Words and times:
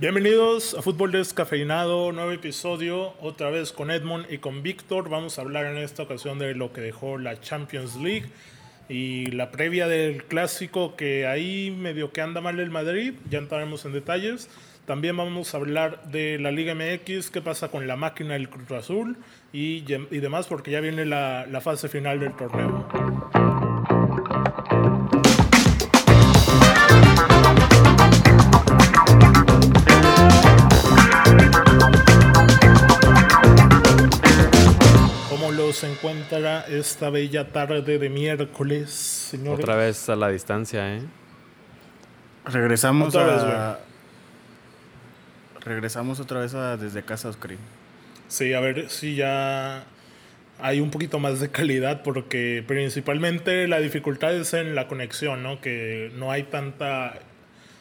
Bienvenidos 0.00 0.74
a 0.74 0.82
Fútbol 0.82 1.10
Descafeinado, 1.10 2.12
nuevo 2.12 2.30
episodio, 2.30 3.14
otra 3.20 3.50
vez 3.50 3.72
con 3.72 3.90
Edmond 3.90 4.30
y 4.30 4.38
con 4.38 4.62
Víctor. 4.62 5.08
Vamos 5.08 5.38
a 5.38 5.42
hablar 5.42 5.66
en 5.66 5.76
esta 5.76 6.04
ocasión 6.04 6.38
de 6.38 6.54
lo 6.54 6.72
que 6.72 6.80
dejó 6.80 7.18
la 7.18 7.40
Champions 7.40 7.96
League 7.96 8.26
y 8.88 9.26
la 9.32 9.50
previa 9.50 9.88
del 9.88 10.22
clásico 10.22 10.94
que 10.94 11.26
ahí 11.26 11.72
medio 11.76 12.12
que 12.12 12.20
anda 12.20 12.40
mal 12.40 12.60
el 12.60 12.70
Madrid, 12.70 13.14
ya 13.28 13.38
entraremos 13.38 13.84
en 13.86 13.92
detalles. 13.92 14.48
También 14.86 15.16
vamos 15.16 15.52
a 15.52 15.56
hablar 15.56 16.04
de 16.04 16.38
la 16.38 16.52
Liga 16.52 16.76
MX, 16.76 17.30
qué 17.32 17.42
pasa 17.42 17.66
con 17.66 17.88
la 17.88 17.96
máquina 17.96 18.34
del 18.34 18.48
Cruz 18.48 18.70
Azul 18.70 19.16
y, 19.52 19.82
y 20.12 20.18
demás, 20.20 20.46
porque 20.46 20.70
ya 20.70 20.78
viene 20.78 21.06
la, 21.06 21.44
la 21.50 21.60
fase 21.60 21.88
final 21.88 22.20
del 22.20 22.36
torneo. 22.36 23.47
¿Cómo 35.68 35.76
los 35.76 35.84
encuentra 35.84 36.64
esta 36.66 37.10
bella 37.10 37.52
tarde 37.52 37.98
de 37.98 38.08
miércoles, 38.08 38.88
señores? 38.88 39.60
Otra 39.60 39.76
vez 39.76 40.08
a 40.08 40.16
la 40.16 40.30
distancia, 40.30 40.96
¿eh? 40.96 41.02
Regresamos 42.46 43.14
Otra 43.14 43.72
a. 43.72 43.72
vez, 43.72 43.78
Regresamos 45.66 46.20
otra 46.20 46.40
vez 46.40 46.54
a 46.54 46.78
desde 46.78 47.02
casa, 47.02 47.28
Oscar. 47.28 47.50
Sí, 48.28 48.54
a 48.54 48.60
ver 48.60 48.88
si 48.88 49.14
ya 49.14 49.84
hay 50.58 50.80
un 50.80 50.90
poquito 50.90 51.18
más 51.18 51.38
de 51.38 51.50
calidad 51.50 52.02
porque 52.02 52.64
principalmente 52.66 53.68
la 53.68 53.78
dificultad 53.78 54.34
es 54.34 54.54
en 54.54 54.74
la 54.74 54.88
conexión, 54.88 55.42
¿no? 55.42 55.60
Que 55.60 56.10
no 56.14 56.32
hay 56.32 56.44
tanta 56.44 57.18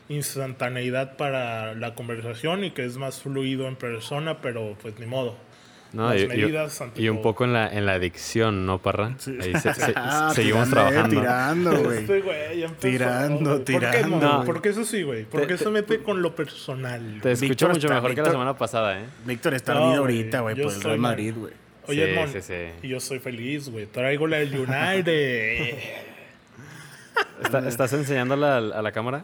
instantaneidad 0.09 1.16
para 1.16 1.73
la 1.73 1.95
conversación 1.95 2.66
y 2.66 2.72
que 2.72 2.84
es 2.84 2.98
más 2.98 3.22
fluido 3.22 3.66
en 3.70 3.78
persona, 3.78 4.42
pero 4.42 4.78
pues 4.81 5.00
ni 5.00 5.06
modo. 5.06 5.47
No, 5.94 6.14
Las 6.14 6.22
y, 6.22 6.28
medidas 6.28 6.81
un 7.09 7.22
poco 7.22 7.45
en 7.45 7.53
la, 7.53 7.70
en 7.72 7.86
la 7.86 7.94
adicción, 7.94 8.66
¿no, 8.66 8.78
Parra? 8.80 9.16
Ahí 9.42 9.53
se- 9.56 9.73
se- 9.73 9.94
Ah, 9.95 10.31
seguimos 10.36 10.67
tirando, 10.70 10.89
eh, 10.89 10.92
trabajando. 10.92 11.20
tirando, 11.22 11.84
güey. 11.84 11.98
Este 12.00 12.22
güey 12.22 12.59
ya 12.59 12.66
empezó, 12.66 12.81
Tirando, 12.81 13.50
güey. 13.52 13.58
¿Por 13.58 13.66
tirando, 13.66 14.31
güey. 14.36 14.45
¿Por 14.45 14.62
qué 14.62 14.70
eso 14.70 14.84
sí, 14.84 15.03
güey? 15.03 15.23
¿Por 15.25 15.42
Te- 15.42 15.47
qué 15.47 15.56
te- 15.56 15.64
se 15.64 15.70
mete 15.70 16.00
con 16.03 16.22
lo 16.22 16.36
personal? 16.36 17.20
Te 17.22 17.31
escucho 17.31 17.50
Víctor 17.50 17.70
mucho 17.70 17.88
está- 17.88 17.95
mejor 17.95 18.16
que 18.16 18.22
la 18.22 18.31
semana 18.31 18.58
pasada, 18.58 19.00
¿eh? 19.00 19.06
Víctor 19.25 19.53
está 19.53 19.73
No, 19.75 19.81
güey, 19.88 19.95
ahorita, 19.97 20.39
güey, 20.42 20.56
por 20.56 20.64
el 20.66 20.72
soy 20.72 20.84
Real. 20.84 21.00
Madrid, 21.00 21.34
güey. 21.38 21.53
Oye, 21.88 22.06
Sí, 22.06 22.12
Edmond, 22.12 22.34
sí, 22.34 22.42
sí. 22.42 22.53
y 22.84 22.88
yo 22.90 23.00
soy 23.00 23.19
feliz, 23.19 23.69
güey. 23.69 23.86
Traigo 23.86 24.28
la 24.28 24.38
del 24.38 24.53
United. 24.59 25.78
¿Está- 27.44 27.67
¿Estás 27.67 27.94
enseñándola 27.94 28.58
a, 28.58 28.62
la- 28.62 28.75
a 28.80 28.81
la 28.81 28.92
cámara? 28.92 29.23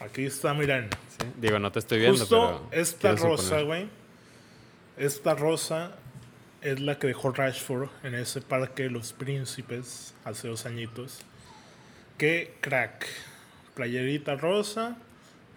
Aquí 0.00 0.24
está, 0.26 0.54
miren. 0.54 0.88
Sí. 1.18 1.26
Digo, 1.40 1.58
no 1.58 1.72
te 1.72 1.78
estoy 1.80 1.98
viendo, 1.98 2.18
Justo 2.18 2.68
pero... 2.70 2.80
esta 2.82 3.12
rosa, 3.16 3.62
güey. 3.62 3.88
Esta 4.96 5.34
rosa 5.34 5.92
es 6.64 6.80
la 6.80 6.98
que 6.98 7.06
dejó 7.06 7.30
Rashford 7.30 7.88
en 8.02 8.14
ese 8.14 8.40
parque 8.40 8.84
de 8.84 8.90
los 8.90 9.12
príncipes 9.12 10.14
hace 10.24 10.48
dos 10.48 10.66
añitos. 10.66 11.20
Qué 12.18 12.54
crack. 12.60 13.06
Playerita 13.74 14.36
rosa, 14.36 14.96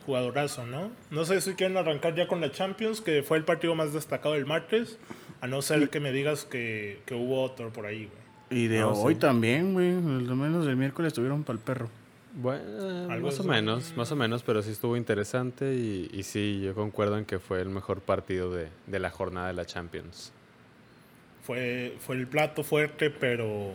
jugadorazo, 0.06 0.66
¿no? 0.66 0.92
No 1.12 1.26
sé 1.26 1.42
si 1.42 1.54
quieren 1.54 1.78
arrancar 1.78 2.16
ya 2.16 2.28
con 2.28 2.42
la 2.42 2.52
Champions, 2.52 3.02
que 3.02 3.24
fue 3.24 3.38
el 3.38 3.44
partido 3.46 3.76
más 3.76 3.94
destacado 3.94 4.34
del 4.36 4.46
martes. 4.46 4.98
A 5.42 5.48
no 5.48 5.62
ser 5.62 5.90
que 5.90 6.00
me 6.00 6.12
digas 6.12 6.46
que, 6.46 7.00
que 7.06 7.14
hubo 7.14 7.44
otro 7.44 7.72
por 7.72 7.86
ahí, 7.86 8.06
güey. 8.50 8.62
Y 8.64 8.68
de 8.68 8.80
No, 8.80 8.92
hoy 8.94 9.14
sí. 9.14 9.20
también, 9.20 9.74
güey. 9.74 9.92
Lo 10.24 10.36
menos 10.36 10.66
del 10.66 10.78
miércoles 10.78 11.10
estuvieron 11.10 11.44
para 11.44 11.58
el 11.60 11.64
perro. 11.64 11.90
Bueno, 12.34 13.12
Algo 13.12 13.28
más 13.28 13.40
o 13.40 13.44
menos, 13.44 13.94
más 13.98 14.12
o 14.12 14.16
menos, 14.16 14.44
pero 14.44 14.62
sí 14.62 14.72
estuvo 14.72 14.96
interesante 14.98 15.74
y, 15.76 16.10
y 16.14 16.24
sí, 16.24 16.62
yo 16.64 16.76
concuerdo 16.76 17.18
en 17.18 17.26
que 17.26 17.40
fue 17.40 17.62
el 17.62 17.70
mejor 17.70 18.02
partido 18.02 18.52
de, 18.52 18.70
de 18.86 19.00
la 19.00 19.10
jornada 19.10 19.48
de 19.48 19.54
la 19.54 19.66
Champions. 19.66 20.32
Fue, 21.48 21.96
fue 22.06 22.16
el 22.18 22.28
plato 22.28 22.62
fuerte, 22.64 23.10
pero 23.10 23.72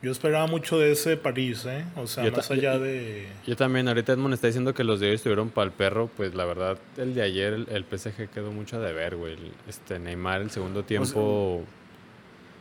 yo 0.00 0.10
esperaba 0.10 0.46
mucho 0.46 0.78
de 0.78 0.92
ese 0.92 1.16
París, 1.18 1.64
¿eh? 1.66 1.84
O 1.96 2.06
sea, 2.06 2.24
Yo 2.24 2.32
más 2.32 2.50
allá 2.50 2.78
de... 2.78 3.28
Yo 3.46 3.54
también, 3.54 3.86
ahorita 3.86 4.14
Edmond 4.14 4.32
está 4.34 4.46
diciendo 4.46 4.72
que 4.74 4.82
los 4.82 4.98
de 4.98 5.10
hoy 5.10 5.14
estuvieron 5.16 5.50
para 5.50 5.66
el 5.66 5.72
perro, 5.72 6.08
pues 6.16 6.34
la 6.34 6.44
verdad, 6.46 6.78
el 6.96 7.14
de 7.14 7.20
ayer, 7.22 7.52
el, 7.52 7.68
el 7.70 7.84
PSG 7.84 8.30
quedó 8.30 8.50
mucho 8.50 8.80
de 8.80 8.92
ver, 8.94 9.14
güey. 9.16 9.34
El- 9.34 9.52
Este 9.68 9.98
Neymar, 9.98 10.40
el 10.40 10.50
segundo 10.50 10.82
tiempo, 10.84 11.62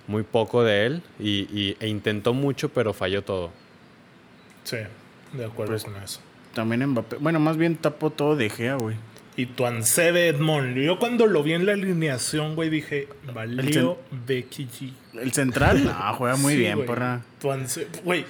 muy 0.07 0.23
poco 0.23 0.63
de 0.63 0.85
él 0.85 1.01
y, 1.17 1.47
y- 1.57 1.77
e 1.79 1.87
intentó 1.87 2.33
mucho, 2.33 2.67
pero 2.69 2.93
falló 2.93 3.23
todo. 3.23 3.51
Sí, 4.65 4.77
de 5.33 5.45
acuerdo 5.45 5.71
Pues- 5.73 5.85
con 5.85 5.95
eso. 5.95 6.19
También 6.53 6.85
Mbappé. 6.89 7.15
Bueno, 7.15 7.39
más 7.39 7.55
bien 7.55 7.77
tapó 7.77 8.09
todo 8.09 8.35
de 8.35 8.49
Gea, 8.49 8.75
güey. 8.75 8.97
Y 9.37 9.45
Tuancebe 9.45 10.27
Edmond. 10.27 10.77
Yo 10.77 10.99
cuando 10.99 11.25
lo 11.25 11.41
vi 11.41 11.53
en 11.53 11.65
la 11.65 11.73
alineación, 11.73 12.55
güey, 12.55 12.69
dije, 12.69 13.07
valió 13.33 13.97
Becky 14.27 14.65
G. 14.67 14.93
El 15.19 15.31
central, 15.31 15.89
ah, 15.95 16.13
juega 16.17 16.35
muy 16.35 16.53
Sí, 16.53 16.59
bien, 16.59 16.75
güey. 16.75 16.87
porra. 16.87 17.21
Tuance- 17.41 17.87
Güey, 18.03 18.25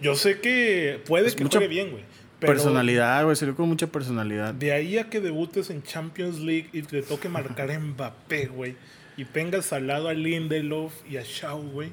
yo 0.00 0.14
sé 0.14 0.40
que 0.40 1.00
puede 1.06 1.26
Es 1.28 1.34
que 1.34 1.44
mucha 1.44 1.58
juegue 1.58 1.72
bien, 1.74 1.90
güey. 1.90 2.04
Pero 2.38 2.52
Personalidad, 2.54 3.24
güey. 3.24 3.36
Salió 3.36 3.54
con 3.56 3.68
mucha 3.68 3.86
personalidad. 3.86 4.52
de 4.52 4.72
ahí 4.72 4.98
a 4.98 5.08
que 5.08 5.20
debutes 5.20 5.70
en 5.70 5.82
Champions 5.82 6.38
League 6.40 6.68
y 6.72 6.82
te 6.82 7.00
toque 7.02 7.28
marcar 7.28 7.70
a 7.70 7.78
Mbappé, 7.78 8.46
güey. 8.46 8.76
Y 9.16 9.24
tengas 9.24 9.72
al 9.72 9.86
lado 9.86 10.08
a 10.08 10.12
Lindelof 10.14 10.92
y 11.08 11.16
a 11.18 11.22
Shaw, 11.22 11.60
güey. 11.70 11.90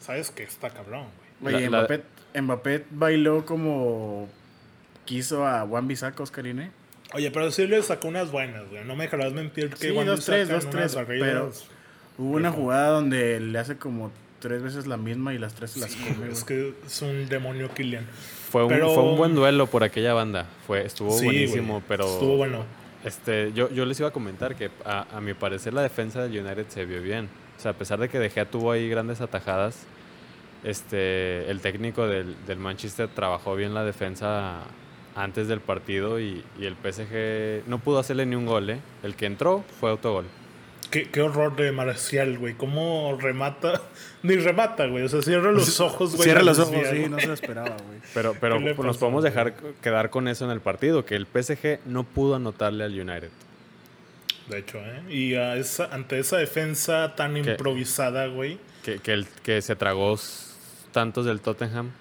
Sabes 0.00 0.30
que 0.30 0.42
está 0.42 0.70
cabrón, 0.70 1.06
güey. 1.40 1.60
La- 1.60 1.68
Mbappé, 1.68 2.02
Mbappé 2.40 2.84
bailó 2.90 3.44
como 3.46 4.28
quiso 5.04 5.46
a 5.46 5.60
Juan 5.66 5.86
Bisaca, 5.88 6.22
Oscarine. 6.22 6.70
Oye, 7.14 7.30
pero 7.30 7.50
sí 7.50 7.66
le 7.66 7.82
sacó 7.82 8.08
unas 8.08 8.30
buenas, 8.30 8.68
güey. 8.70 8.84
No 8.84 8.94
me 8.96 9.04
dejarás 9.04 9.32
mentir 9.32 9.70
que 9.70 9.76
Sí, 9.76 9.88
dos, 9.88 10.24
tres, 10.24 10.48
dos, 10.48 10.68
tres, 10.70 10.94
barridas. 10.94 11.28
pero 11.28 11.52
Hubo 12.18 12.36
una 12.36 12.52
jugada 12.52 12.88
donde 12.90 13.40
le 13.40 13.58
hace 13.58 13.76
como 13.78 14.12
tres 14.40 14.62
veces 14.62 14.86
la 14.86 14.96
misma 14.96 15.34
y 15.34 15.38
las 15.38 15.54
tres 15.54 15.72
se 15.72 15.80
las 15.80 15.90
Sí, 15.90 15.98
come, 16.02 16.16
güey, 16.18 16.30
es 16.32 16.44
güey. 16.44 16.58
que 16.72 16.74
es 16.86 17.02
un 17.02 17.28
demonio 17.28 17.68
Kylian. 17.74 18.06
Fue 18.50 18.64
un, 18.64 18.70
fue 18.70 19.02
un 19.02 19.16
buen 19.16 19.34
duelo 19.34 19.66
por 19.66 19.84
aquella 19.84 20.12
banda, 20.12 20.46
fue, 20.66 20.84
estuvo 20.84 21.10
Sí, 21.12 21.24
buenísimo, 21.24 21.74
güey, 21.74 21.84
pero... 21.88 22.04
Estuvo 22.06 22.36
bueno. 22.36 22.64
Este, 23.04 23.52
yo, 23.54 23.70
yo 23.70 23.86
les 23.86 23.98
iba 24.00 24.08
a 24.10 24.12
comentar 24.12 24.54
que 24.56 24.70
a, 24.84 25.06
a 25.16 25.20
mi 25.20 25.32
parecer 25.34 25.72
la 25.72 25.82
defensa 25.82 26.22
del 26.22 26.38
United 26.44 26.66
se 26.68 26.84
vio 26.84 27.00
bien. 27.00 27.28
O 27.56 27.60
sea, 27.60 27.70
a 27.70 27.74
pesar 27.74 27.98
de 27.98 28.08
que 28.08 28.18
De 28.18 28.28
Gea 28.28 28.44
tuvo 28.50 28.72
ahí 28.72 28.88
grandes 28.88 29.20
atajadas, 29.22 29.86
este, 30.64 31.50
el 31.50 31.60
técnico 31.60 32.06
del, 32.06 32.36
del 32.46 32.58
Manchester 32.58 33.08
trabajó 33.08 33.54
bien 33.56 33.72
la 33.72 33.84
defensa 33.84 34.60
antes 35.14 35.48
del 35.48 35.60
partido 35.60 36.20
y, 36.20 36.44
y 36.58 36.66
el 36.66 36.74
PSG 36.76 37.68
no 37.68 37.78
pudo 37.78 37.98
hacerle 37.98 38.26
ni 38.26 38.36
un 38.36 38.46
gol. 38.46 38.70
¿eh? 38.70 38.80
El 39.02 39.14
que 39.16 39.26
entró 39.26 39.64
fue 39.80 39.90
autogol. 39.90 40.26
Qué, 40.90 41.08
qué 41.08 41.22
horror 41.22 41.54
de 41.54 41.70
Marcial, 41.70 42.36
güey. 42.38 42.54
Cómo 42.54 43.16
remata. 43.20 43.80
Ni 44.24 44.34
remata, 44.36 44.86
güey. 44.86 45.04
O 45.04 45.08
sea, 45.08 45.22
cierra 45.22 45.52
los 45.52 45.78
ojos, 45.80 46.16
güey. 46.16 46.24
Cierra 46.24 46.42
los 46.42 46.58
ojos, 46.58 46.74
sí, 46.90 46.96
güey. 46.96 47.08
no 47.08 47.20
se 47.20 47.28
lo 47.28 47.34
esperaba, 47.34 47.76
güey. 47.86 48.00
Pero, 48.14 48.34
pero 48.40 48.58
¿Qué 48.58 48.64
le 48.64 48.74
pues, 48.74 48.86
nos 48.86 48.96
pasó, 48.96 49.06
podemos 49.06 49.22
güey? 49.22 49.32
dejar 49.32 49.54
quedar 49.80 50.10
con 50.10 50.26
eso 50.26 50.44
en 50.44 50.50
el 50.50 50.60
partido, 50.60 51.04
que 51.04 51.14
el 51.14 51.26
PSG 51.26 51.78
no 51.86 52.02
pudo 52.02 52.34
anotarle 52.34 52.82
al 52.82 52.92
United. 52.98 53.30
De 54.48 54.58
hecho, 54.58 54.78
¿eh? 54.78 55.02
Y 55.08 55.34
a 55.36 55.54
esa, 55.54 55.94
ante 55.94 56.18
esa 56.18 56.38
defensa 56.38 57.14
tan 57.14 57.36
improvisada, 57.36 58.26
güey. 58.26 58.58
Que, 58.82 58.98
que, 58.98 59.12
el, 59.12 59.28
que 59.44 59.62
se 59.62 59.76
tragó 59.76 60.18
tantos 60.90 61.24
del 61.24 61.40
Tottenham. 61.40 61.92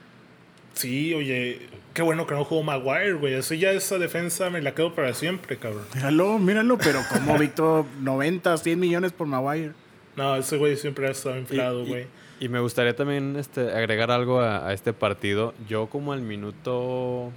Sí, 0.80 1.14
oye. 1.14 1.60
Qué 1.94 2.02
bueno 2.02 2.26
que 2.26 2.34
no 2.34 2.46
jugó 2.46 2.64
Maguire, 2.64 3.14
güey. 3.14 3.36
Así 3.36 3.58
ya 3.60 3.72
esa 3.72 3.98
defensa 3.98 4.50
me 4.50 4.62
la 4.62 4.74
quedo 4.74 4.96
para 4.96 5.14
siempre, 5.14 5.58
cabrón. 5.58 5.84
Míralo, 5.94 6.40
míralo, 6.40 6.78
pero 6.78 7.02
como 7.12 7.38
Víctor 7.40 7.84
90, 8.02 8.56
100 8.58 8.80
millones 8.80 9.12
por 9.12 9.28
Maguire. 9.28 9.72
No, 10.16 10.36
ese 10.38 10.56
güey 10.58 10.78
siempre 10.78 11.08
ha 11.08 11.12
estado 11.12 11.36
Y- 11.36 11.40
inflado, 11.40 11.84
y- 11.84 11.88
güey. 11.88 12.08
Y, 12.40 12.48
me 12.48 12.62
gustaría 12.62 12.96
también 12.96 13.36
este, 13.36 13.72
agregar 13.74 14.12
algo 14.12 14.40
a, 14.40 14.66
a 14.70 14.74
este 14.74 14.94
partido. 14.94 15.54
Yo 15.68 15.88
como 15.88 16.14
al 16.14 16.22
minuto... 16.22 17.32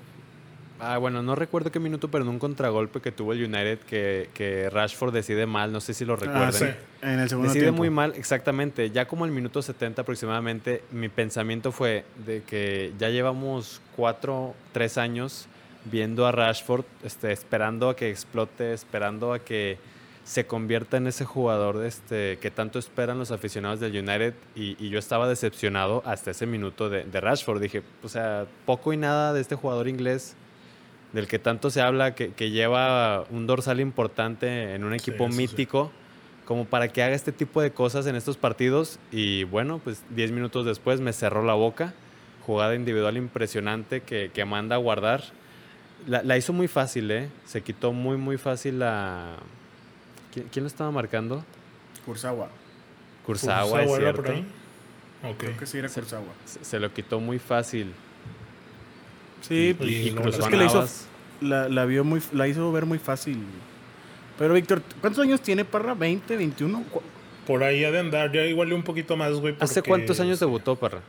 Ah, 0.85 0.99
bueno, 0.99 1.23
no 1.23 1.37
recuerdo 1.37 1.71
qué 1.71 1.79
minuto, 1.79 2.11
pero 2.11 2.25
en 2.25 2.31
un 2.31 2.41
contragolpe 2.41 3.01
que 3.01 3.13
tuvo 3.13 3.35
el 3.35 3.45
United 3.45 3.79
que, 3.79 4.31
que 4.35 4.69
Rashford 4.69 5.15
decide 5.15 5.47
mal, 5.47 5.71
no 5.71 5.81
sé 5.81 5.95
si 5.95 6.05
lo 6.05 6.17
recuerdan. 6.17 6.49
Ah, 6.49 6.53
sí. 6.53 6.65
En 7.03 7.21
el 7.21 7.29
segundo 7.29 7.51
Decide 7.51 7.67
tiempo. 7.67 7.79
muy 7.79 7.91
mal, 7.91 8.15
exactamente. 8.17 8.91
Ya 8.91 9.07
como 9.07 9.25
el 9.25 9.31
minuto 9.31 9.63
70 9.63 10.03
aproximadamente, 10.03 10.83
mi 10.91 11.09
pensamiento 11.09 11.71
fue 11.71 12.05
de 12.27 12.43
que 12.43 12.93
ya 12.99 13.11
llevamos 13.11 13.81
cuatro, 13.95 14.57
tres 14.73 14.99
años 14.99 15.47
viendo 15.85 16.27
a 16.27 16.33
Rashford, 16.33 16.85
este, 17.05 17.31
esperando 17.31 17.89
a 17.89 17.95
que 17.95 18.11
explote, 18.11 18.73
esperando 18.73 19.33
a 19.33 19.39
que 19.39 19.79
se 20.25 20.47
convierta 20.47 20.97
en 20.97 21.07
ese 21.07 21.25
jugador 21.25 21.85
este, 21.85 22.39
que 22.39 22.51
tanto 22.51 22.81
esperan 22.81 23.21
los 23.21 23.31
aficionados 23.31 23.79
del 23.79 23.97
United 23.97 24.35
y, 24.57 24.77
y 24.85 24.91
yo 24.91 24.99
estaba 24.99 25.29
decepcionado 25.29 26.03
hasta 26.05 26.33
ese 26.33 26.47
minuto 26.47 26.89
de, 26.91 27.05
de 27.05 27.21
Rashford. 27.21 27.63
Dije, 27.63 27.83
o 28.03 28.09
sea, 28.09 28.47
poco 28.67 28.93
y 28.93 28.97
nada 28.97 29.33
de 29.33 29.41
este 29.41 29.55
jugador 29.55 29.87
inglés 29.87 30.35
del 31.13 31.29
que 31.29 31.39
tanto 31.39 31.71
se 31.71 31.81
habla, 31.81 32.15
que, 32.15 32.33
que 32.33 32.51
lleva 32.51 33.25
un 33.31 33.47
dorsal 33.47 33.81
importante 33.81 34.75
en 34.75 34.85
un 34.85 34.95
equipo 34.95 35.31
sí. 35.31 35.37
mítico, 35.37 35.93
como 36.47 36.65
para 36.65 36.89
que 36.89 37.03
haga 37.03 37.15
este 37.15 37.33
tipo 37.33 37.61
de 37.61 37.73
cosas 37.73 38.07
en 38.07 38.17
estos 38.17 38.37
partidos. 38.37 38.99
Y 39.11 39.45
bueno, 39.45 39.81
pues 39.83 40.03
10 40.11 40.33
minutos 40.33 40.65
después 40.65 41.01
me 41.01 41.13
cerró 41.13 41.45
la 41.45 41.55
boca. 41.55 41.95
Jugada 42.47 42.75
individual 42.75 43.17
impresionante 43.17 44.01
que, 44.01 44.31
que 44.33 44.45
manda 44.45 44.77
a 44.77 44.79
guardar. 44.79 45.23
La, 46.07 46.23
la 46.23 46.37
hizo 46.37 46.53
muy 46.53 46.67
fácil, 46.67 47.11
¿eh? 47.11 47.29
Se 47.45 47.63
quitó 47.63 47.93
muy, 47.93 48.17
muy 48.17 48.37
fácil 48.37 48.81
la... 48.81 49.37
¿Quién, 50.33 50.49
quién 50.51 50.65
lo 50.65 50.67
estaba 50.67 50.91
marcando? 50.91 51.45
Kurzawa. 52.05 52.49
Kurzawa, 53.25 53.63
Kurzawa 53.63 53.83
es 53.83 53.97
cierto. 53.99 54.23
por 54.23 54.31
ahí. 54.33 54.47
Ok. 55.23 55.39
Creo 55.39 55.57
que 55.59 55.67
sí 55.67 55.79
era 55.79 55.89
Kurzawa. 55.89 56.25
Se, 56.45 56.65
se 56.65 56.81
lo 56.81 56.93
quitó 56.93 57.21
muy 57.21 57.39
fácil. 57.39 57.93
Sí, 59.43 59.77
Y- 59.81 60.09
Y, 60.09 60.11
no, 60.13 60.23
cruzó 60.23 60.41
es 60.43 60.49
que 60.49 60.57
la 60.57 60.65
hizo, 60.65 60.89
la, 61.43 61.69
la 61.69 61.85
vio 61.85 62.03
muy, 62.05 62.21
la 62.33 62.49
hizo 62.49 62.73
ver 62.73 62.87
muy 62.87 62.99
fácil. 62.99 63.39
Pero 64.39 64.55
Víctor, 64.55 64.83
¿cuántos 65.01 65.23
años 65.23 65.41
tiene 65.43 65.65
Parra? 65.65 65.95
¿20, 65.95 66.37
21? 66.37 66.83
Cu- 66.91 67.03
Por 67.47 67.63
ahí 67.65 67.85
ha 67.85 67.91
de 67.91 67.99
andar, 67.99 68.33
ya 68.33 68.45
igual 68.47 68.73
un 68.73 68.83
poquito 68.83 69.17
más, 69.17 69.33
güey. 69.35 69.55
¿Hace 69.61 69.81
porque- 69.81 69.89
cuántos 69.91 70.19
años 70.21 70.41
debutó, 70.41 70.77
Parra? 70.77 71.01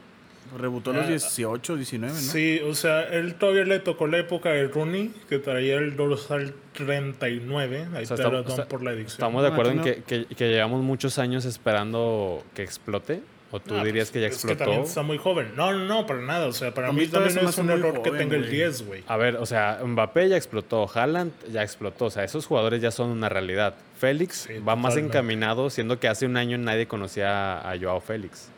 Rebutó 0.60 0.92
a 0.92 0.94
los 0.94 1.06
Ah, 1.06 1.10
18, 1.10 1.76
19, 1.78 2.14
¿no? 2.14 2.20
Sí, 2.20 2.60
o 2.64 2.76
sea, 2.76 3.04
él 3.04 3.34
todavía 3.36 3.64
le 3.64 3.80
tocó 3.80 4.06
la 4.06 4.20
época 4.20 4.50
de 4.50 4.68
Rooney, 4.68 5.12
que 5.28 5.40
traía 5.40 5.76
el 5.78 5.96
dorsal 5.96 6.54
39. 6.74 7.88
Ahí 7.96 8.04
O 8.04 8.08
sea, 8.08 8.18
perdón 8.18 8.46
está- 8.48 8.68
por 8.68 8.84
la 8.84 8.92
edición. 8.92 9.14
¿Estamos 9.14 9.42
de 9.42 9.50
No, 9.50 9.54
acuerdo 9.56 9.72
en 9.72 9.80
aquí 9.80 9.92
que, 10.06 10.26
que- 10.26 10.36
que 10.36 10.50
llevamos 10.50 10.84
muchos 10.84 11.18
años 11.18 11.46
esperando 11.46 12.44
que 12.54 12.62
explote? 12.64 13.22
¿O 13.56 13.60
tú 13.60 13.76
Ah, 13.78 13.84
dirías 13.84 14.08
pues, 14.10 14.12
que 14.14 14.22
ya 14.22 14.28
es 14.28 14.34
explotó? 14.34 14.58
también 14.64 14.82
está 14.82 15.04
muy 15.04 15.20
joven. 15.20 15.52
No, 15.56 15.72
no, 15.72 15.86
no, 15.86 16.08
para 16.08 16.22
nada. 16.22 16.48
O 16.48 16.54
sea, 16.54 16.74
para 16.74 16.92
mí 16.92 17.06
también 17.06 17.34
se 17.36 17.46
es 17.46 17.58
un 17.60 17.70
error 17.70 18.02
que 18.02 18.10
tenga 18.10 18.36
el 18.36 18.42
güey. 18.46 18.52
10, 18.52 18.88
güey. 18.88 19.04
A 19.08 19.16
ver, 19.16 19.36
o 19.36 19.46
sea, 19.46 19.80
Mbappé 19.86 20.28
ya 20.30 20.38
explotó, 20.38 20.90
Haaland 20.92 21.32
ya 21.52 21.62
explotó, 21.62 22.06
o 22.06 22.10
sea, 22.10 22.24
esos 22.24 22.48
jugadores 22.48 22.82
ya 22.82 22.90
son 22.90 23.12
una 23.12 23.30
realidad. 23.30 23.76
Félix 24.00 24.48
Sí, 24.48 24.58
va 24.58 24.76
más 24.76 24.98
encaminado, 24.98 25.70
siendo 25.70 26.00
que 26.00 26.08
hace 26.08 26.26
un 26.26 26.36
año 26.36 26.58
nadie 26.58 26.88
conocía 26.88 27.60
a 27.60 27.78
Joao 27.80 28.02
Félix. 28.02 28.50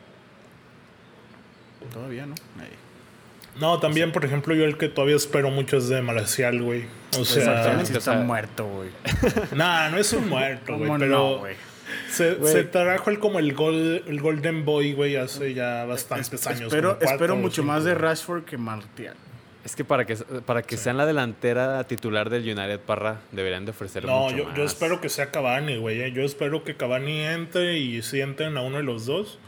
Todavía, 1.92 2.26
¿no? 2.26 2.34
Ahí. 2.60 2.70
No, 3.60 3.78
también, 3.78 4.12
por 4.12 4.24
ejemplo, 4.24 4.54
yo 4.54 4.64
el 4.64 4.76
que 4.76 4.88
todavía 4.88 5.16
espero 5.16 5.50
mucho 5.50 5.76
es 5.78 5.88
de 5.88 6.02
Marcial, 6.02 6.60
güey. 6.62 6.84
O 7.18 7.24
sea, 7.24 7.42
Exactamente. 7.42 7.94
O 7.94 7.98
está 7.98 8.12
sea- 8.14 8.20
muerto, 8.22 8.66
güey. 8.66 8.88
nah, 9.54 9.88
no 9.88 9.98
es 9.98 10.12
un 10.12 10.28
muerto, 10.28 10.74
güey. 10.76 10.86
¿Cómo 10.88 10.98
Pero 10.98 11.12
no? 11.12 11.42
Se, 12.10 12.42
se 12.46 12.64
trajo 12.64 13.10
el 13.10 13.18
como 13.18 13.38
el, 13.38 13.52
gol, 13.54 14.02
el 14.06 14.20
Golden 14.20 14.64
Boy, 14.64 14.92
güey, 14.92 15.16
hace 15.16 15.54
ya 15.54 15.84
bastantes 15.84 16.46
años. 16.46 16.62
Espero, 16.72 16.90
cuatro 16.98 17.08
espero 17.10 17.36
mucho 17.36 17.62
cinco, 17.62 17.66
más 17.72 17.84
de. 17.84 17.94
Rashford 17.94 18.44
que 18.44 18.56
Martial. 18.58 19.14
Es 19.64 19.74
que 19.74 19.84
para 19.84 20.04
que, 20.04 20.14
para 20.16 20.62
que 20.62 20.76
sea 20.76 20.92
en 20.92 20.98
la 20.98 21.06
delantera 21.06 21.82
titular 21.84 22.30
del 22.30 22.42
United 22.44 22.78
Parra, 22.80 23.20
deberían 23.32 23.64
de 23.64 23.72
ofrecerle 23.72 24.08
No, 24.10 24.20
mucho 24.24 24.36
yo, 24.36 24.44
más. 24.44 24.56
yo 24.56 24.62
espero 24.64 25.00
que 25.00 25.08
sea 25.08 25.30
Cavani, 25.32 25.76
güey. 25.78 26.00
eh. 26.02 26.12
Yo 26.12 26.22
espero 26.22 26.62
que 26.62 26.76
Cavani 26.76 27.18
entre 27.20 27.76
y 27.78 28.00
sienten 28.02 28.56
a 28.56 28.62
uno 28.62 28.76
de 28.76 28.84
los 28.84 29.06
dos. 29.06 29.38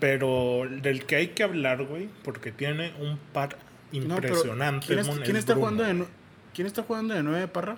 Pero 0.00 0.62
del 0.70 1.04
que 1.04 1.16
hay 1.16 1.28
que 1.28 1.42
hablar, 1.42 1.84
güey, 1.84 2.08
porque 2.24 2.52
tiene 2.52 2.92
un 3.00 3.18
par 3.32 3.56
No, 3.92 3.98
impresionante. 4.16 4.86
¿quién, 4.86 4.98
es- 5.00 5.06
mon, 5.06 5.16
quién 5.20 5.36
es 5.36 5.40
está 5.40 5.52
Bruno. 5.54 5.68
jugando 5.70 6.04
de, 6.04 6.10
¿Quién 6.54 6.66
está 6.66 6.82
jugando 6.82 7.14
de 7.14 7.22
9 7.22 7.48
Parra? 7.48 7.76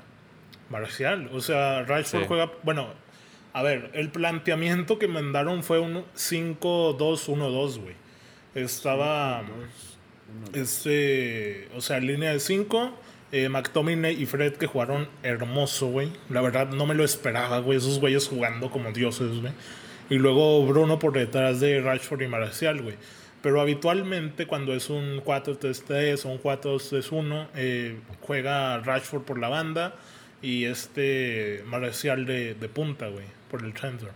Marcial. 0.71 1.29
O 1.33 1.41
sea, 1.41 1.83
Rashford 1.83 2.23
Sí. 2.23 2.27
juega. 2.29 2.51
Bueno, 2.63 2.89
a 3.53 3.63
ver, 3.63 3.91
el 3.95 4.11
planteamiento 4.11 4.99
que 4.99 5.09
mandaron 5.09 5.63
fue 5.63 5.79
un 5.79 6.05
5-2-1-2, 6.17 7.81
güey. 7.81 7.95
Estaba. 8.55 9.43
Este. 10.55 11.69
O 11.77 11.81
sea, 11.81 12.01
línea 12.01 12.33
de 12.33 12.41
5. 12.41 12.99
McTominay 13.49 14.23
y 14.23 14.27
Fred 14.27 14.55
que 14.55 14.67
jugaron 14.67 15.09
hermoso, 15.23 15.87
güey. 15.87 16.11
La 16.29 16.43
verdad, 16.43 16.69
no 16.69 16.85
me 16.85 16.95
lo 16.95 17.03
esperaba, 17.03 17.61
güey. 17.61 17.79
Esos 17.79 17.99
güeyes 17.99 18.29
jugando 18.29 18.71
como 18.71 18.93
dioses, 18.93 19.41
güey. 19.41 19.53
Y 20.11 20.17
luego 20.17 20.67
Bruno 20.67 20.99
por 20.99 21.15
detrás 21.15 21.61
de 21.61 21.81
Rashford 21.81 22.23
y 22.23 22.29
Marcial, 22.29 22.83
güey. 22.83 22.97
Pero 23.43 23.61
habitualmente 23.61 24.47
cuando 24.47 24.75
es 24.75 24.89
un 24.89 25.23
4-3-3 25.25 26.25
o 26.27 26.29
un 26.29 26.43
4-2-3-1, 26.43 27.49
eh, 27.57 27.99
juega 28.21 28.79
Rashford 28.79 29.23
por 29.23 29.39
la 29.39 29.49
banda 29.49 29.97
y 30.43 30.65
este 30.65 31.65
Marcial 31.67 32.27
de, 32.27 32.55
de 32.55 32.69
punta, 32.69 33.09
güey, 33.09 33.25
por 33.53 33.63
el 33.65 33.77
centro. 33.77 34.09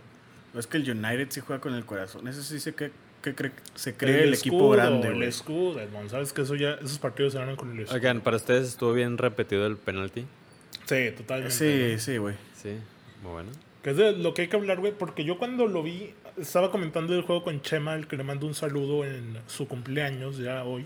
Es 0.57 0.67
que 0.67 0.77
el 0.77 0.89
United 0.89 1.27
sí 1.29 1.39
juega 1.39 1.61
con 1.61 1.73
el 1.75 1.85
corazón. 1.85 2.27
Ese 2.27 2.41
sí 2.43 2.59
se, 2.59 2.73
que, 2.73 2.91
que 3.21 3.35
cree- 3.35 3.51
se 3.75 3.95
cree 3.95 4.23
el, 4.23 4.33
equipo 4.33 4.69
grande, 4.71 5.09
El 5.09 5.23
escudo, 5.23 5.79
Edmond. 5.79 6.09
¿Sabes 6.09 6.33
que 6.33 6.41
eso 6.41 6.55
ya, 6.55 6.73
esos 6.83 6.97
partidos 6.99 7.33
se 7.33 7.39
ganan 7.39 7.55
con 7.55 7.71
el 7.71 7.81
escudo? 7.81 7.95
Oigan, 7.95 8.21
¿para 8.21 8.37
ustedes 8.37 8.67
estuvo 8.67 8.91
bien 8.93 9.17
repetido 9.17 9.67
el 9.67 9.77
penalti? 9.77 10.25
Sí, 10.85 11.11
totalmente. 11.15 11.53
Sí, 11.53 11.93
¿no? 11.93 11.99
sí, 11.99 12.17
güey. 12.17 12.35
Sí, 12.61 12.71
muy 13.21 13.31
bueno. 13.33 13.49
Que 13.83 13.91
es 13.91 13.97
de 13.97 14.13
lo 14.13 14.33
que 14.33 14.41
hay 14.43 14.47
que 14.47 14.55
hablar, 14.57 14.79
güey, 14.79 14.91
porque 14.97 15.23
yo 15.23 15.37
cuando 15.37 15.67
lo 15.67 15.83
vi, 15.83 16.13
estaba 16.37 16.71
comentando 16.71 17.13
el 17.13 17.21
juego 17.21 17.43
con 17.43 17.61
Chema, 17.61 17.93
el 17.95 18.07
que 18.07 18.17
le 18.17 18.23
mando 18.23 18.47
un 18.47 18.55
saludo 18.55 19.05
en 19.05 19.37
su 19.47 19.67
cumpleaños, 19.67 20.37
ya 20.39 20.63
hoy. 20.63 20.85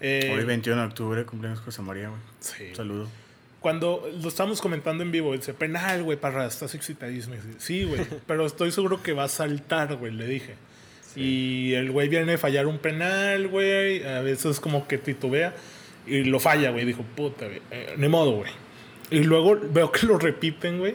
Eh, 0.00 0.34
Hoy 0.36 0.44
21 0.44 0.80
de 0.82 0.86
octubre, 0.88 1.24
cumpleaños 1.24 1.60
José 1.60 1.80
María, 1.80 2.08
güey. 2.10 2.20
sí. 2.40 2.64
Un 2.70 2.76
saludo. 2.76 3.08
Cuando 3.62 4.10
lo 4.20 4.28
estábamos 4.28 4.60
comentando 4.60 5.02
en 5.02 5.12
vivo, 5.12 5.32
dice, 5.32 5.54
penal, 5.54 6.02
güey, 6.02 6.18
parra, 6.18 6.46
estás 6.46 6.74
excitadísimo. 6.74 7.36
Dice, 7.36 7.48
Sí, 7.58 7.84
güey, 7.84 8.02
pero 8.26 8.44
estoy 8.44 8.72
seguro 8.72 9.02
que 9.02 9.12
va 9.12 9.24
a 9.24 9.28
saltar, 9.28 9.94
güey, 9.96 10.12
le 10.12 10.26
dije. 10.26 10.54
Y 11.14 11.74
el 11.74 11.90
güey 11.90 12.08
viene 12.08 12.34
a 12.34 12.38
fallar 12.38 12.66
un 12.66 12.78
penal, 12.78 13.48
güey, 13.48 14.04
a 14.04 14.20
veces 14.20 14.60
como 14.60 14.88
que 14.88 14.98
titubea 14.98 15.54
y 16.06 16.24
lo 16.24 16.40
falla, 16.40 16.70
güey. 16.70 16.84
Dijo, 16.84 17.02
puta, 17.02 17.46
güey, 17.46 17.62
eh, 17.70 17.94
ni 17.96 18.08
modo, 18.08 18.32
güey. 18.32 18.50
Y 19.10 19.20
luego 19.20 19.58
veo 19.60 19.92
que 19.92 20.06
lo 20.06 20.18
repiten, 20.18 20.78
güey, 20.78 20.94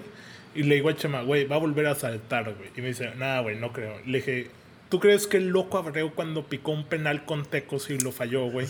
y 0.55 0.63
le 0.63 0.75
digo 0.75 0.89
a 0.89 0.95
Chema, 0.95 1.21
güey, 1.21 1.45
va 1.45 1.55
a 1.55 1.59
volver 1.59 1.85
a 1.85 1.95
saltar, 1.95 2.55
güey. 2.55 2.69
Y 2.75 2.81
me 2.81 2.87
dice, 2.87 3.11
nada, 3.15 3.41
güey, 3.41 3.55
no 3.57 3.71
creo. 3.71 3.99
Le 4.05 4.17
dije, 4.17 4.47
¿tú 4.89 4.99
crees 4.99 5.27
que 5.27 5.37
el 5.37 5.47
loco 5.49 5.77
Abreu 5.77 6.13
cuando 6.13 6.45
picó 6.45 6.71
un 6.71 6.85
penal 6.85 7.25
con 7.25 7.45
Tecos 7.45 7.89
y 7.89 7.97
lo 7.99 8.11
falló, 8.11 8.49
güey? 8.49 8.67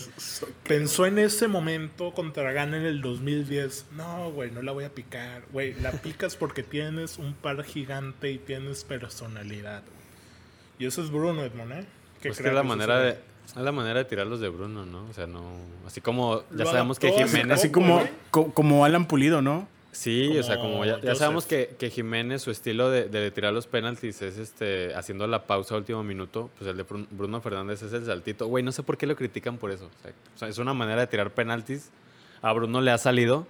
Pensó 0.66 1.06
en 1.06 1.18
ese 1.18 1.48
momento 1.48 2.12
contra 2.12 2.52
Gana 2.52 2.76
en 2.76 2.84
el 2.84 3.00
2010. 3.00 3.86
No, 3.96 4.30
güey, 4.30 4.50
no 4.50 4.62
la 4.62 4.72
voy 4.72 4.84
a 4.84 4.90
picar. 4.94 5.42
Güey, 5.52 5.74
la 5.80 5.92
picas 5.92 6.36
porque 6.36 6.62
tienes 6.62 7.18
un 7.18 7.34
par 7.34 7.62
gigante 7.64 8.30
y 8.30 8.38
tienes 8.38 8.84
personalidad. 8.84 9.82
Y 10.78 10.86
eso 10.86 11.02
es 11.02 11.10
Bruno 11.10 11.42
Edmond, 11.44 11.72
¿eh? 11.72 11.86
Pues 12.22 12.36
que 12.38 12.42
crack 12.42 12.46
es 12.48 12.54
la 12.54 12.62
manera 12.62 12.98
de 13.00 13.18
es 13.46 13.56
la 13.56 13.72
manera 13.72 13.98
de 14.00 14.04
tirarlos 14.04 14.40
de 14.40 14.48
Bruno, 14.50 14.84
¿no? 14.84 15.06
O 15.08 15.12
sea, 15.14 15.26
no, 15.26 15.42
así 15.86 16.00
como 16.02 16.40
ya 16.50 16.64
Lo 16.64 16.66
sabemos 16.66 16.98
que 16.98 17.08
adaptó 17.08 17.26
Jiménez 17.28 17.58
Así 17.58 17.70
como, 17.70 18.02
co- 18.30 18.52
como 18.52 18.84
Alan 18.84 19.06
Pulido, 19.06 19.40
¿no? 19.40 19.66
Sí, 19.90 20.36
o 20.38 20.42
sea, 20.42 20.58
Como 20.58 20.84
ya, 20.84 21.14
sabemos 21.14 21.46
que, 21.46 21.74
que 21.78 21.90
Jiménez, 21.90 22.42
su 22.42 22.50
estilo 22.50 22.90
de, 22.90 23.08
de 23.08 23.30
tirar 23.30 23.52
los 23.52 23.66
penaltis 23.66 24.20
es 24.22 24.36
este 24.38 24.94
haciendo 24.94 25.26
la 25.26 25.46
pausa 25.46 25.74
a 25.74 25.78
último 25.78 26.04
minuto, 26.04 26.50
pues 26.58 26.70
el 26.70 26.76
de 26.76 26.86
Brun- 26.86 27.08
Bruno 27.10 27.40
Fernández 27.40 27.82
es 27.82 27.92
el 27.92 28.04
saltito. 28.04 28.46
Güey, 28.46 28.62
no 28.62 28.70
sé 28.70 28.82
por 28.82 28.96
qué 28.98 29.06
lo 29.06 29.16
critican 29.16 29.56
por 29.56 29.70
eso. 29.70 29.86
O 30.34 30.38
sea, 30.38 30.48
es 30.48 30.58
una 30.58 30.74
manera 30.74 31.00
de 31.00 31.06
tirar 31.06 31.30
penaltis. 31.32 31.90
A 32.42 32.52
Bruno 32.52 32.80
le 32.80 32.90
ha 32.90 32.98
salido, 32.98 33.46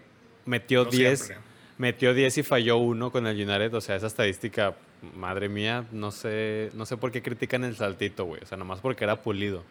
metió 0.47 0.85
No 0.85 0.91
10, 0.91 1.19
siempre. 1.21 1.45
metió 1.77 2.15
10 2.15 2.39
y 2.39 2.43
falló 2.43 2.79
uno 2.79 3.11
con 3.11 3.27
el 3.27 3.37
United. 3.37 3.75
O 3.75 3.81
sea, 3.81 3.97
esa 3.97 4.07
estadística, 4.07 4.75
madre 5.17 5.49
mía, 5.49 5.85
no 5.93 6.11
sé, 6.13 6.71
no 6.75 6.87
sé 6.87 6.97
por 6.97 7.11
qué 7.13 7.21
critican 7.21 7.65
el 7.65 7.77
saltito, 7.77 8.25
güey. 8.25 8.43
O 8.43 8.47
sea, 8.47 8.57
nomás 8.57 8.81
porque 8.81 9.05
era 9.05 9.21
pulido. 9.23 9.65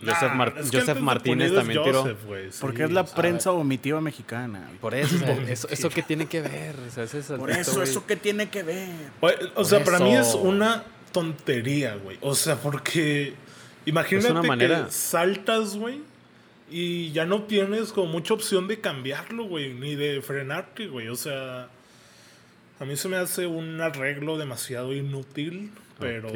Joseph, 0.00 0.32
es 0.60 0.70
que 0.70 0.82
de 0.82 0.94
Martínez 1.00 1.50
es 1.50 1.56
también 1.56 1.82
tiró. 1.82 2.04
Sí, 2.04 2.58
Porque 2.60 2.84
es 2.84 2.90
la 2.90 3.04
prensa 3.04 3.50
vomitiva 3.50 4.00
mexicana. 4.00 4.68
Por 4.80 4.94
eso, 4.94 5.16
o 5.16 5.18
sea, 5.18 5.42
eso, 5.48 5.68
eso 5.70 5.90
que 5.90 6.02
tiene 6.02 6.26
que 6.26 6.40
ver. 6.40 6.76
O 6.86 6.90
sea, 6.90 7.04
ese 7.04 7.20
Por 7.36 7.52
saltito, 7.52 7.60
eso. 7.60 7.82
¿eso 7.82 8.06
qué 8.06 8.16
tiene 8.16 8.48
que 8.48 8.62
ver? 8.62 8.88
O 9.56 9.64
sea, 9.64 9.82
para 9.82 9.98
mí 9.98 10.14
es 10.14 10.34
una 10.34 10.84
tontería, 11.12 11.96
güey. 11.96 12.16
O 12.20 12.34
sea, 12.34 12.56
porque 12.56 13.34
imagínate 13.86 14.30
una 14.30 14.42
manera. 14.42 14.84
que 14.86 14.92
saltas, 14.92 15.76
güey, 15.76 16.00
y 16.70 17.12
ya 17.12 17.24
no 17.24 17.42
tienes 17.42 17.92
como 17.92 18.12
mucha 18.12 18.34
opción 18.34 18.68
de 18.68 18.80
cambiarlo, 18.80 19.44
güey, 19.44 19.74
ni 19.74 19.94
de 19.94 20.20
frenarte, 20.22 20.86
güey. 20.86 21.08
O 21.08 21.16
sea, 21.16 21.68
a 22.78 22.84
mí 22.84 22.96
se 22.96 23.08
me 23.08 23.16
hace 23.16 23.46
un 23.46 23.80
arreglo 23.80 24.38
demasiado 24.38 24.94
inútil, 24.94 25.72
pero... 25.98 26.28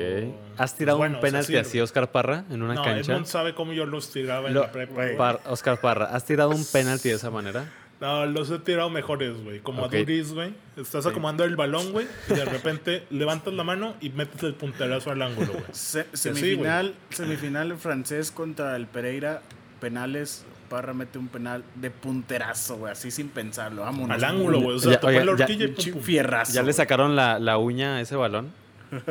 ¿Has 0.59 0.77
tirado 0.77 0.99
bueno, 0.99 1.17
un 1.17 1.21
penalti 1.21 1.53
sí, 1.53 1.57
así, 1.59 1.81
Oscar 1.81 2.11
Parra, 2.11 2.45
en 2.51 2.63
una 2.63 2.75
no, 2.75 2.83
cancha? 2.83 3.13
Edmond 3.13 3.27
sabe 3.27 3.55
cómo 3.55 3.73
yo 3.73 3.87
los 3.87 4.11
tiraba 4.11 4.49
en 4.49 4.55
Lo- 4.55 4.63
la 4.63 4.73
prepa. 4.73 5.03
Par- 5.17 5.41
Oscar 5.47 5.81
Parra, 5.81 6.07
¿has 6.07 6.25
tirado 6.25 6.51
un 6.51 6.65
penalti 6.73 7.09
de 7.11 7.15
esa 7.17 7.31
manera? 7.31 7.65
No, 8.01 8.27
los 8.27 8.51
he 8.51 8.59
tirado 8.59 8.91
mejores, 8.91 9.41
güey. 9.45 9.61
Como 9.61 9.85
a 9.85 9.89
Duris, 9.89 10.33
güey. 10.35 10.53
Estás 10.77 11.07
acomodando 11.07 11.45
el 11.45 11.55
balón, 11.55 11.93
güey. 11.93 12.09
Y 12.29 12.35
de 12.35 12.45
repente 12.45 13.05
levantas 13.11 13.55
la 13.55 13.63
mano 13.63 13.95
y 14.01 14.11
metes 14.11 14.43
el 14.43 14.55
punterazo 14.55 15.13
al 15.13 15.23
ángulo, 15.23 15.53
güey. 15.53 15.65
Se- 15.71 16.03
Sí, 16.13 16.35
semifinal, 16.35 16.95
semifinal 17.11 17.77
francés 17.79 18.33
contra 18.33 18.75
el 18.75 18.89
Pereira. 18.89 19.43
Penales. 19.79 20.45
Parra 20.69 20.95
mete 20.95 21.19
un 21.19 21.29
penal 21.29 21.63
de 21.77 21.91
punterazo, 21.93 22.77
güey. 22.79 22.91
Así 22.93 23.13
sin 23.13 23.29
pensarlo. 23.29 23.83
Vámonos. 23.83 24.17
Al 24.17 24.25
ángulo, 24.25 24.61
güey. 24.61 24.77
O 24.77 24.81
sea, 24.81 24.93
Ya, 24.93 24.97
tocó 25.01 25.07
oiga, 25.09 25.25
la 25.25 25.37
ya- 25.37 25.45
horquilla 25.45 25.65
y 25.67 25.69
pum, 25.69 25.93
pum. 25.93 26.03
fierrazo. 26.03 26.53
¿Ya 26.55 26.63
le 26.65 26.73
sacaron 26.73 27.15
la, 27.15 27.39
la 27.39 27.59
uña 27.59 27.97
a 27.97 28.01
ese 28.01 28.17
balón? 28.17 28.53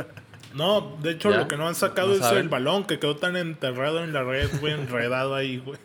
No, 0.53 0.97
de 1.01 1.11
hecho, 1.11 1.31
¿Ya? 1.31 1.37
lo 1.37 1.47
que 1.47 1.57
no 1.57 1.67
han 1.67 1.75
sacado 1.75 2.09
¿No 2.09 2.13
es 2.15 2.19
saben? 2.19 2.43
el 2.43 2.49
balón 2.49 2.83
que 2.85 2.99
quedó 2.99 3.15
tan 3.15 3.37
enterrado 3.37 4.03
en 4.03 4.13
la 4.13 4.23
red, 4.23 4.49
güey. 4.59 4.73
Enredado 4.73 5.33
ahí, 5.35 5.57
güey. 5.59 5.79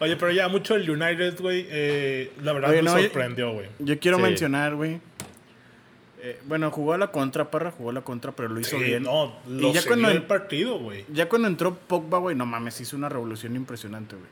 Oye, 0.00 0.16
pero 0.16 0.32
ya 0.32 0.48
mucho 0.48 0.74
el 0.74 0.88
United, 0.90 1.38
güey. 1.40 1.66
eh, 1.70 2.32
la 2.42 2.52
verdad 2.52 2.70
Oye, 2.70 2.82
me 2.82 2.90
no, 2.90 2.98
sorprendió, 2.98 3.52
güey. 3.52 3.68
Yo 3.78 3.98
quiero 4.00 4.16
Sí. 4.18 4.22
mencionar, 4.24 4.74
güey. 4.74 5.00
eh, 6.24 6.38
bueno, 6.46 6.70
jugó 6.70 6.92
a 6.92 6.98
la 6.98 7.08
contra, 7.08 7.50
Parra. 7.50 7.72
Jugó 7.72 7.90
a 7.90 7.92
la 7.94 8.02
contra, 8.02 8.30
pero 8.32 8.48
lo 8.48 8.60
hizo 8.60 8.78
Sí, 8.78 8.84
bien. 8.84 9.02
no, 9.02 9.36
lo 9.48 9.68
Y 9.68 9.72
ya 9.72 9.82
cuando- 9.84 10.08
el 10.08 10.22
partido, 10.22 10.78
güey. 10.78 11.04
Ya 11.12 11.28
cuando 11.28 11.48
entró 11.48 11.74
Pogba, 11.76 12.18
güey, 12.18 12.36
no 12.36 12.46
mames, 12.46 12.80
hizo 12.80 12.96
una 12.96 13.08
revolución 13.08 13.56
impresionante, 13.56 14.14
güey. 14.16 14.28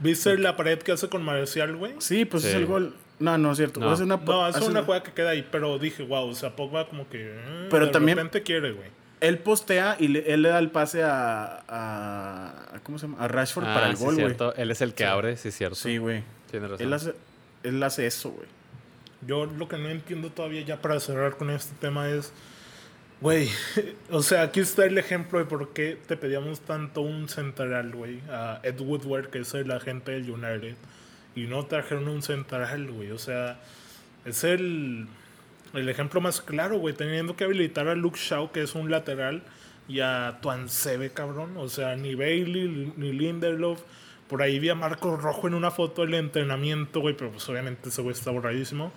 ¿Viste 0.00 0.36
la 0.38 0.56
pared 0.56 0.78
que 0.78 0.92
hace 0.92 1.08
con 1.08 1.22
Marcial, 1.24 1.76
güey? 1.76 1.94
Sí, 1.98 2.24
pues 2.24 2.44
es 2.44 2.54
el 2.54 2.66
gol. 2.66 2.94
No, 3.18 3.38
no 3.38 3.52
es 3.52 3.56
cierto. 3.58 3.78
No. 3.80 3.92
Es 3.92 4.00
una, 4.00 4.16
No, 4.16 4.48
es 4.48 4.56
hace 4.56 4.68
una 4.68 4.82
jugada 4.82 5.02
que 5.04 5.12
queda 5.12 5.30
ahí, 5.30 5.46
pero 5.50 5.78
dije, 5.78 6.02
wow, 6.04 6.28
o 6.28 6.34
sea, 6.34 6.54
Pogba 6.56 6.88
como 6.88 7.08
que... 7.08 7.18
eh, 7.36 7.68
Pero 7.70 7.86
de 7.86 7.92
también- 7.92 8.18
repente 8.18 8.42
quiere, 8.42 8.72
güey. 8.72 8.88
Él 9.22 9.38
postea 9.38 9.96
y 9.98 10.08
le- 10.08 10.32
él 10.34 10.42
le 10.42 10.50
da 10.50 10.58
el 10.58 10.70
pase 10.70 11.02
a, 11.02 11.62
a, 11.68 12.66
a- 12.74 12.80
¿Cómo 12.82 12.98
se 12.98 13.06
llama? 13.06 13.22
A 13.24 13.28
Rashford 13.28 13.64
Ah, 13.66 13.74
para 13.74 13.88
el 13.90 13.96
sí, 13.96 14.04
gol, 14.04 14.14
güey. 14.14 14.26
cierto. 14.26 14.54
Él 14.56 14.70
es 14.70 14.80
el 14.82 14.92
que 14.94 15.04
Sí. 15.04 15.08
abre, 15.08 15.36
sí, 15.36 15.50
cierto. 15.50 15.76
Sí, 15.76 15.96
güey. 15.98 16.22
Tiene 16.50 16.68
razón. 16.68 16.86
Él 16.86 16.92
hace, 16.92 17.14
él 17.62 17.82
hace 17.82 18.06
eso, 18.06 18.30
güey. 18.30 18.48
Yo 19.26 19.46
lo 19.46 19.68
que 19.68 19.78
no 19.78 19.88
entiendo 19.88 20.30
todavía 20.30 20.62
ya 20.62 20.82
para 20.82 20.98
cerrar 21.00 21.36
con 21.36 21.48
este 21.50 21.74
tema 21.80 22.08
es, 22.10 22.32
güey, 23.20 23.48
o 24.10 24.22
sea, 24.22 24.42
aquí 24.42 24.60
está 24.60 24.84
el 24.84 24.98
ejemplo 24.98 25.38
de 25.38 25.44
por 25.44 25.72
qué 25.72 25.96
te 26.06 26.16
pedíamos 26.16 26.60
tanto 26.60 27.00
un 27.02 27.28
central, 27.28 27.92
güey, 27.92 28.20
a 28.30 28.58
Ed 28.64 28.80
Woodward, 28.80 29.28
que 29.30 29.38
es 29.38 29.54
el 29.54 29.70
agente 29.70 30.10
del 30.12 30.28
United, 30.28 30.74
y 31.36 31.42
no 31.42 31.64
trajeron 31.66 32.08
un 32.08 32.22
central, 32.22 32.90
güey, 32.90 33.12
o 33.12 33.18
sea, 33.18 33.60
es 34.24 34.42
el, 34.42 35.06
el 35.74 35.88
ejemplo 35.88 36.20
más 36.20 36.40
claro, 36.40 36.78
güey, 36.78 36.94
teniendo 36.94 37.36
que 37.36 37.44
habilitar 37.44 37.88
a 37.88 37.94
Luke 37.94 38.18
Shaw, 38.20 38.52
que 38.52 38.62
es 38.62 38.74
un 38.74 38.90
lateral, 38.90 39.42
y 39.88 40.00
a 40.00 40.38
Tuansebe, 40.42 41.10
cabrón, 41.10 41.56
o 41.56 41.68
sea, 41.68 41.96
ni 41.96 42.14
Bailey, 42.14 42.92
ni 42.96 43.12
Lindelof. 43.12 43.80
Por 44.28 44.40
ahí 44.42 44.58
vi 44.58 44.68
a 44.70 44.74
Marco 44.74 45.16
Rojo 45.16 45.46
en 45.48 45.54
una 45.54 45.70
foto 45.70 46.02
del 46.02 46.14
entrenamiento, 46.14 47.00
güey, 47.00 47.14
pero 47.16 47.30
pues 47.32 47.46
obviamente 47.48 47.88
ese 47.90 48.00
güey 48.02 48.14
está 48.14 48.30
borradísimo. 48.30 48.92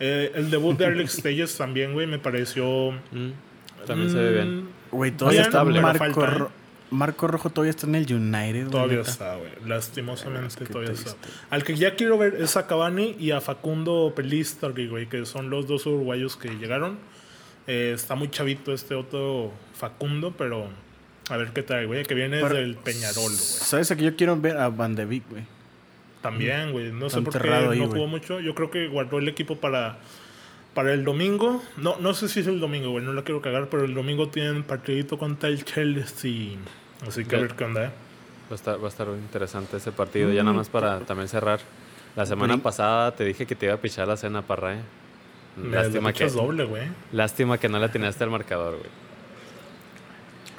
Eh, 0.00 0.32
el 0.34 0.50
debut 0.50 0.76
de 0.78 0.86
Alex 0.86 1.16
Telles 1.22 1.56
también, 1.56 1.92
güey, 1.92 2.06
me 2.06 2.18
pareció... 2.18 2.90
Mm, 3.12 3.30
También 3.86 4.10
se 4.10 4.16
ve 4.18 4.32
bien. 4.32 4.56
mm, 4.64 4.68
Güey, 4.90 5.10
todavía 5.12 5.42
Bien, 5.42 5.48
está 5.48 5.64
Marco, 5.64 5.98
falta, 5.98 6.20
¿eh? 6.24 6.38
Ro- 6.38 6.50
Marco 6.90 7.26
Rojo 7.28 7.50
todavía 7.50 7.70
está 7.70 7.86
en 7.86 7.94
el 7.94 8.12
United, 8.12 8.68
Todavía 8.68 9.00
está, 9.00 9.36
güey. 9.36 9.50
Lastimosamente 9.66 10.56
que 10.58 10.66
todavía 10.66 10.92
triste. 10.92 11.10
está. 11.10 11.28
Al 11.50 11.62
que 11.64 11.76
ya 11.76 11.94
quiero 11.94 12.18
ver 12.18 12.34
es 12.40 12.56
a 12.56 12.66
Cavani 12.66 13.16
y 13.18 13.30
a 13.30 13.40
Facundo 13.40 14.12
Pelistri, 14.16 14.88
güey, 14.88 15.08
que 15.08 15.24
son 15.24 15.50
los 15.50 15.66
dos 15.68 15.86
uruguayos 15.86 16.36
que 16.36 16.48
llegaron. 16.50 16.98
Eh, 17.66 17.92
está 17.94 18.14
muy 18.16 18.28
chavito 18.30 18.72
este 18.72 18.94
otro 18.96 19.52
Facundo, 19.74 20.34
pero 20.36 20.68
a 21.28 21.36
ver 21.36 21.50
qué 21.52 21.62
trae, 21.62 21.86
güey, 21.86 22.02
que 22.04 22.14
viene 22.14 22.40
Pero- 22.40 22.54
del 22.56 22.74
Peñarol, 22.74 23.24
güey. 23.30 23.36
¿Sabes 23.36 23.90
a 23.92 23.96
que 23.96 24.02
yo 24.04 24.16
quiero 24.16 24.36
ver 24.40 24.56
a 24.56 24.68
Van 24.68 24.96
de 24.96 25.04
Beek, 25.04 25.22
güey? 25.30 25.44
También, 26.22 26.72
güey. 26.72 26.90
No 26.92 27.08
sé 27.08 27.22
por 27.22 27.40
qué 27.40 27.48
ahí, 27.48 27.78
no 27.78 27.88
jugó 27.88 28.06
mucho. 28.08 28.40
Yo 28.40 28.54
creo 28.54 28.70
que 28.70 28.88
guardó 28.88 29.18
el 29.20 29.28
equipo 29.28 29.56
para, 29.56 29.98
para 30.74 30.92
el 30.92 31.04
domingo. 31.04 31.62
No, 31.78 31.96
no 32.00 32.12
sé 32.14 32.28
si 32.28 32.40
es 32.40 32.46
el 32.46 32.60
domingo, 32.60 32.90
güey. 32.90 33.04
No 33.04 33.12
la 33.12 33.22
quiero 33.22 33.40
cagar, 33.40 33.68
pero 33.70 33.84
el 33.84 33.94
domingo 33.94 34.28
tienen 34.28 34.62
partidito 34.64 35.16
contra 35.18 35.48
el 35.48 35.64
Chelsea. 35.64 36.58
Así 37.06 37.24
que 37.24 37.36
a 37.36 37.40
ver 37.40 37.54
qué 37.54 37.64
onda, 37.64 37.84
eh. 37.86 37.90
Va 38.50 38.52
a 38.52 38.54
estar, 38.54 38.80
va 38.82 38.86
a 38.86 38.88
estar 38.88 39.06
interesante 39.08 39.76
ese 39.76 39.92
partido. 39.92 40.32
Ya 40.32 40.42
nada 40.42 40.56
más 40.56 40.68
para 40.68 40.98
también 41.00 41.28
cerrar. 41.28 41.60
La 42.16 42.26
semana 42.26 42.58
pasada 42.58 43.12
te 43.14 43.24
dije 43.24 43.46
que 43.46 43.54
te 43.54 43.66
iba 43.66 43.74
a 43.74 43.78
pichar 43.78 44.08
la 44.08 44.16
cena, 44.16 44.42
Parra. 44.42 44.74
¿eh? 44.74 44.80
Lástima 45.56 46.12
que, 46.12 46.26
doble, 46.28 46.64
güey. 46.64 46.88
lástima 47.12 47.58
que 47.58 47.68
no 47.68 47.78
la 47.78 47.88
tenías 47.90 48.20
al 48.20 48.30
marcador, 48.30 48.76
güey. 48.78 48.88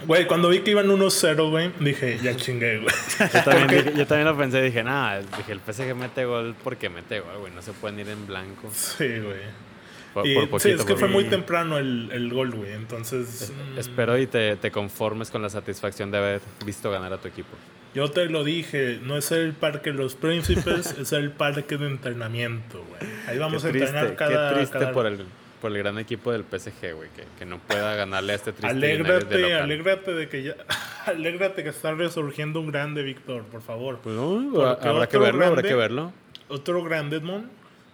Güey, 0.08 0.26
cuando 0.26 0.50
vi 0.50 0.60
que 0.62 0.72
iban 0.72 0.88
1-0, 0.88 1.50
güey, 1.52 1.72
dije, 1.80 2.18
ya 2.24 2.36
chingué, 2.36 2.80
güey. 2.80 2.94
Yo 3.34 3.44
también, 3.44 3.68
dije- 3.86 3.94
yo 3.98 4.08
también 4.08 4.28
lo 4.28 4.36
pensé, 4.38 4.62
dije, 4.62 4.84
nada, 4.84 5.20
dije, 5.38 5.52
el 5.52 5.60
PSG 5.60 5.94
mete 5.96 6.26
gol 6.26 6.56
porque 6.64 6.90
mete 6.90 7.20
gol, 7.20 7.38
güey. 7.40 7.54
No 7.54 7.62
se 7.62 7.72
pueden 7.74 8.00
ir 8.00 8.10
en 8.10 8.26
blanco. 8.26 8.70
Sí, 8.74 9.06
güey. 9.20 9.71
Por, 10.14 10.28
Y, 10.28 10.36
por 10.36 10.60
sí, 10.60 10.70
poquito. 10.70 10.70
es 10.82 10.86
que 10.86 10.94
por 10.94 11.00
fue 11.00 11.08
muy 11.08 11.24
temprano 11.26 11.78
el, 11.78 12.10
el 12.12 12.34
gol, 12.34 12.52
güey. 12.52 12.74
Entonces, 12.74 13.54
mm, 13.76 13.80
Espero 13.80 14.18
y 14.18 14.28
te, 14.28 14.56
te 14.58 14.70
conformes 14.72 15.30
con 15.32 15.42
la 15.42 15.50
satisfacción 15.50 16.12
de 16.12 16.18
haber 16.18 16.42
visto 16.66 16.92
ganar 16.92 17.14
a 17.14 17.18
tu 17.18 17.28
equipo. 17.30 17.50
yo 17.94 18.10
te 18.12 18.26
lo 18.26 18.44
dije, 18.44 19.00
no 19.04 19.16
es 19.18 19.32
el 19.32 19.54
parque 19.54 19.92
de 19.92 19.98
los 19.98 20.16
príncipes, 20.16 20.92
es 21.00 21.12
el 21.14 21.32
parque 21.32 21.78
de 21.78 21.88
entrenamiento, 21.88 22.84
güey. 22.90 23.12
Ahí 23.28 23.38
vamos 23.38 23.62
qué 23.64 23.70
a 23.70 23.72
triste, 23.72 23.90
entrenar 23.90 24.16
cada... 24.18 24.50
qué 24.50 24.56
triste 24.58 24.80
cada- 24.80 24.92
por 24.92 25.06
el, 25.06 25.26
por 25.62 25.72
el 25.72 25.78
gran 25.78 25.98
equipo 26.00 26.32
del 26.34 26.44
PSG, 26.44 26.94
güey, 26.94 27.10
que, 27.16 27.24
que 27.40 27.46
no 27.46 27.60
pueda 27.60 27.96
ganarle 27.96 28.34
a 28.34 28.36
este 28.36 28.52
triste 28.52 28.76
United 28.76 28.88
de 28.90 28.96
Alégrate, 29.16 29.54
alégrate 29.56 30.12
de 30.14 30.28
que 30.28 30.44
ya. 30.44 30.56
Alégrate 31.06 31.64
que 31.64 31.70
está 31.70 31.94
resurgiendo 31.94 32.60
un 32.60 32.68
grande, 32.72 33.02
Víctor, 33.02 33.44
por 33.44 33.62
favor. 33.62 34.00
Pues 34.04 34.16
no, 34.16 34.62
habrá 34.62 35.08
que 35.08 35.18
verlo, 35.18 35.46
habrá 35.46 35.62
grande- 35.62 35.68
que 35.70 35.76
verlo. 35.76 36.14
Otro 36.50 36.84
grande, 36.84 37.18
Edmond, 37.18 37.50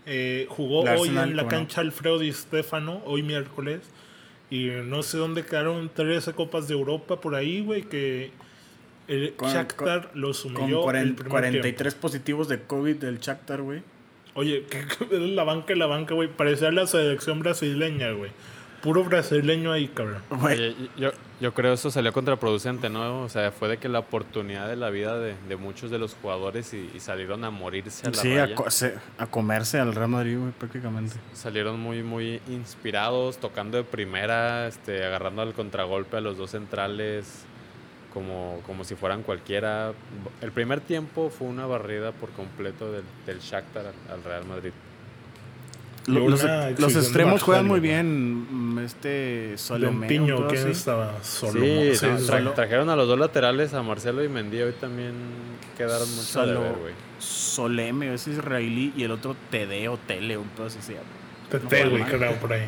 eh, 0.08 0.48
jugó 0.50 0.80
hoy 0.82 0.88
Arsenal, 0.88 1.30
en 1.32 1.36
la 1.38 1.48
cancha 1.48 1.82
Alfredo 1.82 2.18
Di 2.20 2.32
Stefano, 2.34 3.02
hoy 3.06 3.22
miércoles. 3.22 3.82
Y 4.50 4.70
no 4.86 5.04
sé 5.04 5.18
dónde 5.18 5.44
quedaron 5.46 5.90
13 5.94 6.32
copas 6.34 6.68
de 6.70 6.74
Europa 6.74 7.20
por 7.20 7.36
ahí, 7.36 7.62
güey, 7.62 7.84
que 7.84 8.32
el 9.10 9.34
Con- 9.36 9.52
Shakhtar 9.52 10.12
los 10.14 10.42
Con 10.44 10.70
el 10.70 10.76
40 10.78 11.16
primer 11.16 11.30
43 11.30 11.96
positivos 11.96 12.48
de 12.48 12.62
COVID 12.62 12.96
del 12.96 13.20
Shakhtar, 13.20 13.62
güey. 13.62 13.80
tiempo. 13.82 13.98
Oye, 14.40 14.64
que, 14.70 14.86
que 15.10 15.16
es 15.16 15.22
la 15.22 15.44
banca 15.44 15.76
la 15.76 15.86
banca, 15.88 16.14
güey. 16.14 16.30
Parecía 16.30 16.72
la 16.72 16.88
selección 16.88 17.40
brasileña, 17.40 18.12
güey. 18.12 18.32
Puro 18.82 19.04
brasileño 19.04 19.72
ahí, 19.72 19.88
cabrón. 19.88 20.22
Oye, 20.44 20.76
yo, 20.98 21.12
yo 21.42 21.54
creo 21.54 21.74
eso 21.74 21.90
salió 21.92 22.14
contraproducente, 22.14 22.90
¿no? 22.90 23.22
O 23.24 23.30
sea, 23.30 23.52
fue 23.52 23.68
de 23.70 23.78
que 23.78 23.90
la 23.90 24.00
oportunidad 24.00 24.68
de 24.68 24.76
la 24.76 24.90
vida 24.92 25.18
de, 25.18 25.36
de 25.50 25.56
muchos 25.56 25.90
de 25.90 25.98
los 25.98 26.14
jugadores 26.14 26.74
y, 26.74 26.90
y 26.94 27.00
salieron 27.00 27.44
a 27.44 27.50
morirse 27.50 28.06
a 28.08 28.12
la 28.12 28.16
sí, 28.16 28.34
a, 28.38 28.44
raya. 28.46 28.56
co- 28.56 28.70
se- 28.70 28.96
a 29.18 29.26
comerse 29.28 29.80
al 29.80 29.96
Real 29.96 30.10
Madrid, 30.10 30.38
güey, 30.38 30.52
prácticamente. 30.52 31.16
Salieron 31.34 31.80
muy, 31.80 32.04
muy 32.04 32.40
inspirados, 32.48 33.38
tocando 33.40 33.78
de 33.78 33.84
primera, 33.84 34.68
este, 34.68 35.04
agarrando 35.04 35.42
al 35.42 35.54
contragolpe 35.54 36.18
a 36.18 36.22
los 36.22 36.38
dos 36.38 36.52
centrales, 36.52 37.46
como, 38.14 38.62
como 38.66 38.84
si 38.84 38.96
fueran 38.96 39.24
cualquiera. 39.24 39.94
El 40.42 40.52
primer 40.52 40.82
tiempo 40.82 41.30
fue 41.30 41.48
una 41.48 41.66
barrida 41.66 42.12
por 42.12 42.30
completo 42.30 42.92
del, 42.92 43.04
del 43.26 43.40
Shakhtar 43.40 43.88
al, 43.88 44.14
al 44.14 44.24
Real 44.24 44.46
Madrid. 44.46 44.72
Lo- 46.08 46.30
Los, 46.30 46.42
de 46.42 47.00
extremos 47.00 47.44
juegan 47.44 47.68
muy 47.68 47.80
bien. 47.82 48.48
mm, 48.76 48.80
Este 48.80 49.58
Solomé. 49.58 50.00
Don 50.00 50.08
Piño, 50.08 50.48
¿quién 50.48 50.70
estaba? 50.70 51.22
Solo. 51.22 51.52
sí, 51.62 51.96
sí, 51.96 52.06
no, 52.06 52.18
sí, 52.20 52.26
tra- 52.32 52.44
sí. 52.44 52.50
trajeron 52.56 52.90
a 52.90 52.96
los 52.96 53.08
dos 53.08 53.20
laterales, 53.20 53.74
a 53.74 53.84
Marcelo 53.84 54.24
y 54.24 54.30
Mendy, 54.30 54.62
hoy 54.62 54.72
también 54.80 55.14
quedaron 55.78 56.10
mucho 56.16 56.22
a 56.42 56.46
Solo- 56.46 56.62
deber, 56.62 56.78
güey. 56.80 56.94
Soleme, 57.20 58.14
ese 58.14 58.32
israelí, 58.32 58.94
y 58.96 59.04
el 59.04 59.12
otro 59.12 59.36
Tede 59.52 59.88
o 59.90 59.98
Tele, 59.98 60.38
un 60.38 60.48
pedo 60.50 60.68
así 60.68 60.80
se 60.82 60.94
llama. 60.94 61.06
Tete, 61.50 61.90
güey, 61.90 62.04
creo, 62.04 62.34
por 62.36 62.54
ahí. 62.54 62.68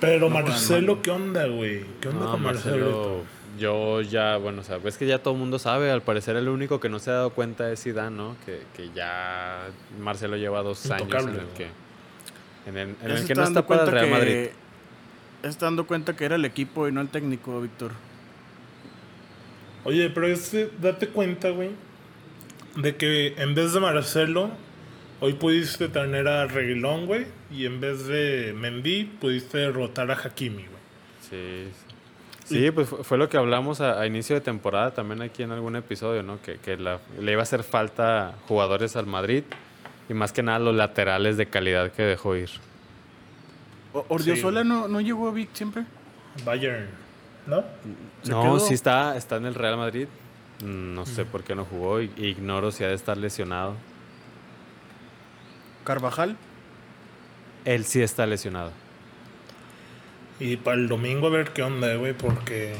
Pero 0.00 0.28
No 0.28 0.30
Marcelo. 0.30 1.00
¿qué 1.00 1.10
onda, 1.10 1.46
güey? 1.46 1.84
¿Qué 2.00 2.08
onda 2.08 2.24
No, 2.26 2.32
con 2.32 2.42
Marcelo? 2.42 2.76
Marcelo, 2.76 3.22
yo 3.58 4.00
ya, 4.02 4.36
bueno, 4.36 4.62
o 4.62 4.64
sea, 4.64 4.78
es 4.84 4.96
que 4.98 5.06
ya 5.06 5.18
todo 5.20 5.34
el 5.34 5.40
mundo 5.40 5.58
sabe, 5.58 5.90
al 5.90 6.02
parecer 6.02 6.34
el 6.36 6.48
único 6.48 6.80
que 6.80 6.88
no 6.88 6.98
se 6.98 7.10
ha 7.10 7.14
dado 7.14 7.30
cuenta 7.30 7.70
es 7.70 7.82
Zidane, 7.82 8.16
¿no? 8.16 8.36
Que, 8.44 8.62
que 8.76 8.90
ya 8.94 9.68
Marcelo 10.00 10.36
lleva 10.36 10.62
dos 10.62 10.90
años 10.90 11.08
en 11.22 11.28
el 11.28 11.46
que, 11.56 11.68
en 12.66 12.76
el, 12.76 12.88
en 12.90 13.26
que 13.26 13.34
no 13.34 13.42
dando 13.42 13.60
está 13.60 13.66
para 13.68 13.82
el 13.82 13.88
cuenta 13.90 13.90
Real 13.90 14.10
Madrid. 14.10 14.32
que- 14.32 14.52
se 15.42 15.48
está 15.48 15.66
dando 15.66 15.86
cuenta 15.86 16.14
que 16.16 16.24
era 16.24 16.36
el 16.36 16.44
equipo 16.44 16.86
y 16.88 16.92
no 16.92 17.00
el 17.00 17.08
técnico, 17.08 17.60
Víctor. 17.60 17.90
Oye, 19.84 20.10
pero 20.10 20.26
este, 20.28 20.70
date 20.80 21.08
cuenta, 21.08 21.50
güey, 21.50 21.70
de 22.76 22.96
que 22.96 23.34
en 23.36 23.54
vez 23.54 23.72
de 23.72 23.80
Marcelo, 23.80 24.50
hoy 25.20 25.32
pudiste 25.32 25.88
tener 25.88 26.28
a 26.28 26.46
Reguilón, 26.46 27.06
güey, 27.06 27.26
y 27.50 27.66
en 27.66 27.80
vez 27.80 28.06
de 28.06 28.54
Mendy, 28.56 29.04
pudiste 29.20 29.58
derrotar 29.58 30.10
a 30.10 30.14
Hakimi, 30.14 30.62
güey. 30.64 30.72
Sí, 31.28 31.68
sí, 32.44 32.70
pues 32.70 32.88
fue, 32.88 33.02
fue 33.02 33.18
lo 33.18 33.28
que 33.28 33.36
hablamos 33.36 33.80
a, 33.80 34.00
a 34.00 34.06
inicio 34.06 34.36
de 34.36 34.40
temporada 34.42 34.92
también 34.94 35.20
aquí 35.22 35.42
en 35.42 35.50
algún 35.50 35.74
episodio, 35.74 36.22
¿no? 36.22 36.40
Que, 36.40 36.58
que 36.58 36.76
la- 36.76 37.00
le 37.20 37.32
iba 37.32 37.40
a 37.40 37.42
hacer 37.42 37.64
falta 37.64 38.34
jugadores 38.46 38.94
al 38.94 39.06
Madrid 39.06 39.42
y 40.12 40.14
más 40.14 40.32
que 40.32 40.42
nada 40.42 40.58
los 40.58 40.74
laterales 40.76 41.36
de 41.38 41.46
calidad 41.46 41.90
que 41.90 42.02
dejó 42.02 42.36
ir. 42.36 42.50
O- 43.94 44.04
Ordiozola 44.08 44.62
no, 44.62 44.86
no 44.88 45.00
llegó 45.00 45.28
a 45.28 45.32
Vic 45.32 45.48
siempre. 45.54 45.84
Bayern, 46.44 46.86
¿no? 47.46 47.62
¿Se 48.22 48.30
No, 48.30 48.42
quedó? 48.42 48.60
sí 48.60 48.74
está, 48.74 49.16
está 49.16 49.36
en 49.36 49.46
el 49.46 49.54
Real 49.54 49.76
Madrid. 49.76 50.06
Mm, 50.62 50.94
No 50.94 51.06
sé 51.06 51.24
por 51.24 51.42
qué 51.42 51.54
no 51.54 51.64
jugó. 51.64 52.00
Ignoro 52.00 52.70
si 52.70 52.84
ha 52.84 52.88
de 52.88 52.94
estar 52.94 53.16
lesionado. 53.16 53.74
Carvajal. 55.84 56.36
Él 57.64 57.84
sí 57.84 58.02
está 58.02 58.26
lesionado. 58.26 58.72
Y 60.40 60.56
para 60.56 60.76
el 60.76 60.88
domingo 60.88 61.26
a 61.28 61.30
ver 61.30 61.50
qué 61.52 61.62
onda, 61.62 61.94
güey, 61.96 62.12
porque 62.12 62.74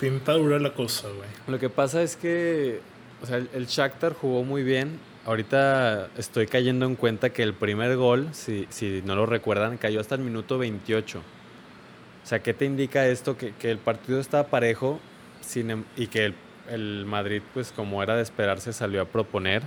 pinta 0.00 0.32
dura 0.32 0.58
la 0.58 0.72
cosa, 0.74 1.08
güey. 1.08 1.28
Lo 1.46 1.58
que 1.58 1.68
pasa 1.68 2.02
es 2.02 2.16
que, 2.16 2.80
o 3.22 3.26
sea, 3.26 3.36
el, 3.38 3.50
el 3.52 3.66
Shakhtar 3.66 4.14
jugó 4.14 4.44
muy 4.44 4.62
bien. 4.62 4.98
Ahorita 5.26 6.08
estoy 6.16 6.46
cayendo 6.46 6.86
en 6.86 6.94
cuenta 6.94 7.30
que 7.30 7.42
el 7.42 7.52
primer 7.52 7.96
gol, 7.96 8.28
si, 8.30 8.68
si 8.70 9.02
no 9.04 9.16
lo 9.16 9.26
recuerdan, 9.26 9.76
cayó 9.76 9.98
hasta 9.98 10.14
el 10.14 10.20
minuto 10.20 10.56
28. 10.56 11.18
O 11.18 12.26
sea, 12.26 12.38
¿qué 12.44 12.54
te 12.54 12.64
indica 12.64 13.08
esto? 13.08 13.36
Que, 13.36 13.52
que 13.52 13.72
el 13.72 13.78
partido 13.78 14.20
estaba 14.20 14.46
parejo 14.46 15.00
sin 15.40 15.70
em- 15.72 15.84
y 15.96 16.06
que 16.06 16.26
el, 16.26 16.34
el 16.70 17.06
Madrid, 17.06 17.42
pues 17.52 17.72
como 17.72 18.04
era 18.04 18.14
de 18.14 18.22
esperarse, 18.22 18.72
salió 18.72 19.02
a 19.02 19.04
proponer, 19.06 19.62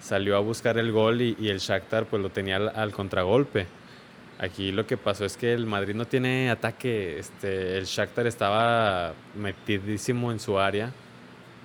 salió 0.00 0.36
a 0.36 0.40
buscar 0.40 0.76
el 0.76 0.90
gol 0.90 1.22
y, 1.22 1.36
y 1.38 1.50
el 1.50 1.58
Shakhtar 1.58 2.06
pues 2.06 2.20
lo 2.20 2.30
tenía 2.30 2.56
al, 2.56 2.72
al 2.74 2.90
contragolpe. 2.90 3.68
Aquí 4.40 4.72
lo 4.72 4.88
que 4.88 4.96
pasó 4.96 5.24
es 5.24 5.36
que 5.36 5.52
el 5.52 5.66
Madrid 5.66 5.94
no 5.94 6.04
tiene 6.04 6.50
ataque, 6.50 7.16
este, 7.20 7.78
el 7.78 7.84
Shakhtar 7.84 8.26
estaba 8.26 9.12
metidísimo 9.36 10.32
en 10.32 10.40
su 10.40 10.58
área 10.58 10.90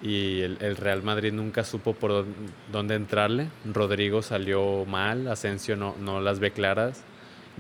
y 0.06 0.42
el, 0.42 0.58
el 0.62 0.76
Real 0.78 1.02
Madrid 1.02 1.34
nunca 1.34 1.64
supo 1.64 1.94
por 1.96 2.12
dó- 2.12 2.26
dónde 2.72 2.94
entrarle. 2.94 3.48
Rodrigo 3.66 4.22
salió 4.22 4.86
mal, 4.86 5.28
Asensio 5.28 5.76
no, 5.76 5.96
no 6.00 6.22
las 6.22 6.40
ve 6.40 6.52
claras. 6.52 7.04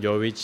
Jovic, 0.02 0.38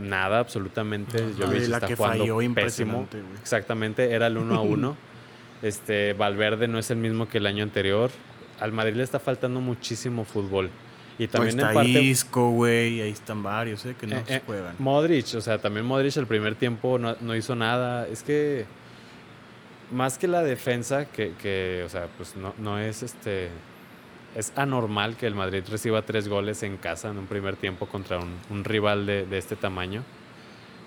nada, 0.00 0.40
absolutamente. 0.40 1.18
Jovic 1.38 1.62
Y 1.62 1.66
la 1.68 1.76
está 1.76 1.86
que 1.86 1.94
jugando 1.94 2.24
falló, 2.24 2.54
pésimo. 2.54 3.06
Exactamente, 3.40 4.10
era 4.10 4.26
el 4.26 4.36
uno 4.36 4.56
a 4.56 4.62
uno. 4.62 4.96
este, 5.62 6.12
Valverde 6.14 6.66
no 6.66 6.78
es 6.78 6.90
el 6.90 6.98
mismo 6.98 7.28
que 7.28 7.38
el 7.38 7.46
año 7.46 7.62
anterior. 7.62 8.10
Al 8.58 8.72
Madrid 8.72 8.94
le 8.96 9.04
está 9.04 9.20
faltando 9.20 9.60
muchísimo 9.60 10.24
fútbol. 10.24 10.70
Y 11.18 11.28
también 11.28 11.54
Pues 11.54 11.62
en 11.62 11.68
está 11.68 11.74
parte 11.74 12.02
Isco, 12.02 12.50
güey, 12.50 13.00
ahí 13.00 13.10
están 13.10 13.44
varios, 13.44 13.84
¿eh? 13.86 13.94
Que 14.00 14.08
no 14.08 14.16
eh, 14.16 14.24
se 14.26 14.36
eh, 14.36 14.42
juegan. 14.44 14.74
Modric, 14.80 15.34
o 15.36 15.40
sea, 15.40 15.58
también 15.58 15.86
Modric 15.86 16.16
el 16.16 16.26
primer 16.26 16.56
tiempo 16.56 16.98
no, 16.98 17.14
no 17.20 17.36
hizo 17.36 17.54
nada. 17.54 18.08
Es 18.08 18.24
que 18.24 18.64
más 19.92 20.18
que 20.18 20.28
la 20.28 20.42
defensa, 20.42 21.06
que, 21.06 21.32
que, 21.40 21.82
o 21.84 21.88
sea, 21.88 22.08
pues 22.16 22.36
no, 22.36 22.54
no 22.58 22.78
es 22.78 23.02
este. 23.02 23.50
Es 24.34 24.52
anormal 24.56 25.16
que 25.16 25.26
el 25.26 25.34
Madrid 25.34 25.62
reciba 25.70 26.02
tres 26.02 26.26
goles 26.26 26.62
en 26.62 26.78
casa 26.78 27.10
en 27.10 27.18
un 27.18 27.26
primer 27.26 27.56
tiempo 27.56 27.86
contra 27.86 28.18
un, 28.18 28.34
un 28.48 28.64
rival 28.64 29.04
de, 29.04 29.26
de 29.26 29.38
este 29.38 29.56
tamaño. 29.56 30.02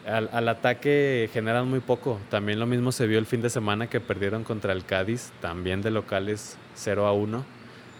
Al, 0.08 0.30
al 0.34 0.50
ataque 0.50 1.30
generan 1.32 1.70
muy 1.70 1.80
poco. 1.80 2.20
También 2.30 2.60
lo 2.60 2.66
mismo 2.66 2.92
se 2.92 3.06
vio 3.06 3.20
el 3.20 3.28
fin 3.28 3.42
de 3.42 3.52
semana 3.52 3.88
que 3.88 4.00
perdieron 4.00 4.44
contra 4.44 4.74
el 4.74 4.84
Cádiz, 4.84 5.32
también 5.42 5.84
de 5.84 5.92
locales 5.92 6.58
0 6.74 7.06
a 7.06 7.14
1. 7.14 7.46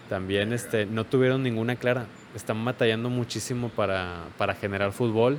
También 0.08 0.52
este, 0.52 0.86
no 0.86 1.04
tuvieron 1.04 1.42
ninguna 1.42 1.76
clara. 1.76 2.06
Están 2.34 2.64
batallando 2.64 3.08
muchísimo 3.08 3.68
para, 3.68 4.24
para 4.36 4.54
generar 4.54 4.92
fútbol. 4.92 5.38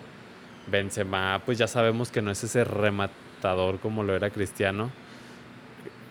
Benzema, 0.68 1.42
pues 1.46 1.58
ya 1.58 1.68
sabemos 1.68 2.12
que 2.12 2.22
no 2.22 2.32
es 2.32 2.44
ese 2.44 2.64
rematador 2.64 3.80
como 3.80 4.04
lo 4.04 4.16
era 4.16 4.30
Cristiano. 4.30 4.92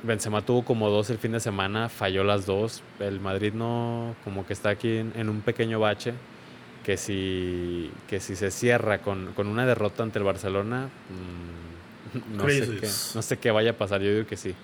Benzema 0.07 0.43
tuvo 0.43 0.65
como 0.65 0.89
dos 0.89 1.11
el 1.11 1.19
fin 1.19 1.33
de 1.33 1.41
semana, 1.41 1.89
falló 1.89 2.25
las 2.25 2.47
dos. 2.47 2.83
El 2.99 3.21
Madrid 3.21 3.53
no, 3.53 4.15
como 4.25 4.47
que 4.47 4.53
está 4.53 4.71
aquí 4.71 4.99
en, 4.99 5.13
en 5.17 5.29
un 5.29 5.41
pequeño 5.43 5.81
bache. 5.81 6.15
Que 6.85 6.97
si, 6.97 7.91
que 8.09 8.21
si 8.21 8.37
se 8.37 8.53
cierra 8.53 8.99
con, 8.99 9.33
con 9.35 9.49
una 9.49 9.67
derrota 9.67 10.05
ante 10.05 10.21
el 10.21 10.25
Barcelona, 10.25 10.89
mm, 11.11 12.37
no, 12.37 12.49
sé 12.49 12.79
qué, 12.81 12.89
no 13.17 13.23
sé 13.23 13.39
qué 13.39 13.51
vaya 13.51 13.73
a 13.73 13.75
pasar. 13.75 14.01
Yo 14.01 14.11
digo 14.11 14.27
que 14.27 14.37
sí. 14.37 14.55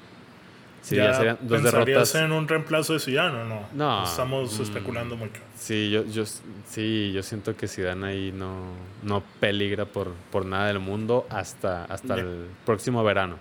Sí, 0.82 0.96
¿Ya 0.96 1.06
ya 1.06 1.14
serían 1.14 1.38
dos 1.40 1.62
derrotas. 1.62 2.14
en 2.16 2.32
un 2.32 2.48
reemplazo 2.48 2.92
de 2.92 3.00
Zidane 3.00 3.42
o 3.42 3.44
no? 3.44 3.68
No, 3.72 4.04
Estamos 4.04 4.58
mm. 4.58 4.62
especulando 4.62 5.16
mucho. 5.16 5.40
Sí, 5.56 5.90
yo, 5.90 6.04
yo, 6.04 6.24
sí, 6.66 7.12
yo 7.12 7.22
siento 7.22 7.56
que 7.56 7.68
Zidane 7.68 8.06
ahí 8.06 8.32
no, 8.32 8.66
no 9.02 9.22
peligra 9.38 9.84
por, 9.84 10.12
por 10.30 10.44
nada 10.44 10.66
del 10.66 10.80
mundo 10.80 11.26
hasta, 11.28 11.84
hasta 11.84 12.14
el 12.14 12.46
próximo 12.64 13.02
verano. 13.04 13.36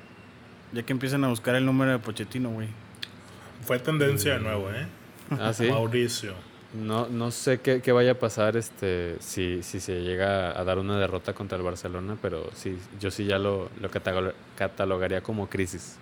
Ya 0.73 0.83
que 0.83 0.93
empiezan 0.93 1.23
a 1.23 1.27
buscar 1.29 1.55
el 1.55 1.65
número 1.65 1.91
de 1.91 1.99
Pochettino, 1.99 2.49
güey. 2.49 2.67
Fue 3.65 3.79
tendencia 3.79 4.33
de 4.35 4.39
nuevo, 4.39 4.71
¿eh? 4.71 4.87
Ah, 5.39 5.53
sí. 5.53 5.67
Mauricio. 5.69 6.33
No, 6.73 7.07
no 7.07 7.31
sé 7.31 7.59
qué, 7.59 7.81
qué 7.81 7.91
vaya 7.91 8.11
a 8.11 8.19
pasar 8.19 8.55
este 8.55 9.17
si, 9.19 9.61
si 9.61 9.81
se 9.81 10.01
llega 10.01 10.57
a 10.57 10.63
dar 10.63 10.79
una 10.79 10.97
derrota 10.97 11.33
contra 11.33 11.57
el 11.57 11.63
Barcelona, 11.65 12.17
pero 12.21 12.49
sí, 12.55 12.77
yo 12.99 13.11
sí 13.11 13.25
ya 13.25 13.37
lo, 13.37 13.69
lo 13.81 13.91
catalo- 13.91 14.33
catalogaría 14.55 15.21
como 15.21 15.49
crisis. 15.49 15.97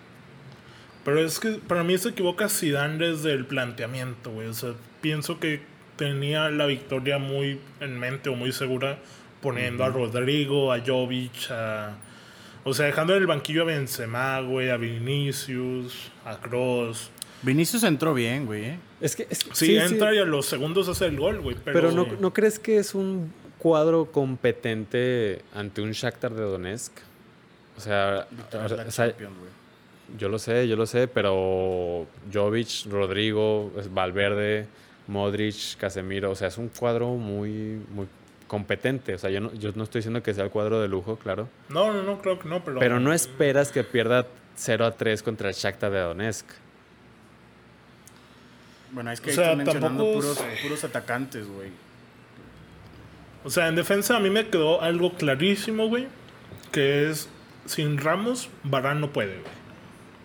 Pero 1.04 1.20
es 1.26 1.40
que 1.40 1.54
para 1.54 1.84
mí 1.84 1.98
se 1.98 2.10
equivoca 2.10 2.50
Zidane 2.50 2.98
desde 2.98 3.34
el 3.34 3.46
planteamiento, 3.46 4.30
güey. 4.32 4.48
O 4.48 4.54
sea, 4.54 4.74
pienso 5.02 5.40
que 5.40 5.62
tenía 5.96 6.50
la 6.52 6.68
victoria 6.68 7.18
muy 7.18 7.60
en 7.80 7.98
mente 8.00 8.30
o 8.30 8.36
muy 8.36 8.52
segura 8.52 9.00
poniendo 9.42 9.84
a 9.84 9.90
Rodrigo, 9.90 10.72
a 10.72 10.80
Jovic, 10.86 11.50
a... 11.50 11.96
O 12.70 12.74
sea, 12.74 12.86
dejando 12.86 13.14
en 13.16 13.20
el 13.22 13.28
banquillo 13.28 13.64
a 13.64 13.66
Benzema, 13.66 14.40
güey, 14.42 14.70
a 14.70 14.78
Vinicius, 14.78 16.12
a 16.26 16.38
Kroos. 16.40 17.10
Vinicius 17.42 17.84
entró 17.84 18.14
bien, 18.14 18.46
güey, 18.46 18.66
¿eh? 18.66 18.80
Es 19.02 19.16
que 19.16 19.28
es- 19.30 19.46
Sí, 19.54 19.78
entra 19.78 20.14
y 20.14 20.20
a 20.20 20.26
los 20.26 20.46
segundos 20.46 20.88
hace 20.90 21.06
el 21.06 21.18
gol, 21.18 21.40
güey. 21.40 21.56
Pero, 21.64 21.80
Pero, 21.80 21.92
no, 21.92 22.06
¿no 22.20 22.34
crees 22.34 22.60
que 22.60 22.78
es 22.78 22.94
un 22.94 23.32
cuadro 23.58 24.12
competente 24.12 25.42
ante 25.54 25.82
un 25.82 25.92
Shakhtar 25.92 26.34
de 26.34 26.42
Donetsk? 26.44 26.92
O 27.78 27.82
sea, 27.82 28.28
o. 28.54 29.13
Yo 30.17 30.28
lo 30.28 30.39
sé, 30.39 30.67
yo 30.67 30.76
lo 30.76 30.86
sé, 30.88 31.08
pero 31.08 32.08
Jovic, 32.34 32.86
Rodrigo, 32.89 33.72
Valverde, 33.91 34.65
Modric, 35.08 35.78
Casemiro, 35.78 36.32
o 36.32 36.36
sea, 36.36 36.48
es 36.48 36.58
un 36.58 36.70
cuadro 36.70 37.10
muy, 37.15 37.80
muy 37.93 38.08
competente. 38.50 39.14
O 39.14 39.18
sea, 39.18 39.30
yo 39.30 39.40
no, 39.40 39.54
yo 39.54 39.72
no 39.76 39.86
estoy 39.86 40.00
diciendo 40.00 40.22
que 40.22 40.34
sea 40.34 40.44
el 40.44 40.50
cuadro 40.50 40.82
de 40.82 40.90
lujo, 40.90 41.16
claro. 41.16 41.48
No, 41.70 41.94
no, 41.94 42.04
no, 42.04 42.22
creo 42.22 42.38
que 42.38 42.50
no, 42.50 42.62
pero... 42.66 42.80
Pero 42.80 43.00
no 43.00 43.14
esperas 43.14 43.72
que 43.72 43.86
pierda 43.86 44.28
0 44.56 44.86
a 44.86 44.92
3 44.92 45.24
contra 45.24 45.48
el 45.48 45.56
Shakhtar 45.56 45.92
de 45.92 46.00
Donetsk. 46.00 46.46
Bueno, 48.92 49.12
es 49.12 49.22
que 49.22 49.30
O 49.30 49.34
sea, 49.34 49.44
están 49.44 49.58
mencionando 49.60 50.04
tampoco 50.04 50.14
puros, 50.14 50.44
puros 50.62 50.84
atacantes, 50.84 51.48
güey. 51.48 51.70
O 53.46 53.50
sea, 53.50 53.68
en 53.68 53.76
defensa 53.76 54.18
a 54.18 54.20
mí 54.20 54.30
me 54.30 54.50
quedó 54.50 54.82
algo 54.82 55.14
clarísimo, 55.14 55.88
güey. 55.88 56.08
Que 56.72 57.10
es, 57.10 57.30
sin 57.66 57.98
Ramos, 57.98 58.50
Varane 58.64 59.00
no 59.00 59.12
puede, 59.12 59.40
güey. 59.40 59.59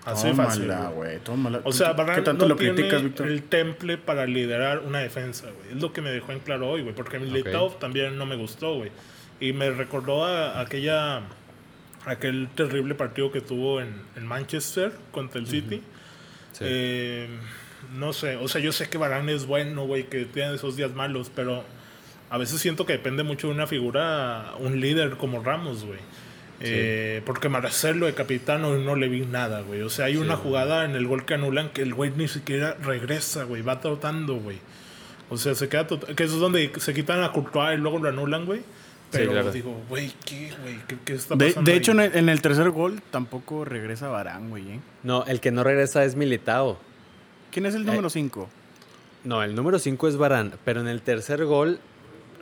Así 0.05 0.29
de 0.29 0.35
fácil. 0.35 0.67
Tómala, 0.67 0.89
güey. 0.91 1.19
Tómala. 1.21 1.61
O 1.65 1.73
sea, 1.73 1.91
¿Qué 1.91 2.03
Varane 2.03 2.23
tanto 2.23 2.45
no 2.45 2.55
lo 2.55 2.57
tiene 2.57 2.75
criticas, 2.75 3.03
Víctor? 3.03 3.29
el 3.29 3.43
temple 3.43 3.99
para 3.99 4.27
liderar 4.27 4.81
una 4.81 5.01
defensa, 5.01 5.51
güey. 5.51 5.77
Es 5.77 5.83
lo 5.83 5.93
que 5.93 6.03
me 6.03 6.11
dejó 6.11 6.33
en 6.33 6.41
claro 6.41 6.69
hoy, 6.71 6.83
güey. 6.83 6.95
Porque 6.95 7.19
Militao 7.19 7.71
también 7.71 8.19
no 8.19 8.27
me 8.27 8.37
gustó, 8.37 8.75
güey. 8.75 8.91
Y 9.41 9.53
me 9.53 9.71
recordó 9.71 10.25
a 10.25 10.61
aquella... 10.61 11.23
Aquel 12.07 12.49
terrible 12.55 12.95
partido 12.95 13.33
que 13.33 13.41
tuvo 13.41 13.81
en, 13.81 13.95
en 14.15 14.27
Manchester 14.27 14.93
contra 15.11 15.41
el 15.41 15.47
City. 15.47 15.81
Sí. 16.53 16.65
Eh, 16.67 17.29
no 17.97 18.13
sé, 18.13 18.37
o 18.37 18.49
sea, 18.49 18.61
yo 18.61 18.73
sé 18.73 18.89
que 18.89 18.99
Varane 18.99 19.33
es 19.35 19.47
bueno, 19.47 19.87
güey, 19.87 20.05
que 20.05 20.25
tiene 20.25 20.55
esos 20.55 20.77
días 20.77 20.93
malos, 20.95 21.31
pero 21.35 21.65
a 22.31 22.39
veces 22.39 22.61
siento 22.61 22.87
que 22.87 22.95
depende 22.95 23.23
mucho 23.23 23.49
de 23.49 23.55
una 23.55 23.67
figura, 23.67 24.55
un 24.59 24.81
líder 24.81 25.17
como 25.17 25.43
Ramos, 25.43 25.85
güey. 25.85 26.01
Eh, 26.61 27.21
porque 27.27 27.49
Marcelo 27.49 28.07
de 28.07 28.15
capitano 28.15 28.77
no 28.79 28.97
le 28.97 29.09
vi 29.09 29.27
nada, 29.27 29.61
güey. 29.63 29.83
O 29.83 29.91
sea, 29.91 30.07
hay 30.07 30.17
una 30.17 30.37
jugada 30.37 30.85
en 30.85 30.93
el 30.93 31.07
gol 31.07 31.25
que 31.25 31.35
anulan 31.35 31.71
que 31.71 31.83
el 31.83 31.95
güey 31.95 32.13
ni 32.17 32.29
siquiera 32.29 32.75
regresa, 32.83 33.45
güey. 33.45 33.63
Va 33.63 33.81
trotando, 33.81 34.37
güey. 34.37 34.59
O 35.31 35.37
sea, 35.37 35.55
se 35.55 35.69
queda 35.69 35.87
tot- 35.87 36.15
Que 36.15 36.25
eso 36.25 36.35
es 36.35 36.41
donde 36.41 36.71
se 36.79 36.95
quitan 36.95 37.23
a 37.23 37.33
Courtois 37.33 37.77
y 37.77 37.81
luego 37.81 37.99
lo 37.99 38.09
anulan, 38.09 38.47
güey. 38.47 38.61
Pero 39.11 39.31
claro. 39.33 39.53
digo, 39.53 39.81
güey, 39.89 40.13
¿qué, 40.25 40.53
güey? 40.63 40.77
¿Qué, 40.89 40.97
qué 41.05 41.15
está 41.15 41.37
pasando? 41.37 41.71
de 41.71 41.77
hecho, 41.77 41.93
ahí? 41.93 41.99
en 41.99 42.05
el, 42.05 42.17
en 42.19 42.29
el 42.29 42.41
tercer 42.43 42.71
gol 42.71 43.01
tampoco 43.11 43.65
regresa 43.65 44.09
Barán, 44.09 44.51
güey, 44.51 44.73
¿eh? 44.73 44.81
No, 45.05 45.25
el 45.27 45.41
que 45.41 45.51
no 45.53 45.63
regresa 45.63 46.05
es 46.05 46.17
Militao. 46.17 46.79
¿Quién 47.53 47.67
es 47.67 47.75
el 47.75 47.83
Eh, 47.83 47.87
número 47.87 48.11
5? 48.11 48.49
No, 49.23 49.43
el 49.43 49.55
número 49.55 49.79
5 49.79 50.09
es 50.09 50.17
Barán, 50.17 50.55
pero 50.65 50.81
en 50.81 50.89
el 50.89 51.01
tercer 51.01 51.45
gol 51.45 51.79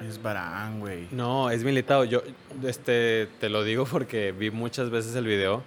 Es 0.09 0.21
Barán, 0.23 0.81
güey. 0.81 1.07
No, 1.11 1.51
es 1.51 1.65
Militao. 1.65 2.05
Yo 2.05 2.23
este, 2.65 3.29
te 3.41 3.49
lo 3.49 3.63
digo 3.65 3.85
porque 3.85 4.33
vi 4.33 4.51
muchas 4.51 4.91
veces 4.91 5.15
el 5.17 5.25
video, 5.27 5.63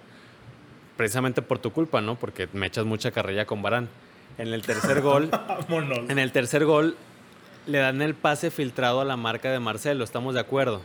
precisamente 0.96 1.42
por 1.42 1.58
tu 1.58 1.72
culpa, 1.72 2.00
¿no? 2.00 2.16
Porque 2.16 2.48
me 2.52 2.66
echas 2.66 2.84
mucha 2.84 3.10
carrilla 3.10 3.46
con 3.46 3.62
Barán. 3.62 3.88
En 4.38 4.48
el 4.48 4.62
tercer 4.62 5.00
gol, 5.00 5.30
Vámonos. 5.68 6.10
en 6.10 6.18
el 6.18 6.32
tercer 6.32 6.64
gol, 6.64 6.96
le 7.66 7.78
dan 7.78 8.02
el 8.02 8.14
pase 8.14 8.50
filtrado 8.50 9.00
a 9.00 9.04
la 9.04 9.16
marca 9.16 9.50
de 9.50 9.58
Marcelo, 9.60 10.04
estamos 10.04 10.34
de 10.34 10.40
acuerdo. 10.40 10.82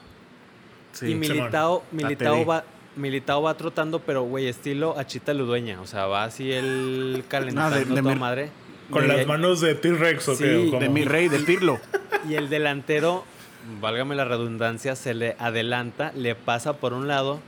Sí. 0.94 1.12
y 1.12 1.16
Militao, 1.16 1.84
Militao 1.92 2.46
va, 2.46 2.64
Militao 2.96 3.42
va 3.42 3.56
trotando, 3.56 4.00
pero 4.00 4.24
güey, 4.24 4.48
estilo 4.48 4.98
Achita 4.98 5.34
Ludueña. 5.34 5.80
O 5.82 5.88
sea, 5.88 6.06
va 6.08 6.24
así 6.24 6.52
el 6.52 7.24
calentando 7.30 7.76
Ah, 7.76 7.80
de- 7.80 7.86
de 7.86 8.02
toda 8.02 8.14
mi- 8.14 8.20
madre. 8.20 8.50
Con 8.90 9.08
las 9.08 9.26
manos 9.26 9.62
de 9.62 9.74
T-Rex, 9.76 10.28
¿o. 10.28 10.36
De 10.36 10.90
mi 10.90 11.06
rey, 11.06 11.28
de 11.30 11.40
Pirlo. 11.40 11.80
Y 12.30 12.36
el 12.36 12.50
delantero, 12.50 13.24
válgame 13.80 14.16
la 14.16 14.26
redundancia, 14.26 14.96
se 14.96 15.14
le 15.14 15.36
adelanta, 15.40 16.12
le 16.16 16.36
pasa 16.36 16.74
por 16.74 16.94
un 16.94 17.08
lado. 17.08 17.40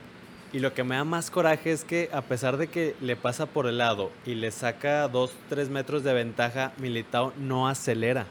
Y 0.51 0.59
lo 0.59 0.73
que 0.73 0.83
me 0.83 0.95
da 0.95 1.03
más 1.03 1.31
coraje 1.31 1.71
es 1.71 1.83
que 1.83 2.09
a 2.13 2.21
pesar 2.21 2.57
de 2.57 2.67
que 2.67 2.95
le 3.01 3.15
pasa 3.15 3.47
por 3.47 3.65
el 3.65 3.79
lado 3.79 4.11
y 4.25 4.35
le 4.35 4.51
saca 4.51 5.07
2, 5.07 5.31
3 5.49 5.69
metros 5.69 6.03
de 6.03 6.13
ventaja, 6.13 6.73
Militao 6.77 7.33
no 7.37 7.67
acelera. 7.67 8.27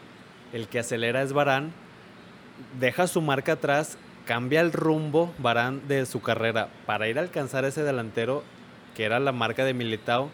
El 0.53 0.68
que 0.68 0.79
acelera 0.79 1.23
es 1.23 1.33
Barán. 1.33 1.73
Deja 2.79 3.09
su 3.09 3.21
marca 3.23 3.53
atrás, 3.53 3.99
cambia 4.25 4.61
el 4.61 4.73
rumbo 4.73 5.35
Barán 5.38 5.88
de 5.88 6.07
su 6.07 6.21
carrera 6.21 6.68
para 6.87 7.09
ir 7.09 7.18
a 7.18 7.23
alcanzar 7.23 7.64
ese 7.64 7.83
delantero 7.83 8.45
que 8.95 9.05
era 9.05 9.18
la 9.18 9.33
marca 9.33 9.64
de 9.64 9.75
Militao 9.75 10.31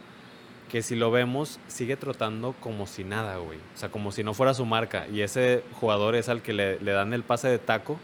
que 0.70 0.82
si 0.82 0.96
lo 0.96 1.10
vemos 1.10 1.58
sigue 1.68 1.96
trotando 1.96 2.54
como 2.60 2.86
si 2.86 3.04
nada, 3.04 3.36
güey. 3.38 3.58
O 3.74 3.78
sea, 3.78 3.88
como 3.90 4.12
si 4.12 4.22
no 4.22 4.34
fuera 4.34 4.54
su 4.54 4.66
marca. 4.66 5.06
Y 5.12 5.22
ese 5.22 5.62
jugador 5.80 6.14
es 6.14 6.28
al 6.28 6.42
que 6.42 6.52
le, 6.52 6.78
le 6.80 6.92
dan 6.92 7.12
el 7.14 7.22
pase 7.22 7.48
de 7.48 7.58
taco 7.58 7.98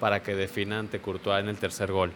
para 0.00 0.22
que 0.22 0.34
defina 0.34 0.78
ante 0.78 0.98
Courtois 1.00 1.40
en 1.42 1.48
el 1.48 1.56
tercer 1.56 1.92
gol. 1.92 2.10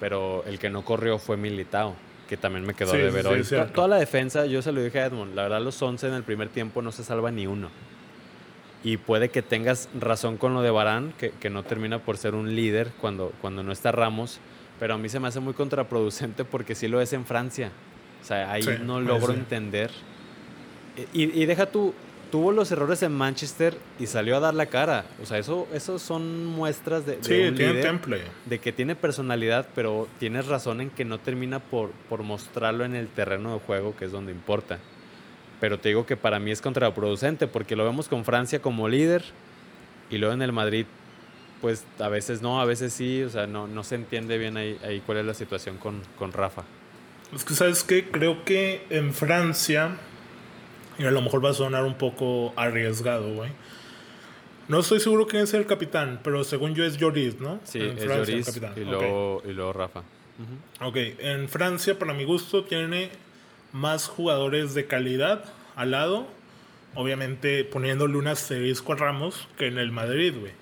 Pero 0.00 0.42
el 0.46 0.58
que 0.58 0.68
no 0.70 0.84
corrió 0.84 1.18
fue 1.18 1.36
Militao, 1.36 1.94
que 2.28 2.36
también 2.36 2.66
me 2.66 2.74
quedó 2.74 2.90
Sí, 2.92 2.98
de 2.98 3.10
ver 3.10 3.22
sí, 3.24 3.28
hoy. 3.28 3.44
cierto. 3.44 3.72
Toda 3.72 3.88
la 3.88 3.96
defensa, 3.96 4.46
yo 4.46 4.60
se 4.62 4.72
lo 4.72 4.82
dije 4.82 5.00
a 5.00 5.06
Edmond, 5.06 5.34
la 5.34 5.42
verdad 5.44 5.60
los 5.62 5.80
11 5.80 6.08
en 6.08 6.14
el 6.14 6.22
primer 6.22 6.48
tiempo 6.48 6.82
no 6.82 6.90
se 6.92 7.04
salva 7.04 7.30
ni 7.30 7.46
uno. 7.46 7.70
Y 8.84 8.98
puede 8.98 9.30
que 9.30 9.42
tengas 9.42 9.88
razón 9.98 10.36
con 10.36 10.54
lo 10.54 10.62
de 10.62 10.70
Barán, 10.70 11.12
que, 11.18 11.30
que 11.30 11.50
no 11.50 11.62
termina 11.62 11.98
por 11.98 12.18
ser 12.18 12.34
un 12.34 12.54
líder 12.54 12.90
cuando, 13.00 13.32
cuando 13.40 13.62
no 13.62 13.72
está 13.72 13.90
Ramos, 13.90 14.38
pero 14.78 14.94
a 14.94 14.98
mí 14.98 15.08
se 15.08 15.18
me 15.18 15.28
hace 15.28 15.40
muy 15.40 15.54
contraproducente 15.54 16.44
porque 16.44 16.74
sí 16.74 16.86
lo 16.88 17.00
es 17.00 17.12
en 17.12 17.24
Francia. 17.24 17.70
O 18.26 18.28
sea, 18.28 18.50
ahí 18.50 18.62
Sí, 18.62 18.70
no 18.82 19.00
logro 19.00 19.32
sí. 19.32 19.38
entender 19.38 19.90
Y, 21.12 21.24
y 21.40 21.46
deja 21.46 21.66
tú, 21.66 21.94
tuvo 22.32 22.50
los 22.50 22.72
errores 22.72 23.02
en 23.04 23.12
Manchester 23.12 23.76
y 24.00 24.06
salió 24.06 24.36
a 24.36 24.40
dar 24.40 24.54
la 24.54 24.66
cara. 24.66 25.04
O 25.22 25.26
sea, 25.26 25.38
eso, 25.38 25.68
eso 25.72 25.98
son 26.00 26.44
muestras 26.46 27.06
de, 27.06 27.18
de 27.18 27.22
Sí, 27.22 27.48
un 27.48 27.54
tiene 27.54 27.74
líder, 27.74 27.82
temple. 27.84 28.20
de 28.46 28.58
que 28.58 28.72
tiene 28.72 28.96
personalidad, 28.96 29.68
pero 29.76 30.08
tienes 30.18 30.46
razón 30.46 30.80
en 30.80 30.90
que 30.90 31.04
no 31.04 31.18
termina 31.18 31.60
por, 31.60 31.90
por 32.08 32.22
mostrarlo 32.24 32.84
en 32.84 32.96
el 32.96 33.06
terreno 33.08 33.52
de 33.54 33.60
juego, 33.60 33.94
que 33.96 34.06
es 34.06 34.10
donde 34.12 34.32
importa. 34.32 34.78
Pero 35.60 35.78
te 35.78 35.90
digo 35.90 36.04
que 36.04 36.16
para 36.16 36.38
mí 36.40 36.50
es 36.50 36.60
contraproducente, 36.60 37.46
porque 37.46 37.76
lo 37.76 37.84
vemos 37.84 38.08
con 38.08 38.24
Francia 38.24 38.60
como 38.60 38.88
líder 38.88 39.22
y 40.10 40.18
luego 40.18 40.34
en 40.34 40.42
el 40.42 40.52
Madrid, 40.52 40.86
pues 41.60 41.84
a 42.00 42.08
veces 42.08 42.42
no, 42.42 42.60
a 42.60 42.64
veces 42.64 42.92
sí, 42.92 43.22
o 43.22 43.30
sea, 43.30 43.46
no, 43.46 43.66
no 43.68 43.84
se 43.84 43.94
entiende 43.94 44.36
bien 44.38 44.56
ahí, 44.56 44.78
ahí 44.84 45.00
cuál 45.06 45.18
es 45.18 45.24
la 45.26 45.34
situación 45.34 45.76
con, 45.78 46.02
con 46.18 46.32
Rafa. 46.32 46.64
Es 47.34 47.44
que, 47.44 47.54
¿sabes 47.54 47.82
qué? 47.84 48.08
Creo 48.08 48.44
que 48.44 48.84
en 48.90 49.12
Francia, 49.12 49.96
y 50.98 51.04
a 51.04 51.10
lo 51.10 51.20
mejor 51.22 51.44
va 51.44 51.50
a 51.50 51.54
sonar 51.54 51.84
un 51.84 51.94
poco 51.98 52.52
arriesgado, 52.56 53.34
güey. 53.34 53.50
No 54.68 54.80
estoy 54.80 55.00
seguro 55.00 55.26
quién 55.26 55.42
es 55.44 55.54
el 55.54 55.66
capitán, 55.66 56.20
pero 56.24 56.42
según 56.44 56.74
yo 56.74 56.84
es 56.84 56.96
Lloris, 56.96 57.40
¿no? 57.40 57.60
Sí, 57.64 57.78
En 57.80 57.98
es 57.98 58.04
Francia, 58.04 58.34
el 58.34 58.40
Lloris 58.42 58.46
capitán. 58.46 58.72
y, 58.76 58.84
luego, 58.84 59.42
y 59.46 59.52
luego 59.52 59.72
Rafa. 59.72 60.00
Ujú. 60.00 60.88
Ok, 60.88 60.96
en 61.20 61.48
Francia, 61.48 61.98
para 61.98 62.14
mi 62.14 62.24
gusto, 62.24 62.64
tiene 62.64 63.10
más 63.72 64.08
jugadores 64.08 64.74
de 64.74 64.86
calidad 64.86 65.44
al 65.76 65.92
lado. 65.92 66.26
Obviamente 66.94 67.62
poniéndole 67.64 68.16
un 68.16 68.26
asterisco 68.26 68.94
a 68.94 68.96
Ramos 68.96 69.48
que 69.58 69.66
en 69.66 69.78
el 69.78 69.92
Madrid, 69.92 70.34
güey. 70.38 70.52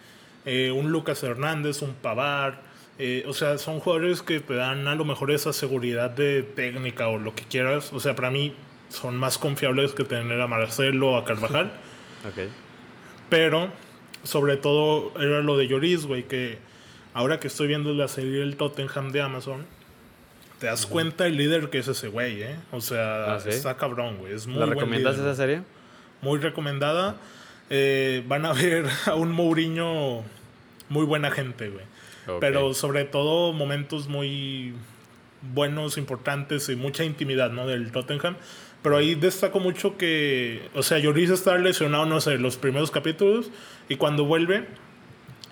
Eh, 0.45 0.71
un 0.73 0.91
Lucas 0.91 1.23
Hernández, 1.23 1.81
un 1.83 1.95
Pavar. 1.95 2.61
Eh, 2.99 3.25
o 3.27 3.33
sea, 3.33 3.59
son 3.59 3.81
jugadores 3.81 4.23
que 4.23 4.41
te 4.41 4.55
dan 4.55 4.87
a 4.89 4.95
lo 4.95 5.05
mejor 5.05 5.31
esa 5.31 5.53
seguridad 5.53 6.11
de 6.11 6.43
técnica 6.43 7.09
o 7.09 7.19
lo 7.19 7.35
que 7.35 7.45
quieras. 7.45 7.93
O 7.93 8.01
sea, 8.01 8.15
para 8.15 8.31
mí 8.31 8.55
son 8.89 9.17
más 9.17 9.39
confiables 9.39 9.93
que 9.93 10.05
tener 10.05 10.41
a 10.41 10.47
Marcelo 10.47 11.13
o 11.13 11.17
a 11.17 11.25
Carvajal. 11.25 11.73
Ok. 12.27 12.49
Pero, 13.29 13.69
sobre 14.23 14.57
todo, 14.57 15.13
era 15.21 15.41
lo 15.43 15.59
de 15.59 15.67
Lloris, 15.69 16.07
güey, 16.07 16.23
que 16.23 16.57
ahora 17.13 17.39
que 17.39 17.49
estoy 17.49 17.67
viendo 17.67 17.93
la 17.93 18.09
serie 18.09 18.39
del 18.39 18.57
Tottenham 18.57 19.13
de 19.13 19.21
Amazon, 19.21 19.67
te 20.59 20.67
das 20.67 20.87
cuenta 20.87 21.27
el 21.27 21.37
líder 21.37 21.69
que 21.69 21.79
es 21.81 21.89
ese 21.89 22.09
güey, 22.09 22.43
¿eh? 22.43 22.57
O 22.73 22.81
sea, 22.81 23.35
Ah, 23.35 23.41
¿sí? 23.41 23.51
está 23.51 23.77
cabrón, 23.77 24.17
güey. 24.19 24.33
Es 24.33 24.47
muy 24.47 24.59
¿La 24.59 24.65
recomiendas 24.67 25.17
líder, 25.17 25.29
esa 25.29 25.37
serie? 25.37 25.63
Muy 26.23 26.39
recomendada. 26.39 27.17
Eh, 27.69 28.23
van 28.27 28.47
a 28.47 28.55
ver 28.55 28.87
a 29.07 29.15
un 29.15 29.31
Mourinho 29.33 30.23
muy 30.89 31.05
buena 31.05 31.31
gente, 31.31 31.69
güey. 31.69 31.85
Pero 32.41 32.75
sobre 32.75 33.05
todo 33.05 33.53
momentos 33.53 34.09
muy 34.09 34.75
buenos, 35.53 35.99
importantes 35.99 36.69
y 36.69 36.77
mucha 36.77 37.05
intimidad, 37.05 37.51
¿no? 37.51 37.67
Del 37.67 37.93
Tottenham. 37.93 38.37
Pero 38.83 38.99
ahí 38.99 39.15
destaco 39.15 39.61
mucho 39.61 39.97
que, 39.97 40.69
o 40.75 40.83
sea, 40.83 40.99
Lloris 40.99 41.31
está 41.31 41.57
lesionado, 41.57 42.07
no 42.07 42.21
sé, 42.21 42.39
los 42.39 42.57
primeros 42.57 42.91
capítulos 42.91 43.51
y 43.89 43.97
cuando 43.97 44.25
vuelve, 44.25 44.67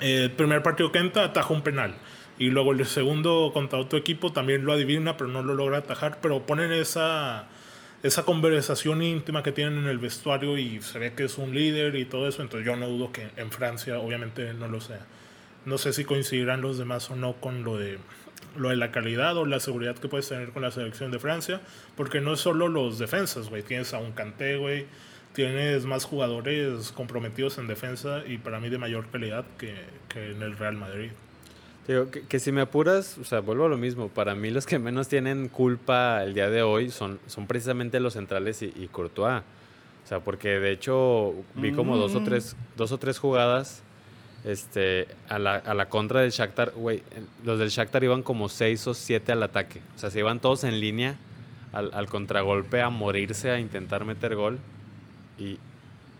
eh, 0.01 0.25
el 0.25 0.31
primer 0.33 0.63
partido 0.63 0.93
que 0.93 0.99
entra, 0.99 1.25
ataja 1.25 1.55
un 1.55 1.63
penal. 1.63 1.95
Y 2.39 2.51
luego 2.51 2.73
el 2.73 2.85
segundo 2.87 3.51
contra 3.55 3.79
otro 3.79 3.99
equipo 3.99 4.33
también 4.33 4.65
lo 4.65 4.73
adivina, 4.73 5.17
pero 5.17 5.31
no 5.31 5.43
lo 5.43 5.55
logra 5.55 5.79
atajar. 5.79 6.19
Pero 6.21 6.45
ponen 6.45 6.73
esa, 6.73 7.47
esa 8.03 8.25
conversación 8.25 9.03
íntima 9.03 9.43
que 9.43 9.53
tienen 9.53 9.79
en 9.79 9.87
el 9.87 9.99
vestuario 9.99 10.59
y 10.59 10.83
se 10.83 10.99
ve 10.99 11.15
que 11.15 11.25
es 11.25 11.39
un 11.39 11.55
líder 11.55 11.95
y 11.97 12.05
todo 12.05 12.29
eso. 12.29 12.43
Entonces 12.43 12.67
yo 12.67 12.77
no 12.77 12.89
dudo 12.89 13.13
que 13.13 13.29
en 13.37 13.51
Francia 13.51 13.99
obviamente 13.99 14.53
no 14.55 14.69
lo 14.69 14.81
sea. 14.81 15.07
No 15.65 15.79
sé 15.79 15.93
si 15.93 16.05
coincidirán 16.05 16.61
los 16.61 16.79
demás 16.79 17.11
o 17.11 17.17
no 17.17 17.35
con 17.35 17.63
lo 17.65 17.77
de 17.79 17.99
lo 18.57 18.69
de 18.69 18.77
la 18.77 18.91
calidad 18.91 19.37
o 19.39 19.47
la 19.47 19.61
seguridad 19.61 19.97
que 19.97 20.09
puedes 20.09 20.29
tener 20.29 20.51
con 20.51 20.61
la 20.61 20.71
selección 20.71 21.11
de 21.11 21.19
Francia, 21.19 21.63
porque 21.97 22.21
no 22.21 22.35
es 22.35 22.41
solo 22.41 22.69
los 22.69 22.99
defensas, 22.99 23.49
güey, 23.49 23.63
tienes 23.63 23.95
a 23.95 23.99
un 23.99 24.13
Kanté, 24.13 24.59
güey, 24.59 24.85
tienes 25.33 25.87
más 25.87 26.05
jugadores 26.05 26.93
comprometidos 26.93 27.57
en 27.57 27.67
defensa 27.67 28.23
y 28.27 28.37
para 28.37 28.61
mí 28.61 28.69
de 28.69 28.77
mayor 28.77 29.07
calidad 29.11 29.47
que, 29.57 29.75
que 30.11 30.33
en 30.33 30.43
el 30.43 30.59
Real 30.59 30.77
Madrid. 30.77 31.13
Digo, 31.89 32.11
que, 32.11 32.27
que 32.27 32.39
si 32.39 32.53
me 32.53 32.61
apuras, 32.61 33.17
o 33.19 33.25
sea, 33.25 33.41
vuelvo 33.41 33.65
a 33.65 33.69
lo 33.71 33.79
mismo. 33.79 34.09
Para 34.09 34.35
mí 34.35 34.51
los 34.51 34.67
que 34.67 34.79
menos 34.79 35.09
tienen 35.09 35.49
culpa 35.49 36.23
el 36.23 36.35
día 36.35 36.51
de 36.51 36.63
hoy 36.63 36.91
son, 36.91 37.19
son 37.27 37.47
precisamente 37.47 38.01
los 38.01 38.13
centrales 38.13 38.61
y, 38.63 38.67
y 38.77 38.89
Courtois. 38.89 39.43
O 40.05 40.07
sea, 40.07 40.21
porque 40.21 40.61
de 40.61 40.73
hecho 40.73 41.35
vi 41.55 41.73
como 41.73 41.97
dos 41.97 42.15
o 42.15 42.21
Mm. 42.21 42.25
tres, 42.25 42.55
dos 42.77 42.93
o 42.93 42.99
tres 42.99 43.19
jugadas 43.19 43.83
este, 44.45 45.07
a, 45.29 45.39
la, 45.39 45.57
a 45.57 45.75
la 45.75 45.89
contra 45.89 46.21
del 46.21 46.31
Shakhtar. 46.31 46.73
Güey, 46.73 47.03
los 47.45 47.59
del 47.59 47.69
Shakhtar 47.69 48.03
iban 48.05 48.23
como 48.23 48.49
seis 48.49 48.87
o 48.87 48.95
siete 48.95 49.33
al 49.33 49.43
ataque. 49.43 49.81
O 49.95 49.99
sea, 49.99 50.11
se 50.11 50.19
iban 50.19 50.41
todos 50.41 50.65
en 50.65 50.81
línea 50.81 51.17
al, 51.73 51.91
al 51.95 52.07
contragolpe 52.09 52.81
a 52.83 52.91
morirse, 52.91 53.51
a 53.51 53.59
intentar 53.61 54.05
meter 54.05 54.35
gol. 54.35 54.59
Y, 55.39 55.59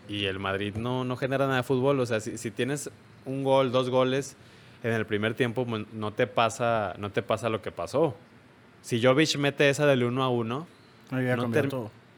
y 0.09 0.25
el 0.25 0.39
Madrid 0.39 0.75
no, 0.75 1.03
no 1.03 1.15
genera 1.17 1.45
nada 1.45 1.57
de 1.57 1.63
fútbol. 1.63 1.99
O 1.99 2.05
sea, 2.05 2.19
si, 2.19 2.37
si 2.37 2.51
tienes 2.51 2.89
un 3.25 3.43
gol, 3.43 3.71
dos 3.71 3.89
goles 3.89 4.35
en 4.83 4.91
el 4.93 5.05
primer 5.05 5.33
tiempo, 5.33 5.65
pues, 5.65 5.85
no 5.93 6.11
te 6.11 6.27
pasa, 6.27 6.93
no 6.97 7.09
te 7.11 7.21
pasa 7.23 7.49
lo 7.49 7.61
que 7.61 7.71
pasó. 7.71 8.15
Si 8.81 9.01
Jovic 9.01 9.37
mete 9.37 9.69
esa 9.69 9.85
del 9.85 10.03
1 10.03 10.23
a 10.23 10.29
1, 10.29 10.67
Ahí 11.11 11.25
ya 11.25 11.35
no, 11.37 11.43
ter- 11.51 11.69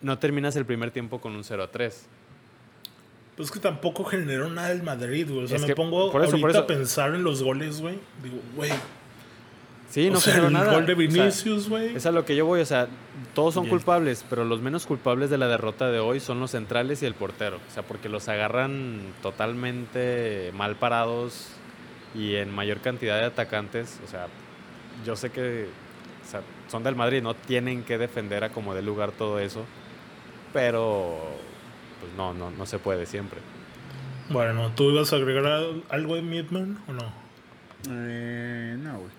no 0.02 0.18
terminas 0.18 0.56
el 0.56 0.66
primer 0.66 0.90
tiempo 0.90 1.20
con 1.22 1.36
un 1.36 1.44
0 1.44 1.64
a 1.64 1.68
3. 1.72 2.08
Pues 3.38 3.52
que 3.52 3.60
tampoco 3.60 4.06
generó 4.06 4.50
nada 4.50 4.72
el 4.72 4.82
Madrid, 4.84 5.28
güey. 5.30 5.44
O 5.46 5.48
sea, 5.48 5.58
Es 5.58 5.68
me 5.68 5.76
pongo 5.76 6.12
por 6.12 6.24
eso, 6.24 6.32
por 6.32 6.42
ahorita 6.42 6.60
eso. 6.60 6.64
a 6.64 6.68
pensar 6.68 7.14
en 7.16 7.24
los 7.24 7.44
goles, 7.44 7.82
güey. 7.82 8.00
Digo, 8.24 8.38
güey. 8.56 8.72
Sí, 9.90 10.08
o 10.08 10.12
no 10.12 10.20
sea, 10.20 10.34
generó 10.34 10.48
el 10.48 10.54
nada. 10.54 10.74
gol 10.74 10.86
de 10.86 10.94
O 10.94 10.98
sea, 10.98 11.08
Vinicius, 11.08 11.70
güey. 11.70 11.96
es 11.96 12.06
a 12.06 12.12
lo 12.12 12.26
que 12.26 12.36
yo 12.36 12.46
voy, 12.46 12.60
o 12.62 12.66
sea, 12.66 12.88
todos 13.34 13.54
son 13.54 13.64
Bien. 13.64 13.76
culpables, 13.76 14.26
pero 14.30 14.44
los 14.44 14.62
menos 14.62 14.86
culpables 14.86 15.30
de 15.30 15.38
la 15.38 15.48
derrota 15.48 15.90
de 15.92 16.00
hoy 16.00 16.20
son 16.20 16.40
los 16.40 16.52
centrales 16.52 17.02
y 17.04 17.06
el 17.06 17.14
portero. 17.14 17.58
O 17.70 17.74
sea, 17.74 17.84
porque 17.84 18.10
los 18.10 18.28
agarran 18.28 19.00
totalmente 19.22 20.52
mal 20.56 20.76
parados 20.76 21.50
y 22.14 22.36
en 22.36 22.54
mayor 22.54 22.80
cantidad 22.80 23.20
de 23.20 23.26
atacantes. 23.26 24.00
O 24.06 24.08
sea, 24.10 24.28
yo 25.06 25.16
sé 25.16 25.30
que 25.30 25.68
o 26.26 26.30
sea, 26.30 26.42
son 26.70 26.84
del 26.84 26.96
Madrid, 26.96 27.22
no 27.22 27.34
tienen 27.36 27.84
que 27.84 27.98
defender 27.98 28.44
a 28.44 28.50
como 28.50 28.74
dé 28.74 28.82
lugar 28.82 29.12
todo 29.12 29.40
eso, 29.40 29.64
pero 30.52 31.20
pues 32.06 32.18
no, 32.18 32.34
no, 32.34 32.52
no 32.52 32.66
se 32.66 32.80
puede 32.80 33.06
siempre. 33.06 33.40
Bueno, 34.30 34.72
¿tú 34.76 34.90
ibas 34.92 35.12
a 35.14 35.18
agregar 35.18 35.46
al- 35.46 35.84
algo 35.90 36.16
de 36.16 36.22
Midman 36.22 36.78
o 36.88 36.94
no? 36.94 37.12
Eh, 37.90 38.76
no, 38.80 39.00
güey. 39.00 39.12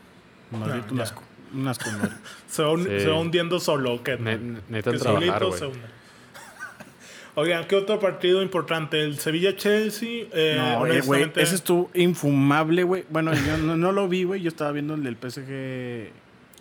No, 0.51 0.59
Madrid, 0.59 0.83
un 0.90 0.96
ya. 0.96 1.03
asco. 1.05 1.22
Un 1.55 1.68
asco, 1.68 1.90
Madrid. 1.92 2.12
Se 2.49 2.62
va, 2.62 2.72
un- 2.72 2.85
Sí. 2.85 3.01
se 3.01 3.09
va 3.09 3.18
hundiendo 3.20 3.61
solo, 3.61 4.03
¿qué? 4.03 4.16
Ne- 4.16 4.61
que 4.72 4.83
trabajar, 4.83 5.40
solito 5.42 5.53
se 5.53 5.66
hunde. 5.66 5.79
Oigan, 7.37 7.66
¿qué 7.66 7.77
otro 7.77 8.01
partido 8.01 8.42
importante? 8.42 9.03
El 9.03 9.18
Sevilla-Chelsea. 9.18 10.27
Eh, 10.33 10.57
no, 10.59 10.64
eh, 10.64 10.77
güey, 10.79 10.90
honestamente, 11.22 11.42
ese 11.42 11.55
estuvo 11.57 11.90
infumable, 11.94 12.83
güey. 12.83 13.05
Bueno, 13.11 13.33
yo 13.35 13.59
no, 13.59 13.77
no 13.77 13.92
lo 13.92 14.09
vi, 14.09 14.25
güey. 14.25 14.40
Yo 14.40 14.49
estaba 14.49 14.72
viendo 14.72 14.94
el 14.94 15.05
del 15.05 15.16
PSG. 15.16 16.11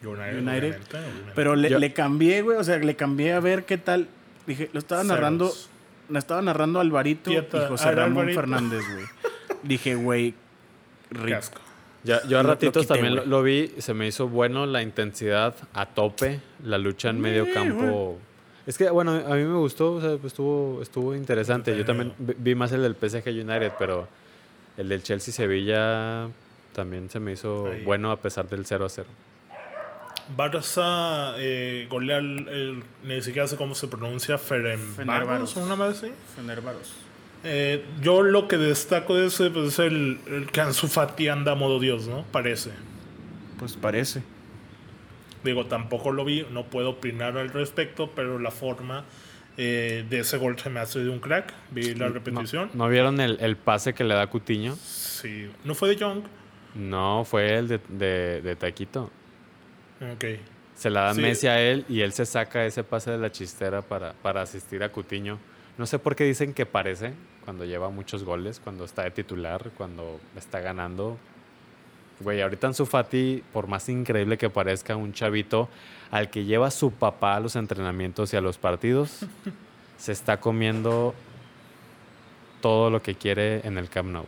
United. 0.03 0.77
Pero 1.33 1.55
le, 1.55 1.69
Yo- 1.69 1.79
le 1.79 1.93
cambié, 1.93 2.41
güey. 2.43 2.57
O 2.57 2.63
sea, 2.63 2.77
le 2.77 2.95
cambié 2.95 3.33
a 3.33 3.39
ver 3.39 3.65
qué 3.65 3.77
tal. 3.77 4.07
Dije, 4.45 4.69
lo 4.73 4.79
estaba 4.79 5.03
narrando. 5.03 5.47
Ceros. 5.47 5.69
La 6.09 6.19
estaba 6.19 6.41
narrando 6.41 6.79
Alvarito 6.79 7.29
Quieta. 7.31 7.65
y 7.65 7.67
José 7.67 7.91
Ramón 7.91 8.19
Alvarito. 8.29 8.39
Fernández, 8.41 8.81
güey. 8.93 9.05
Dije, 9.63 9.95
güey. 9.95 10.33
Asco. 11.35 11.59
Ya, 12.03 12.21
yo 12.27 12.37
a 12.39 12.43
Lo- 12.43 12.49
lo 12.49 12.53
ratitos 12.53 12.83
quité, 12.83 12.93
también 12.93 13.29
lo, 13.29 13.41
vi, 13.41 13.73
se 13.79 13.93
me 13.95 14.07
hizo 14.07 14.27
bueno 14.27 14.65
la 14.67 14.81
intensidad 14.83 15.55
a 15.73 15.87
tope, 15.87 16.39
la 16.63 16.77
lucha 16.77 17.09
en 17.09 17.19
medio 17.19 17.51
campo. 17.51 18.19
Es 18.67 18.77
que, 18.77 18.89
bueno, 18.89 19.11
a 19.11 19.35
mí 19.35 19.43
me 19.43 19.57
gustó, 19.57 19.93
o 19.93 20.01
sea, 20.01 20.11
pues, 20.11 20.25
estuvo, 20.33 20.81
estuvo 20.81 21.15
interesante. 21.15 21.75
Yo 21.75 21.83
también 21.85 22.13
vi 22.19 22.33
vi 22.37 22.55
más 22.55 22.71
el 22.73 22.81
del 22.83 22.95
PSG 22.95 23.27
United, 23.29 23.73
pero 23.79 24.07
el 24.77 24.89
del 24.89 25.01
Chelsea-Sevilla 25.03 26.27
también 26.73 27.09
se 27.09 27.19
me 27.19 27.31
hizo 27.33 27.67
Ahí. 27.67 27.83
bueno 27.83 28.11
a 28.11 28.17
pesar 28.17 28.47
del 28.49 28.65
0 28.65 28.85
a 28.85 28.89
0. 28.89 29.07
Barça 30.35 31.33
eh, 31.37 31.87
golea 31.89 32.17
el, 32.17 32.47
el- 32.47 32.83
Ni 33.03 33.21
siquiera 33.21 33.47
sé 33.47 33.55
cómo 33.57 33.75
se 33.75 33.87
pronuncia. 33.87 34.37
Ferenbaros 34.37 35.55
una 35.55 35.75
más 35.75 35.97
así. 35.97 36.11
Fenerbahce. 36.35 36.91
Eh, 37.43 37.85
yo 38.01 38.23
lo 38.23 38.47
que 38.47 38.57
destaco 38.57 39.15
de 39.15 39.27
ese 39.27 39.51
pues, 39.51 39.67
es 39.73 39.79
el, 39.79 40.19
el 40.27 40.47
que 40.51 40.61
Ansu 40.61 40.87
Fati 40.87 41.27
anda 41.27 41.51
a 41.51 41.55
modo 41.55 41.79
Dios, 41.79 42.07
¿no? 42.07 42.23
Parece. 42.31 42.71
Pues 43.59 43.73
parece. 43.73 44.23
Digo, 45.43 45.67
tampoco 45.67 46.11
lo 46.11 46.25
vi, 46.25 46.43
no 46.51 46.63
puedo 46.65 46.89
opinar 46.91 47.37
al 47.37 47.49
respecto, 47.49 48.09
pero 48.15 48.39
la 48.39 48.49
forma 48.49 49.03
eh, 49.57 50.03
de 50.09 50.19
ese 50.21 50.37
gol 50.37 50.57
se 50.57 50.71
me 50.71 50.79
hace 50.79 50.99
de 51.03 51.09
un 51.09 51.19
crack. 51.19 51.53
Vi 51.69 51.93
la 51.93 52.07
repetición. 52.07 52.71
¿No, 52.73 52.85
¿no 52.85 52.89
vieron 52.89 53.21
el, 53.21 53.37
el 53.39 53.55
pase 53.57 53.93
que 53.93 54.03
le 54.03 54.15
da 54.15 54.25
Cutiño? 54.25 54.75
Sí. 54.75 55.47
¿No 55.63 55.75
fue 55.75 55.89
de 55.89 55.97
Young? 55.97 56.23
No, 56.73 57.23
fue 57.25 57.57
el 57.59 57.67
de, 57.67 57.79
de, 57.89 58.41
de 58.41 58.55
Taquito. 58.55 59.11
Ok. 60.01 60.25
Se 60.75 60.89
la 60.89 61.01
da 61.03 61.13
Sí. 61.13 61.21
Messi 61.21 61.47
a 61.47 61.61
él 61.61 61.85
y 61.87 62.01
él 62.01 62.11
se 62.11 62.25
saca 62.25 62.65
ese 62.65 62.83
pase 62.83 63.11
de 63.11 63.17
la 63.17 63.31
chistera 63.31 63.81
para, 63.81 64.13
para 64.13 64.41
asistir 64.41 64.83
a 64.83 64.89
Cutiño. 64.89 65.39
No 65.77 65.85
sé 65.85 65.99
por 65.99 66.15
qué 66.15 66.23
dicen 66.25 66.53
que 66.53 66.65
parece 66.65 67.13
cuando 67.45 67.63
lleva 67.65 67.89
muchos 67.89 68.23
goles, 68.23 68.59
cuando 68.63 68.85
está 68.85 69.03
de 69.03 69.11
titular, 69.11 69.71
cuando 69.77 70.19
está 70.35 70.59
ganando. 70.59 71.17
Güey, 72.19 72.41
ahorita 72.41 72.67
Ansu 72.67 72.85
Fati, 72.85 73.43
por 73.53 73.67
más 73.67 73.87
increíble 73.89 74.37
que 74.37 74.49
parezca, 74.49 74.95
un 74.95 75.13
chavito 75.13 75.69
al 76.11 76.29
que 76.29 76.45
lleva 76.45 76.71
su 76.71 76.91
papá 76.91 77.35
a 77.35 77.39
los 77.39 77.55
entrenamientos 77.55 78.33
y 78.33 78.37
a 78.37 78.41
los 78.41 78.57
partidos, 78.57 79.19
se 79.97 80.11
está 80.11 80.39
comiendo 80.39 81.13
todo 82.61 82.89
lo 82.89 83.01
que 83.01 83.15
quiere 83.15 83.65
en 83.67 83.77
el 83.77 83.89
Camp 83.89 84.09
Nou. 84.09 84.25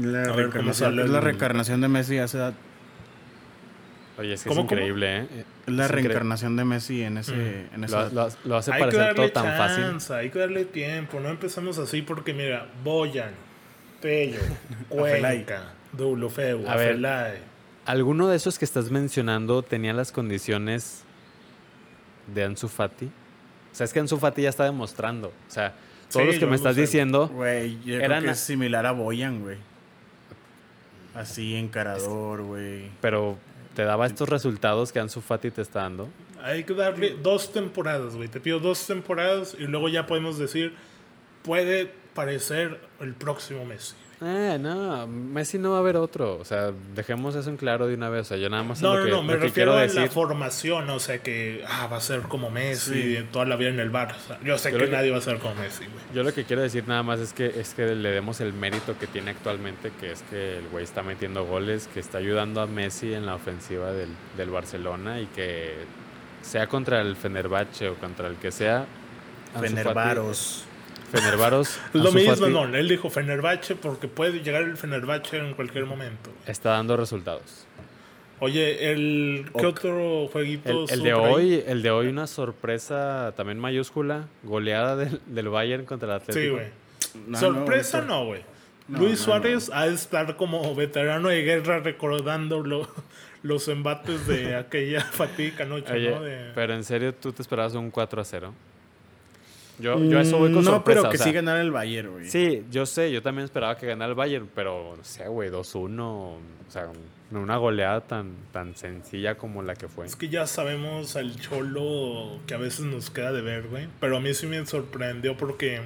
La, 0.00 0.24
A 0.24 0.36
ver, 0.36 0.50
¿cómo 0.50 0.72
reencarnación- 0.72 0.74
sale 0.74 1.02
es 1.04 1.10
la 1.10 1.20
reencarnación 1.20 1.80
de 1.80 1.88
Messi 1.88 2.18
hace. 2.18 2.38
Oye, 4.18 4.32
es 4.34 4.42
que 4.42 4.48
¿Cómo, 4.48 4.62
es 4.62 4.66
cómo? 4.66 4.76
increíble, 4.80 5.18
¿eh? 5.20 5.26
Es 5.66 5.72
la 5.74 5.84
Es 5.84 5.90
reencarnación 5.92 6.56
de 6.56 6.64
Messi 6.64 7.02
en 7.02 7.18
ese, 7.18 7.34
Mm. 7.70 7.74
en 7.76 7.84
esa 7.84 7.96
Lo, 7.96 8.02
edad. 8.26 8.32
lo- 8.44 8.48
lo 8.50 8.56
hace 8.56 8.72
Hay 8.72 8.78
que 8.78 8.84
parecer 8.86 9.14
todo 9.14 9.22
darle 9.28 9.30
tan 9.32 9.56
fácil. 9.56 9.84
chance, 9.84 10.12
hay 10.14 10.30
que 10.30 10.38
darle 10.40 10.64
tiempo. 10.64 11.20
No 11.20 11.28
empezamos 11.28 11.78
así 11.78 12.02
porque, 12.02 12.34
mira, 12.34 12.66
Boyan, 12.82 13.30
Tello, 14.00 14.40
Afelay. 14.90 15.44
Cuenca, 15.44 15.72
ver. 16.66 16.68
Afelay. 16.68 17.38
¿Alguno 17.86 18.26
de 18.28 18.36
esos 18.36 18.58
que 18.58 18.64
estás 18.64 18.90
mencionando 18.90 19.62
tenía 19.62 19.92
las 19.94 20.10
condiciones 20.12 21.04
de 22.26 22.44
Ansu 22.44 22.68
Fati? 22.68 23.06
O 23.06 23.74
sea, 23.74 23.84
es 23.84 23.92
que 23.92 24.00
Ansu 24.00 24.18
Fati 24.18 24.42
ya 24.42 24.48
está 24.50 24.64
demostrando. 24.64 25.28
O 25.28 25.50
sea, 25.50 25.74
todos 26.10 26.22
Sí, 26.26 26.32
los 26.32 26.38
que 26.40 26.46
me 26.46 26.56
estás 26.56 26.74
sé. 26.74 26.80
diciendo, 26.82 27.28
Güey, 27.28 27.76
yo 27.84 27.94
creo 27.96 28.00
Eran 28.02 28.22
que 28.24 28.30
a- 28.30 28.32
es 28.32 28.40
similar 28.40 28.84
a 28.84 28.92
Boyan, 28.92 29.40
güey. 29.42 29.58
Así, 31.14 31.56
encarador, 31.56 32.42
güey. 32.42 32.90
pero 33.00 33.38
te 33.78 33.84
daba 33.84 34.06
estos 34.06 34.28
resultados 34.28 34.90
que 34.90 34.98
Ansu 34.98 35.20
Fati 35.20 35.52
te 35.52 35.62
está 35.62 35.82
dando. 35.82 36.08
Hay 36.42 36.64
que 36.64 36.74
darle 36.74 37.10
dos 37.22 37.52
temporadas, 37.52 38.16
güey. 38.16 38.26
Te 38.26 38.40
pido 38.40 38.58
dos 38.58 38.84
temporadas 38.84 39.54
y 39.56 39.68
luego 39.68 39.88
ya 39.88 40.04
podemos 40.04 40.36
decir, 40.36 40.74
puede 41.44 41.88
parecer 42.12 42.80
el 42.98 43.14
próximo 43.14 43.64
Messi. 43.64 43.94
Eh, 44.20 44.58
no, 44.60 45.06
Messi 45.06 45.58
no 45.58 45.70
va 45.70 45.76
a 45.76 45.80
haber 45.80 45.96
otro. 45.96 46.38
O 46.38 46.44
sea, 46.44 46.72
dejemos 46.94 47.36
eso 47.36 47.48
en 47.50 47.56
claro 47.56 47.86
de 47.86 47.94
una 47.94 48.08
vez. 48.08 48.22
O 48.22 48.24
sea, 48.24 48.36
yo 48.36 48.50
nada 48.50 48.64
más 48.64 48.82
No, 48.82 48.94
lo 48.94 48.98
no, 48.98 49.04
que, 49.04 49.10
no, 49.12 49.22
me 49.22 49.34
refiero 49.34 49.52
quiero 49.54 49.72
a 49.74 49.82
decir. 49.82 50.00
la 50.00 50.08
formación, 50.08 50.90
o 50.90 50.98
sea 50.98 51.18
que 51.18 51.64
ah, 51.68 51.86
va 51.86 51.98
a 51.98 52.00
ser 52.00 52.22
como 52.22 52.50
Messi 52.50 53.16
Sí. 53.18 53.26
toda 53.30 53.44
la 53.44 53.54
vida 53.54 53.68
en 53.68 53.78
el 53.78 53.92
Barça. 53.92 54.36
Yo 54.42 54.58
sé 54.58 54.72
Yo 54.72 54.78
que, 54.78 54.88
nadie 54.88 55.12
va 55.12 55.18
a 55.18 55.20
ser 55.20 55.38
como 55.38 55.54
Messi, 55.54 55.84
güey. 55.84 55.98
Yo 56.14 56.24
lo 56.24 56.34
que 56.34 56.42
quiero 56.44 56.62
decir 56.62 56.82
nada 56.88 57.04
más 57.04 57.20
es 57.20 57.32
que 57.32 57.46
es 57.60 57.74
que 57.74 57.94
le 57.94 58.10
demos 58.10 58.40
el 58.40 58.52
mérito 58.52 58.98
que 58.98 59.06
tiene 59.06 59.30
actualmente, 59.30 59.92
que 60.00 60.10
es 60.10 60.22
que 60.22 60.58
el 60.58 60.66
güey 60.68 60.82
está 60.82 61.02
metiendo 61.04 61.44
goles, 61.46 61.88
que 61.94 62.00
está 62.00 62.18
ayudando 62.18 62.60
a 62.60 62.66
Messi 62.66 63.14
en 63.14 63.24
la 63.24 63.36
ofensiva 63.36 63.92
del, 63.92 64.08
del 64.36 64.50
Barcelona 64.50 65.20
y 65.20 65.26
que 65.26 65.74
sea 66.42 66.66
contra 66.66 67.00
el 67.02 67.14
Fenerbahce 67.14 67.88
o 67.88 67.94
contra 67.94 68.26
el 68.26 68.34
que 68.34 68.50
sea. 68.50 68.84
Fati- 69.54 69.62
Fenervaros. 71.10 71.78
Lo 71.92 72.12
mismo, 72.12 72.34
Fati 72.36 72.52
no, 72.52 72.64
él 72.64 72.88
dijo 72.88 73.08
Fenerbahce 73.10 73.74
porque 73.76 74.08
puede 74.08 74.42
llegar 74.42 74.62
el 74.62 74.76
Fenerbahce 74.76 75.38
en 75.38 75.54
cualquier 75.54 75.86
momento. 75.86 76.30
Está 76.46 76.70
dando 76.70 76.96
resultados. 76.96 77.64
Oye, 78.40 78.92
el 78.92 79.46
¿qué 79.58 79.66
Ok. 79.66 79.78
otro 79.78 80.28
jueguito? 80.28 80.84
El, 80.84 80.90
el 80.90 81.02
de 81.02 81.12
ahí? 81.12 81.18
hoy, 81.18 81.64
el 81.66 81.82
de 81.82 81.90
hoy 81.90 82.06
una 82.06 82.26
sorpresa 82.28 83.32
también 83.36 83.58
mayúscula, 83.58 84.26
goleada 84.44 84.94
del, 84.96 85.20
del 85.26 85.48
Bayern 85.48 85.84
contra 85.86 86.08
el 86.08 86.14
Atlético. 86.20 86.40
Sí, 86.44 86.48
güey. 86.50 86.66
No, 87.26 87.38
Sorpresa 87.38 88.00
no, 88.02 88.06
no, 88.20 88.26
güey. 88.26 88.42
No, 88.86 88.98
Luis 88.98 89.18
no, 89.18 89.24
Suárez 89.24 89.70
ha 89.72 89.86
de 89.86 89.94
estar 89.94 90.36
como 90.36 90.72
veterano 90.74 91.30
de 91.30 91.42
guerra 91.42 91.80
recordando 91.80 92.62
lo- 92.62 92.88
los 93.42 93.66
embates 93.68 94.26
de 94.26 94.54
aquella 94.56 95.00
fatídica 95.02 95.64
noche, 95.64 95.92
Oye, 95.92 96.10
¿no? 96.10 96.22
De- 96.22 96.52
pero 96.54 96.74
en 96.74 96.84
serio, 96.84 97.14
¿tú 97.14 97.32
te 97.32 97.42
esperabas 97.42 97.74
un 97.74 97.90
4 97.90 98.20
a 98.20 98.24
0? 98.24 98.54
Yo, 99.78 99.98
yo 100.04 100.18
a 100.18 100.22
eso 100.22 100.38
voy 100.38 100.52
con 100.52 100.62
Mm, 100.62 100.64
No, 100.64 100.70
sorpresa. 100.72 100.82
pero 100.84 101.02
que 101.10 101.16
o 101.16 101.18
sea, 101.18 101.26
sí 101.26 101.32
ganar 101.32 101.58
el 101.58 101.70
Bayern, 101.70 102.10
güey. 102.10 102.28
Sí, 102.28 102.64
yo 102.70 102.84
sé, 102.86 103.12
yo 103.12 103.22
también 103.22 103.44
esperaba 103.44 103.76
que 103.76 103.86
ganara 103.86 104.10
el 104.10 104.16
Bayern, 104.16 104.48
pero 104.54 104.94
no 104.96 105.04
sé, 105.04 105.28
güey, 105.28 105.50
2-1, 105.50 106.00
o 106.02 106.38
sea, 106.68 106.88
no 107.30 107.40
una 107.42 107.56
goleada 107.58 108.00
tan, 108.00 108.32
tan 108.52 108.74
sencilla 108.74 109.36
como 109.36 109.62
la 109.62 109.74
que 109.74 109.86
fue. 109.88 110.06
Es 110.06 110.16
que 110.16 110.28
ya 110.28 110.46
sabemos 110.46 111.14
al 111.16 111.38
cholo 111.38 112.38
que 112.46 112.54
a 112.54 112.58
veces 112.58 112.86
nos 112.86 113.10
queda 113.10 113.32
de 113.32 113.42
ver, 113.42 113.68
güey. 113.68 113.86
Pero 114.00 114.16
a 114.16 114.20
mí 114.20 114.32
sí 114.34 114.46
me 114.46 114.64
sorprendió 114.66 115.36
porque 115.36 115.80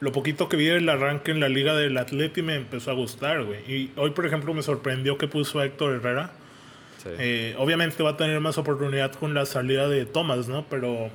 lo 0.00 0.10
poquito 0.12 0.48
que 0.48 0.56
vi 0.56 0.66
del 0.66 0.88
arranque 0.88 1.30
en 1.32 1.40
la 1.40 1.48
liga 1.48 1.74
del 1.76 1.96
Atleti 1.98 2.40
me 2.42 2.54
empezó 2.56 2.90
a 2.90 2.94
gustar, 2.94 3.44
güey. 3.44 3.60
Y 3.70 3.92
hoy, 3.96 4.10
por 4.12 4.24
ejemplo, 4.26 4.54
me 4.54 4.62
sorprendió 4.62 5.18
que 5.18 5.28
puso 5.28 5.58
a 5.60 5.66
Héctor 5.66 5.94
Herrera. 5.96 6.30
Sí. 7.02 7.10
Eh, 7.18 7.54
obviamente 7.58 8.02
va 8.02 8.10
a 8.10 8.16
tener 8.16 8.40
más 8.40 8.58
oportunidad 8.58 9.12
con 9.12 9.34
la 9.34 9.44
salida 9.44 9.88
de 9.88 10.04
Thomas, 10.06 10.48
¿no? 10.48 10.64
Pero 10.70 11.10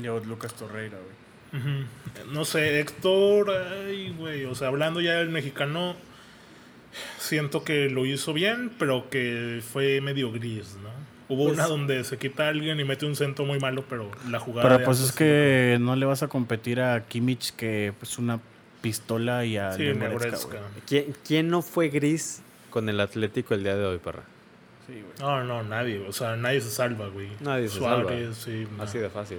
Yo, 0.00 0.20
Lucas 0.20 0.54
Torreira, 0.54 0.98
güey. 0.98 1.86
No 2.32 2.44
sé, 2.44 2.80
Héctor, 2.80 3.50
ay, 3.50 4.14
güey, 4.18 4.44
o 4.44 4.54
sea, 4.54 4.68
hablando 4.68 5.00
ya 5.00 5.14
del 5.14 5.30
mexicano, 5.30 5.96
siento 7.18 7.64
que 7.64 7.88
lo 7.88 8.04
hizo 8.06 8.32
bien, 8.32 8.70
pero 8.78 9.08
que 9.10 9.62
fue 9.72 10.00
medio 10.00 10.32
gris, 10.32 10.76
¿no? 10.82 10.90
Hubo 11.28 11.44
Pues- 11.46 11.54
una 11.58 11.66
donde 11.66 12.04
se 12.04 12.18
quita 12.18 12.44
a 12.46 12.48
alguien 12.50 12.78
y 12.78 12.84
mete 12.84 13.06
un 13.06 13.16
centro 13.16 13.44
muy 13.44 13.58
malo, 13.58 13.84
pero 13.88 14.10
la 14.30 14.38
jugada. 14.38 14.68
Pero 14.68 14.84
pues 14.84 15.00
es 15.00 15.12
que 15.12 15.76
no 15.80 15.96
le 15.96 16.06
vas 16.06 16.22
a 16.22 16.28
competir 16.28 16.80
a 16.80 17.04
Kimmich, 17.06 17.52
que 17.56 17.92
es 18.00 18.18
una 18.18 18.38
pistola, 18.80 19.44
y 19.44 19.56
a 19.56 19.72
Sí, 19.72 19.90
Goretzka. 19.92 20.58
¿Quién, 20.86 21.14
quién 21.26 21.48
no 21.48 21.62
fue 21.62 21.88
gris 21.88 22.42
con 22.70 22.88
el 22.88 23.00
Atlético 23.00 23.54
el 23.54 23.64
día 23.64 23.76
de 23.76 23.84
hoy, 23.86 23.98
perra? 23.98 24.22
Sí, 24.86 24.92
güey. 24.92 25.14
No, 25.18 25.42
no, 25.42 25.62
nadie, 25.64 25.98
o 26.06 26.12
sea, 26.12 26.36
nadie 26.36 26.60
se 26.60 26.70
salva, 26.70 27.08
güey. 27.08 27.28
Nadie 27.40 27.68
se 27.68 27.80
salva. 27.80 28.12
sí, 28.34 28.66
no. 28.76 28.82
Así 28.84 28.98
de 28.98 29.10
fácil. 29.10 29.38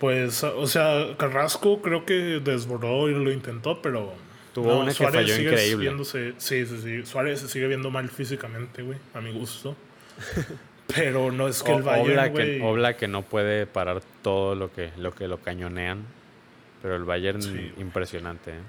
Pues, 0.00 0.44
o 0.44 0.66
sea, 0.66 1.16
Carrasco 1.16 1.82
creo 1.82 2.04
que 2.06 2.40
desbordó 2.42 3.08
y 3.08 3.14
lo 3.14 3.30
intentó, 3.32 3.82
pero. 3.82 4.12
Tuvo 4.54 4.80
una 4.80 4.92
que 4.92 5.04
falló 5.04 5.34
sigue 5.34 5.50
increíble. 5.50 5.90
viéndose- 5.90 6.34
sí, 6.38 6.66
sí, 6.66 6.78
sí. 6.82 7.06
Suárez 7.06 7.40
se 7.40 7.48
sigue 7.48 7.66
viendo 7.68 7.90
mal 7.90 8.08
físicamente, 8.08 8.82
güey, 8.82 8.98
a 9.14 9.20
mi 9.20 9.32
gusto. 9.32 9.76
Pero 10.94 11.30
no 11.30 11.48
es 11.48 11.62
que 11.62 11.72
el 11.74 11.82
Bayern, 11.82 12.32
güey. 12.32 12.96
que, 12.96 13.08
no 13.08 13.20
puede 13.22 13.66
parar 13.66 14.00
todo 14.22 14.54
lo 14.54 14.72
que, 14.72 14.90
lo 14.96 15.14
que 15.14 15.28
lo 15.28 15.36
cañonean. 15.38 16.02
Pero 16.80 16.96
el 16.96 17.04
Bayern 17.04 17.42
Sí. 17.42 17.72
impresionante. 17.76 18.52
¿eh? 18.52 18.60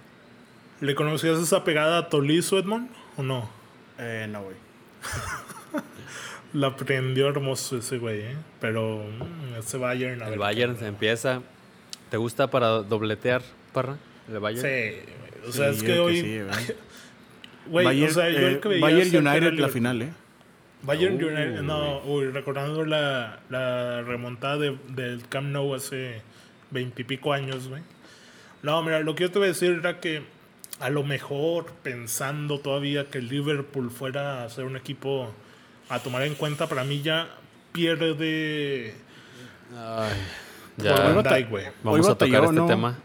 ¿Le 0.82 0.96
conocías 0.96 1.40
esa 1.40 1.64
pegada 1.64 1.98
a 1.98 2.10
Tolizo, 2.10 2.60
Edmond? 2.60 2.90
¿O 3.16 3.24
no? 3.24 3.50
Eh, 3.98 4.28
no, 4.30 4.44
güey. 4.44 4.56
La 6.54 6.68
aprendió 6.68 7.28
hermoso 7.30 7.78
ese 7.78 7.98
güey, 8.00 8.22
¿eh? 8.22 8.36
Pero 8.60 9.04
mm, 9.04 9.60
ese 9.60 9.78
Bayern. 9.78 10.22
a 10.24 10.30
El 10.30 10.40
Bayern 10.40 10.78
se 10.78 10.88
empieza. 10.88 11.42
¿Te 12.10 12.18
gusta 12.18 12.50
para 12.50 12.68
dobletear, 12.82 13.42
Parra? 13.72 13.98
¿El 14.28 14.40
Bayern? 14.40 14.62
Sí. 14.68 15.00
O 15.48 15.52
sea, 15.52 15.72
Sí, 15.74 15.78
es 15.78 15.84
que 15.84 16.00
hoy. 16.00 16.22
sí, 16.22 16.40
güey. 16.42 16.66
Güey, 17.68 17.86
Bayern, 17.86 18.12
o 18.12 18.14
sea, 18.14 18.30
yo 18.30 18.48
eh, 18.48 18.60
que 18.60 18.80
Bayern 18.80 19.28
United, 19.28 19.54
la 19.60 19.70
final, 19.70 20.02
¿eh? 20.02 20.10
Bayern 20.82 21.16
Uy. 21.18 21.24
United, 21.26 21.62
no, 21.62 22.00
uy, 22.06 22.26
recordando 22.28 22.84
la, 22.86 23.40
la 23.50 24.02
remontada 24.02 24.58
de- 24.58 24.78
del 24.88 25.28
Camp 25.28 25.50
Nou 25.50 25.76
hace 25.76 26.22
veintipico 26.72 27.32
años, 27.34 27.68
güey. 27.68 27.84
No, 28.64 28.82
mira, 28.82 29.02
lo 29.02 29.14
que 29.14 29.24
yo 29.26 29.32
te 29.32 29.40
voy 29.40 29.48
a 29.48 29.52
decir 29.52 29.72
era 29.72 30.00
que 30.00 30.24
a 30.80 30.90
lo 30.90 31.04
mejor 31.04 31.68
pensando 31.84 32.60
todavía 32.60 33.10
que 33.10 33.18
el 33.20 33.28
Liverpool 33.28 33.92
fuera 33.92 34.44
a 34.46 34.50
ser 34.50 34.66
un 34.66 34.78
equipo 34.78 35.32
a 35.90 36.00
tomar 36.00 36.22
en 36.24 36.36
cuenta, 36.36 36.68
para 36.68 36.84
mí 36.84 37.02
ya 37.02 37.28
pierde 37.72 38.94
Ay, 39.76 40.14
ya. 40.78 40.94
Vamos 40.94 42.06
Hoy 42.06 42.12
a 42.12 42.16
tocar 42.16 42.44
este 42.44 42.56
¿no? 42.56 42.66
tema. 42.68 42.98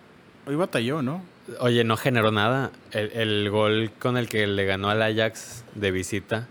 Hoy 0.46 0.54
batalló, 0.54 1.02
¿no? 1.02 1.22
Oye, 1.60 1.84
no 1.84 1.96
generó 1.96 2.30
nada. 2.30 2.70
El, 2.92 3.10
el 3.12 3.50
gol 3.50 3.90
con 3.98 4.16
el 4.16 4.28
que 4.28 4.46
le 4.46 4.64
ganó 4.64 4.88
al 4.90 5.02
Ajax 5.02 5.64
de 5.74 5.90
visita 5.90 6.48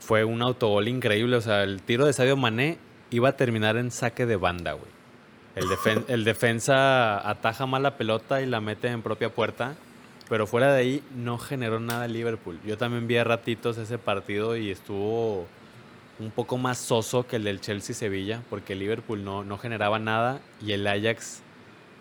fue 0.00 0.24
un 0.24 0.42
autogol 0.42 0.88
increíble. 0.88 1.36
O 1.36 1.40
sea, 1.40 1.62
el 1.62 1.82
tiro 1.82 2.06
de 2.06 2.12
Sadio 2.12 2.36
Mané 2.36 2.78
iba 3.10 3.28
a 3.28 3.36
terminar 3.36 3.76
en 3.76 3.90
saque 3.90 4.26
de 4.26 4.36
banda, 4.36 4.72
güey. 4.72 4.90
El, 5.54 5.66
defen- 5.66 6.04
el 6.08 6.24
defensa 6.24 7.28
ataja 7.28 7.66
mal 7.66 7.84
la 7.84 7.96
pelota 7.96 8.42
y 8.42 8.46
la 8.46 8.60
mete 8.60 8.88
en 8.88 9.02
propia 9.02 9.28
puerta. 9.30 9.74
Pero 10.28 10.46
fuera 10.46 10.72
de 10.72 10.80
ahí 10.80 11.02
no 11.14 11.38
generó 11.38 11.78
nada 11.78 12.06
el 12.06 12.12
Liverpool. 12.14 12.58
Yo 12.66 12.76
también 12.78 13.06
vi 13.06 13.18
a 13.18 13.24
ratitos 13.24 13.76
ese 13.78 13.98
partido 13.98 14.56
y 14.56 14.70
estuvo 14.70 15.46
un 16.20 16.30
poco 16.30 16.56
más 16.58 16.78
soso 16.78 17.26
que 17.26 17.36
el 17.36 17.44
del 17.44 17.60
Chelsea-Sevilla, 17.60 18.42
porque 18.50 18.74
el 18.74 18.78
Liverpool 18.80 19.24
no, 19.24 19.44
no 19.44 19.58
generaba 19.58 19.98
nada 19.98 20.40
y 20.64 20.72
el 20.72 20.86
Ajax 20.86 21.40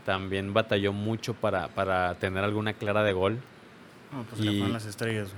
también 0.05 0.53
batalló 0.53 0.93
mucho 0.93 1.33
para, 1.33 1.67
para 1.69 2.15
tener 2.15 2.43
alguna 2.43 2.73
clara 2.73 3.03
de 3.03 3.13
gol. 3.13 3.39
No, 4.11 4.23
pues 4.23 4.41
Y- 4.41 4.59
las 4.67 4.85
estrellas. 4.85 5.29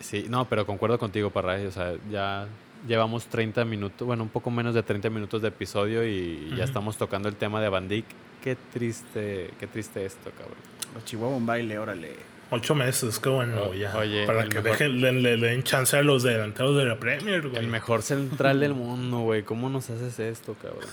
Sí, 0.00 0.26
no, 0.28 0.48
pero 0.48 0.66
concuerdo 0.66 0.98
contigo, 0.98 1.30
Parra. 1.30 1.56
O 1.66 1.70
sea, 1.70 1.94
ya 2.10 2.48
llevamos 2.88 3.26
30 3.26 3.64
minutos, 3.64 4.04
bueno, 4.06 4.24
un 4.24 4.28
poco 4.30 4.50
menos 4.50 4.74
de 4.74 4.82
30 4.82 5.10
minutos 5.10 5.40
de 5.42 5.48
episodio 5.48 6.04
y 6.04 6.52
ya 6.56 6.64
estamos 6.64 6.96
tocando 6.96 7.28
el 7.28 7.36
tema 7.36 7.60
de 7.60 7.68
Van 7.68 7.86
Dijk. 7.86 8.06
Qué 8.42 8.56
triste, 8.72 9.50
qué 9.60 9.66
triste 9.68 10.04
esto, 10.04 10.30
cabrón. 10.36 10.56
Los 10.94 11.04
Chihuahua 11.04 11.36
un 11.36 11.46
baile, 11.46 11.78
órale. 11.78 12.16
Ocho 12.54 12.74
meses, 12.74 13.18
qué 13.18 13.30
bueno, 13.30 13.62
O- 13.70 13.74
ya. 13.74 13.96
oye, 13.96 14.26
para 14.26 14.44
que 14.44 14.56
mejor- 14.60 14.62
dejen, 14.78 15.00
le, 15.00 15.12
le- 15.12 15.36
le 15.38 15.46
den 15.48 15.62
chance 15.62 15.96
a 15.96 16.02
los 16.02 16.22
delanteros 16.22 16.76
de 16.76 16.84
la 16.84 16.98
Premier, 16.98 17.40
güey. 17.48 17.56
El 17.56 17.66
mejor 17.68 18.02
central 18.02 18.60
del 18.60 18.74
mundo, 18.74 19.20
güey. 19.20 19.42
¿Cómo 19.42 19.70
nos 19.70 19.88
haces 19.88 20.18
esto, 20.18 20.54
cabrón? 20.60 20.84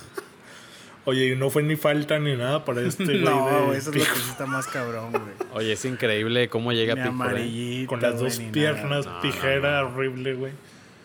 Oye, 1.05 1.27
y 1.27 1.35
no 1.35 1.49
fue 1.49 1.63
ni 1.63 1.75
falta 1.75 2.17
ni 2.19 2.35
nada 2.35 2.63
para 2.65 2.81
este 2.81 3.03
güey. 3.05 3.19
no, 3.19 3.45
de 3.49 3.65
güey, 3.65 3.77
eso 3.77 3.89
es 3.91 3.97
lo 3.97 4.03
Pico. 4.03 4.13
que 4.13 4.19
sí 4.21 4.29
está 4.29 4.45
más 4.45 4.67
cabrón, 4.67 5.11
güey. 5.11 5.23
Oye, 5.53 5.73
es 5.73 5.83
increíble 5.85 6.47
cómo 6.49 6.71
llega 6.71 6.93
amarillito, 7.05 7.89
Con 7.89 8.01
las 8.01 8.19
dos 8.19 8.39
piernas, 8.39 9.05
No, 9.05 9.19
tijera 9.19 9.81
no. 9.81 9.87
horrible, 9.89 10.33
güey. 10.35 10.51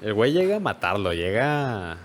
El 0.02 0.14
güey 0.14 0.32
llega 0.32 0.56
a 0.56 0.60
matarlo, 0.60 1.12
llega... 1.12 1.96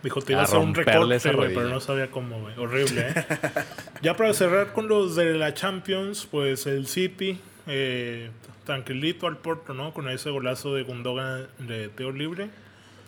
Y 0.00 0.04
Dijo, 0.04 0.22
te 0.22 0.32
iba 0.32 0.42
a 0.42 0.44
A 0.44 0.46
hacer 0.46 0.60
un 0.60 0.74
recorte, 0.74 1.32
güey, 1.32 1.52
pero 1.54 1.68
no 1.68 1.80
sabía 1.80 2.08
cómo, 2.10 2.40
güey. 2.40 2.56
Horrible, 2.56 3.00
¿eh? 3.08 3.14
ya 4.02 4.16
para 4.16 4.32
cerrar 4.32 4.72
con 4.72 4.86
los 4.88 5.16
de 5.16 5.34
la 5.34 5.52
Champions, 5.54 6.26
pues 6.30 6.66
el 6.68 6.86
City, 6.86 7.40
eh, 7.68 8.30
tranquilito 8.64 9.26
al 9.26 9.36
Porto, 9.38 9.74
¿no? 9.74 9.92
Con 9.94 10.08
ese 10.08 10.30
golazo 10.30 10.74
de 10.74 10.82
Gundogan 10.82 11.46
de 11.58 11.88
teo 11.88 12.10
libre 12.12 12.50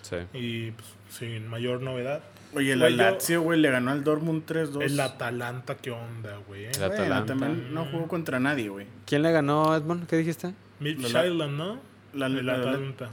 Sí. 0.03 0.17
y 0.33 0.71
pues, 0.73 0.87
sin 1.11 1.49
mayor 1.49 1.81
novedad. 1.83 2.23
Oye, 2.55 2.73
el 2.73 2.97
Lazio, 2.97 3.43
güey, 3.43 3.61
le 3.61 3.71
ganó 3.71 3.93
al 3.93 4.03
Dortmund 4.03 4.45
3-2. 4.45 4.83
El 4.83 4.99
Atalanta, 4.99 5.77
¿qué 5.77 5.91
onda, 5.93 6.37
güey? 6.49 6.65
El 6.67 6.83
Atalanta. 6.83 7.27
también 7.27 7.73
no 7.73 7.85
jugó 7.85 8.09
contra 8.09 8.41
nadie, 8.41 8.69
güey. 8.69 8.87
¿Quién 9.07 9.23
le 9.23 9.31
ganó, 9.31 9.75
Edmond? 9.77 10.07
¿Qué 10.09 10.17
dijiste? 10.17 10.53
Midtjylland, 10.81 11.57
¿no? 11.57 11.79
La- 12.13 12.27
el 12.27 12.45
la- 12.45 12.57
la- 12.57 12.71
Atalanta. 12.71 13.11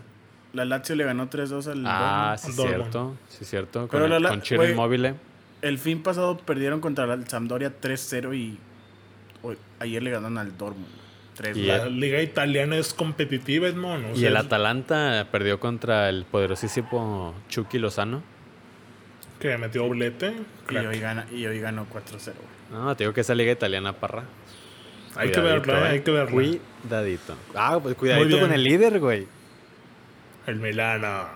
La 0.54 0.66
Lazio 0.66 0.96
le 0.96 1.04
ganó 1.04 1.30
3-2 1.30 1.68
al 1.68 1.84
Ah, 1.86 2.36
Dortmund. 2.36 2.56
sí, 2.56 2.58
Dortmund. 2.58 2.82
cierto. 2.92 3.16
Sí, 3.30 3.46
cierto. 3.46 3.80
Con, 3.82 3.90
Pero 3.90 4.06
el- 4.06 4.12
la- 4.12 4.20
la- 4.20 4.30
con 4.30 4.42
Chiro 4.42 4.68
Inmóvil. 4.68 5.14
El 5.62 5.78
fin 5.78 6.02
pasado 6.02 6.38
perdieron 6.38 6.80
contra 6.80 7.12
el 7.14 7.28
Sampdoria 7.28 7.80
3-0 7.80 8.34
y 8.34 8.58
hoy- 9.44 9.58
ayer 9.80 10.02
le 10.02 10.10
ganaron 10.12 10.38
al 10.40 10.58
Dortmund. 10.58 10.88
3 11.38 11.56
Y 11.56 11.64
La 11.64 11.84
el- 11.84 12.00
liga 12.00 12.22
italiana 12.22 12.76
es 12.78 12.94
competitiva, 12.94 13.68
Edmond. 13.68 14.06
o 14.08 14.14
Y 14.16 14.20
sea, 14.20 14.30
el 14.30 14.38
Atalanta 14.38 15.28
perdió 15.32 15.60
contra 15.60 16.10
el 16.10 16.26
poderosísimo 16.26 17.34
Chucky 17.50 17.78
Lozano. 17.80 18.22
Que 19.40 19.58
metió 19.58 19.84
doblete. 19.84 20.34
y, 20.70 20.76
hoy 20.78 21.00
gana, 21.00 21.26
y 21.32 21.46
hoy 21.46 21.60
ganó 21.60 21.86
4-0. 21.90 22.34
güey. 22.36 22.82
No, 22.84 22.96
te 22.98 23.04
digo 23.04 23.14
que 23.14 23.22
esa 23.22 23.36
liga 23.36 23.52
italiana, 23.52 23.94
parra. 23.94 24.24
Hay 25.16 25.32
que 25.32 25.40
verla, 25.40 25.80
eh. 25.80 25.88
hay 25.94 26.00
que 26.02 26.12
verla. 26.12 26.32
Cuidadito. 26.32 27.36
Ah, 27.56 27.80
pues 27.82 27.96
cuidadito 27.96 28.40
con 28.40 28.52
el 28.52 28.64
líder, 28.64 29.00
güey. 29.00 29.28
El 30.48 30.58
Milano. 30.58 31.28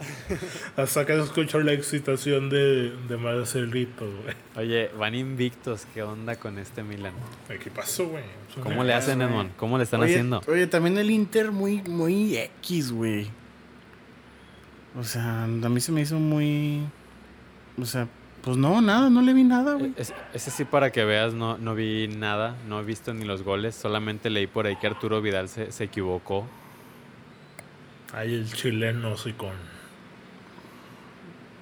Hasta 0.76 1.06
que 1.06 1.14
se 1.14 1.22
escuchó 1.22 1.60
la 1.60 1.72
excitación 1.72 2.50
de, 2.50 2.90
de 3.08 3.16
Marcelito, 3.16 4.04
güey. 4.22 4.34
Oye, 4.56 4.90
van 4.98 5.14
invictos. 5.14 5.86
¿Qué 5.94 6.02
onda 6.02 6.36
con 6.36 6.58
este 6.58 6.82
Milan? 6.82 7.12
¿Qué 7.48 7.70
pasó, 7.70 8.08
güey? 8.08 8.24
¿Cómo 8.62 8.84
le 8.84 8.94
hacen. 8.94 9.20
Edmond? 9.22 9.56
¿Cómo 9.56 9.78
le 9.78 9.84
están 9.84 10.00
oye, 10.00 10.12
haciendo? 10.12 10.42
Oye, 10.48 10.66
también 10.66 10.98
el 10.98 11.10
Inter 11.10 11.50
muy, 11.52 11.82
muy 11.82 12.36
X, 12.36 12.92
güey. 12.92 13.28
O 14.98 15.04
sea, 15.04 15.44
a 15.44 15.46
mí 15.46 15.80
se 15.80 15.92
me 15.92 16.00
hizo 16.00 16.18
muy... 16.18 16.82
O 17.80 17.84
sea, 17.84 18.08
pues 18.42 18.56
no, 18.56 18.80
nada, 18.80 19.10
no 19.10 19.20
le 19.22 19.34
vi 19.34 19.44
nada, 19.44 19.74
güey. 19.74 19.92
Es- 19.96 20.14
ese 20.32 20.50
sí, 20.50 20.64
para 20.64 20.90
que 20.92 21.04
veas, 21.04 21.34
no, 21.34 21.58
no 21.58 21.74
vi 21.74 22.08
nada. 22.08 22.56
No 22.68 22.80
he 22.80 22.84
visto 22.84 23.12
ni 23.12 23.24
los 23.24 23.42
goles. 23.42 23.74
Solamente 23.74 24.30
leí 24.30 24.46
por 24.46 24.66
ahí 24.66 24.76
que 24.76 24.86
Arturo 24.86 25.20
Vidal 25.20 25.48
se, 25.48 25.72
se 25.72 25.84
equivocó. 25.84 26.46
Ahí 28.14 28.34
el 28.34 28.50
chileno, 28.50 29.16
sí, 29.18 29.32
con. 29.32 29.52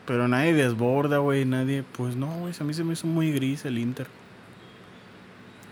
Pero 0.06 0.28
nadie 0.28 0.52
desborda, 0.52 1.18
güey, 1.18 1.44
nadie... 1.46 1.82
Pues 1.96 2.14
no, 2.16 2.26
güey, 2.40 2.52
a 2.58 2.64
mí 2.64 2.74
se 2.74 2.84
me 2.84 2.92
hizo 2.92 3.06
muy 3.06 3.32
gris 3.32 3.64
el 3.64 3.78
Inter. 3.78 4.06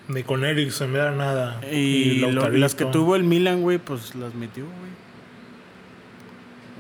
Ni 0.09 0.23
con 0.23 0.45
Eric 0.45 0.71
se 0.71 0.87
me 0.87 0.99
da 0.99 1.11
nada. 1.13 1.61
Y, 1.71 2.17
lo- 2.21 2.33
Lautarito. 2.33 2.59
las 2.59 2.75
que 2.75 2.85
tuvo 2.87 3.15
el 3.17 3.25
Milan, 3.25 3.61
güey, 3.63 3.79
pues 3.79 4.15
las 4.15 4.35
metió, 4.35 4.65
güey. 4.65 5.03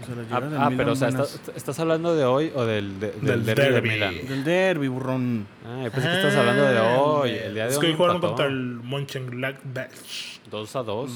O 0.02 0.06
sea, 0.06 0.14
las 0.16 0.26
Ah, 0.32 0.40
del 0.40 0.54
ah, 0.58 0.70
Milan 0.70 0.76
pero 0.76 0.92
o 0.92 0.96
sea. 0.96 1.08
¿estás, 1.08 1.40
estás 1.54 1.78
hablando 1.78 2.16
de 2.16 2.24
hoy 2.24 2.50
o 2.54 2.64
del, 2.64 2.98
de- 2.98 3.12
Del 3.12 3.44
del 3.44 3.44
derbi 3.44 3.62
de 3.62 3.70
derbi. 3.72 3.88
Milán? 3.90 4.14
Del 4.28 4.44
derby, 4.44 4.88
burrón. 4.88 5.46
Ah, 5.64 5.82
yo 5.84 5.90
pensé 5.92 6.08
que 6.08 6.16
estás 6.16 6.36
hablando 6.36 6.64
de 6.64 6.80
hoy. 6.80 7.30
El 7.30 7.54
día 7.54 7.64
de 7.66 7.70
Es 7.72 7.78
que 7.78 7.86
hoy 7.86 7.94
jugaron 7.94 8.16
empató. 8.16 8.34
contra 8.34 8.46
el 8.46 8.80
Mönchengladbach. 8.82 10.40
2 10.50 10.76
a 10.76 10.82
2. 10.82 11.12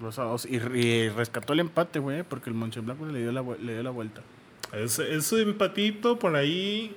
Dos 0.00 0.18
a 0.18 0.22
dos. 0.24 0.44
Y, 0.46 0.56
y 0.56 1.08
rescató 1.08 1.52
el 1.52 1.60
empate, 1.60 1.98
güey, 2.00 2.22
porque 2.22 2.50
el 2.50 2.54
Mönchengladbach 2.56 3.10
le 3.10 3.20
dio 3.20 3.32
la, 3.32 3.42
le 3.42 3.72
dio 3.74 3.82
la 3.82 3.90
vuelta. 3.90 4.22
Ese, 4.72 5.14
ese 5.14 5.42
empatito 5.42 6.18
por 6.18 6.36
ahí 6.36 6.96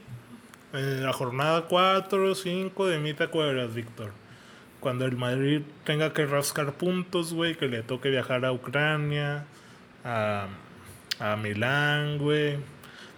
en 0.74 1.04
la 1.04 1.14
jornada 1.14 1.66
4 1.68 2.32
o 2.32 2.36
5 2.36 2.88
de 2.88 3.00
mí 3.00 3.14
te 3.14 3.24
acuerdas, 3.26 3.74
Víctor. 3.74 4.12
Cuando 4.80 5.06
el 5.06 5.16
Madrid 5.16 5.62
tenga 5.84 6.14
que 6.14 6.26
rascar 6.26 6.74
puntos, 6.74 7.34
güey, 7.34 7.56
que 7.56 7.68
le 7.68 7.82
toque 7.84 8.10
viajar 8.10 8.46
a 8.46 8.52
Ucrania, 8.52 9.46
a, 10.04 10.48
a 11.20 11.36
Milán, 11.36 12.18
güey. 12.20 12.58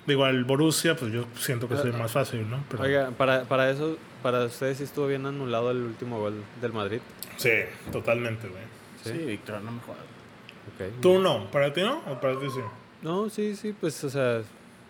Digo, 0.08 0.26
al 0.26 0.44
Borussia, 0.44 0.96
pues 0.96 1.12
yo 1.12 1.26
siento 1.38 1.68
que 1.68 1.76
es 1.76 1.82
el 1.82 1.94
más 1.94 2.12
fácil, 2.12 2.50
¿no? 2.50 2.64
Pero, 2.70 2.84
Oiga, 2.84 3.12
para, 3.12 3.44
para 3.44 3.70
eso, 3.70 3.98
para 4.24 4.46
ustedes 4.46 4.78
sí 4.78 4.84
estuvo 4.86 5.06
bien 5.08 5.26
anulado 5.26 5.70
el 5.72 5.78
último 5.84 6.20
gol 6.20 6.42
del 6.62 6.74
Madrid. 6.74 7.00
Sí, 7.38 7.52
totalmente, 7.92 8.48
güey. 8.48 8.64
Sí. 9.04 9.12
Sí, 9.12 9.26
Víctor, 9.26 9.62
no 9.62 9.72
me 9.72 9.80
jodas. 9.82 10.02
Ok. 10.74 11.02
¿Tú 11.02 11.20
no? 11.20 11.52
¿Para 11.52 11.74
ti 11.74 11.82
no? 11.82 12.00
¿O 12.08 12.20
para 12.20 12.40
ti 12.40 12.48
sí? 12.50 12.60
No, 13.02 13.30
sí, 13.30 13.56
sí, 13.56 13.74
pues, 13.80 14.04
o 14.04 14.10
sea, 14.10 14.42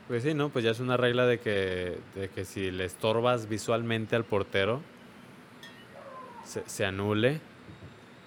pues 0.07 0.23
sí, 0.23 0.33
¿no? 0.33 0.49
Pues 0.49 0.65
ya 0.65 0.71
es 0.71 0.79
una 0.79 0.97
regla 0.97 1.25
de 1.25 1.39
que, 1.39 1.97
de 2.15 2.29
que 2.29 2.45
si 2.45 2.71
le 2.71 2.85
estorbas 2.85 3.47
visualmente 3.47 4.15
al 4.15 4.23
portero, 4.23 4.81
se, 6.45 6.63
se 6.67 6.85
anule. 6.85 7.39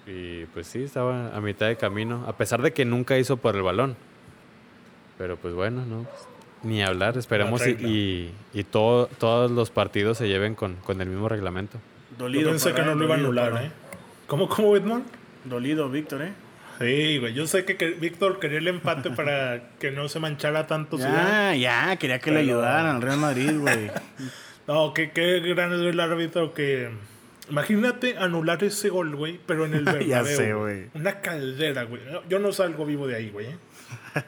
Y 0.05 0.45
pues 0.47 0.67
sí, 0.67 0.83
estaba 0.83 1.35
a 1.35 1.39
mitad 1.39 1.67
de 1.67 1.77
camino, 1.77 2.25
a 2.27 2.35
pesar 2.35 2.61
de 2.61 2.73
que 2.73 2.83
nunca 2.83 3.17
hizo 3.17 3.37
por 3.37 3.55
el 3.55 3.61
balón. 3.61 3.95
Pero 5.17 5.37
pues 5.37 5.53
bueno, 5.53 5.85
¿no? 5.85 6.05
Ni 6.63 6.81
hablar, 6.81 7.17
esperemos 7.17 7.65
y, 7.67 7.71
y, 7.71 8.33
y 8.53 8.63
todo, 8.63 9.07
todos 9.07 9.51
los 9.51 9.69
partidos 9.69 10.17
se 10.17 10.27
lleven 10.27 10.55
con, 10.55 10.75
con 10.77 11.01
el 11.01 11.09
mismo 11.09 11.27
reglamento. 11.27 11.77
Dolido. 12.17 12.43
Yo 12.43 12.49
pensé 12.49 12.71
para 12.71 12.83
que 12.83 12.89
no 12.89 12.95
lo 12.95 13.05
iba 13.05 13.15
a 13.15 13.17
anular, 13.17 13.63
¿eh? 13.63 13.71
¿Cómo, 14.27 14.47
cómo, 14.47 14.75
Edmond? 14.75 15.05
Dolido, 15.43 15.89
Víctor, 15.89 16.21
¿eh? 16.21 16.33
Sí, 16.79 17.17
güey. 17.19 17.33
Yo 17.33 17.47
sé 17.47 17.65
que, 17.65 17.77
que 17.77 17.91
Víctor 17.91 18.39
quería 18.39 18.57
el 18.57 18.67
empate 18.67 19.11
para 19.11 19.69
que 19.79 19.91
no 19.91 20.09
se 20.09 20.19
manchara 20.19 20.67
tanto 20.67 20.97
Ya, 20.97 21.55
ya, 21.55 21.95
quería 21.97 22.19
que 22.19 22.31
le 22.31 22.39
ayudaran 22.39 22.95
al 22.95 23.01
Real 23.01 23.17
Madrid, 23.17 23.57
güey. 23.57 23.91
No, 24.65 24.93
qué, 24.93 25.11
qué 25.11 25.41
gran 25.41 25.73
es 25.73 25.81
el 25.81 25.99
árbitro 25.99 26.53
que... 26.53 26.89
Imagínate 27.49 28.17
anular 28.17 28.63
ese 28.63 28.87
gol, 28.87 29.13
güey, 29.13 29.37
pero 29.45 29.65
en 29.65 29.73
el 29.73 29.83
Bernabéu. 29.83 30.07
Ya 30.07 30.23
sé, 30.23 30.53
güey. 30.53 30.85
Una 30.93 31.19
caldera, 31.19 31.83
güey. 31.83 32.01
Yo 32.29 32.39
no 32.39 32.53
salgo 32.53 32.85
vivo 32.85 33.05
de 33.05 33.17
ahí, 33.17 33.29
güey. 33.29 33.47
¿eh? 33.47 33.57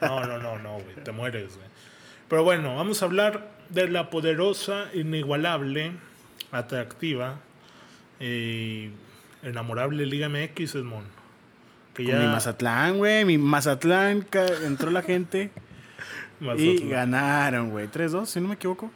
No, 0.02 0.26
no, 0.26 0.36
no, 0.36 0.58
no, 0.58 0.74
güey. 0.74 0.94
Te 1.02 1.10
mueres, 1.12 1.56
güey. 1.56 1.68
Pero 2.28 2.44
bueno, 2.44 2.76
vamos 2.76 3.00
a 3.00 3.06
hablar 3.06 3.48
de 3.70 3.88
la 3.88 4.10
poderosa, 4.10 4.90
inigualable, 4.92 5.92
atractiva 6.52 7.40
y 8.20 8.90
enamorable 9.42 10.04
Liga 10.04 10.28
MX, 10.28 10.74
Edmond. 10.74 11.15
Que 11.96 12.04
Con 12.04 12.18
mi 12.20 12.26
Mazatlán, 12.26 12.98
güey. 12.98 13.24
Mi 13.24 13.38
Mazatlán 13.38 14.26
entró 14.64 14.90
la 14.90 15.02
gente 15.02 15.50
y 16.58 16.88
ganaron, 16.88 17.70
güey. 17.70 17.88
3-2, 17.88 18.26
si 18.26 18.40
no 18.40 18.48
me 18.48 18.54
equivoco. 18.54 18.90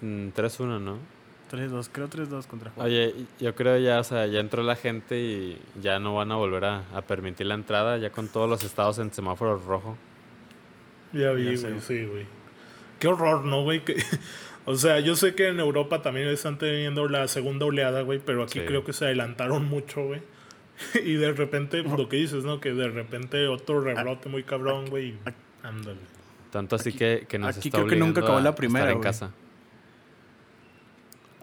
Mm, 0.00 0.28
3-1, 0.28 0.80
¿no? 0.80 0.98
3-2, 1.52 1.88
creo 1.92 2.08
3-2 2.08 2.46
contra 2.46 2.70
Juárez. 2.70 2.92
Oye, 3.14 3.26
yo 3.38 3.54
creo 3.54 3.78
ya, 3.78 4.00
o 4.00 4.04
sea, 4.04 4.26
ya 4.26 4.40
entró 4.40 4.62
la 4.62 4.74
gente 4.74 5.20
y 5.20 5.60
ya 5.80 5.98
no 5.98 6.14
van 6.14 6.32
a 6.32 6.36
volver 6.36 6.64
a, 6.64 6.84
a 6.94 7.02
permitir 7.02 7.46
la 7.46 7.54
entrada, 7.54 7.98
ya 7.98 8.10
con 8.10 8.28
todos 8.28 8.48
los 8.48 8.64
estados 8.64 8.98
en 8.98 9.12
semáforo 9.12 9.58
rojo. 9.58 9.96
Ya 11.12 11.30
vi, 11.32 11.56
Ya 11.56 11.68
güey, 11.68 11.80
sí, 11.80 12.04
güey. 12.06 12.26
Qué 12.98 13.08
horror, 13.08 13.44
¿no, 13.44 13.62
güey? 13.62 13.82
O 14.66 14.76
sea, 14.76 14.98
yo 15.00 15.14
sé 15.14 15.34
que 15.34 15.48
en 15.48 15.60
Europa 15.60 16.00
también 16.00 16.26
están 16.28 16.56
teniendo 16.56 17.06
la 17.06 17.28
segunda 17.28 17.66
oleada, 17.66 18.00
güey, 18.00 18.18
pero 18.18 18.44
aquí 18.44 18.60
Sí. 18.60 18.64
creo 18.64 18.82
que 18.82 18.94
se 18.94 19.04
adelantaron 19.04 19.66
mucho, 19.66 20.02
güey. 20.06 20.22
y 21.04 21.14
de 21.14 21.32
repente, 21.32 21.82
lo 21.82 22.08
que 22.08 22.16
dices, 22.16 22.44
¿no? 22.44 22.60
Que 22.60 22.72
de 22.72 22.88
repente 22.88 23.46
otro 23.48 23.80
rebrote 23.80 24.28
muy 24.28 24.42
cabrón, 24.42 24.90
güey. 24.90 25.14
Ándale. 25.62 25.98
Tanto 26.50 26.76
así 26.76 26.92
que, 26.92 27.26
que 27.28 27.38
nos 27.38 27.56
aquí 27.56 27.68
está 27.68 27.78
creo 27.78 27.88
que 27.88 27.96
nunca 27.96 28.20
acabó 28.20 28.40
la 28.40 28.54
primera, 28.54 28.84
estar 28.86 28.96
en 28.96 29.02
casa. 29.02 29.30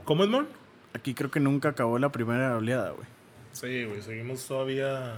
¿Cómo 0.06 0.24
es, 0.24 0.30
Mon? 0.30 0.48
Aquí 0.94 1.14
creo 1.14 1.32
que 1.32 1.40
nunca 1.40 1.70
acabó 1.70 2.00
la 2.00 2.12
primera 2.12 2.58
oleada, 2.58 2.92
güey. 2.92 3.08
Sí, 3.54 3.86
güey, 3.86 4.02
seguimos 4.02 4.46
todavía 4.48 5.14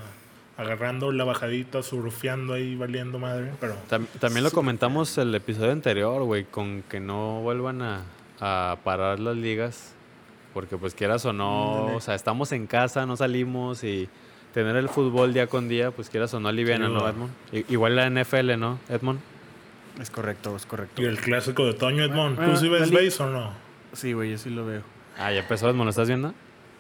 agarrando 0.58 1.12
la 1.12 1.24
bajadita, 1.24 1.82
surfeando 1.82 2.54
ahí, 2.54 2.76
valiendo 2.76 3.18
madre, 3.20 3.52
pero... 3.60 3.76
Tam- 3.90 4.08
también 4.20 4.44
lo 4.44 4.52
comentamos 4.52 5.18
el 5.18 5.34
episodio 5.34 5.72
anterior, 5.72 6.24
güey, 6.24 6.44
con 6.46 6.84
que 6.84 7.00
no 7.00 7.42
vuelvan 7.42 7.82
a, 7.82 8.04
a 8.40 8.78
parar 8.84 9.20
las 9.20 9.36
ligas, 9.36 9.93
porque 10.54 10.78
pues 10.78 10.94
quieras 10.96 11.26
o 11.26 11.34
no, 11.34 11.96
o 11.96 12.00
sea, 12.02 12.16
estamos 12.16 12.52
en 12.52 12.68
casa, 12.68 13.06
no 13.06 13.16
salimos 13.18 13.84
y 13.84 14.08
tener 14.54 14.76
el 14.76 14.88
fútbol 14.90 15.34
día 15.34 15.48
con 15.48 15.68
día, 15.68 15.92
pues 15.92 16.10
quieras 16.10 16.34
o 16.34 16.40
no 16.40 16.50
aliviana, 16.50 16.88
Sí, 16.88 16.94
¿no. 16.94 17.08
Edmond? 17.10 17.32
Igual 17.70 17.96
la 17.96 18.10
NFL, 18.10 18.58
¿no, 18.60 18.80
Edmond? 18.90 19.20
Es 20.00 20.10
correcto, 20.10 20.56
es 20.56 20.66
correcto. 20.66 21.02
Y 21.02 21.06
el 21.06 21.20
clásico 21.20 21.66
de 21.66 21.74
Toño, 21.74 22.04
Edmond, 22.04 22.36
¿tú 22.36 22.42
Bueno, 22.42 22.58
sí 22.58 22.68
ves 22.70 22.92
base 22.92 23.24
o 23.24 23.30
no? 23.30 23.52
Sí, 23.94 24.14
güey, 24.14 24.32
yo 24.32 24.38
sí 24.38 24.50
lo 24.50 24.66
veo. 24.66 24.82
Ah, 25.18 25.32
ya 25.32 25.40
empezó, 25.42 25.70
Edmond, 25.70 25.86
¿lo 25.86 25.90
estás 25.92 26.08
viendo? 26.08 26.34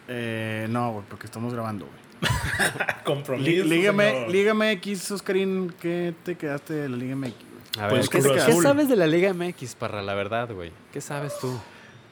Eh, 0.07 0.67
no, 0.69 0.91
güey, 0.93 1.05
porque 1.09 1.25
estamos 1.27 1.53
grabando, 1.53 1.85
güey. 1.85 2.31
Compromiso, 3.03 3.49
Lí- 3.49 3.63
Lígame. 3.63 4.27
Liga 4.29 4.53
MX, 4.53 5.11
Oscarín, 5.11 5.73
¿qué 5.79 6.13
te 6.23 6.35
quedaste 6.35 6.73
de 6.73 6.89
la 6.89 6.97
Liga 6.97 7.15
MX? 7.15 7.33
güey? 7.35 7.85
A 7.85 7.89
Pues 7.89 8.09
ver, 8.09 8.09
¿qué, 8.21 8.27
Cruz 8.29 8.43
qué 8.45 8.51
Azul. 8.51 8.63
sabes 8.63 8.87
de 8.89 8.95
la 8.95 9.07
Liga 9.07 9.33
MX, 9.33 9.75
parra, 9.75 10.01
la 10.01 10.13
verdad, 10.13 10.51
güey? 10.53 10.71
¿Qué 10.91 11.01
sabes 11.01 11.33
tú? 11.39 11.59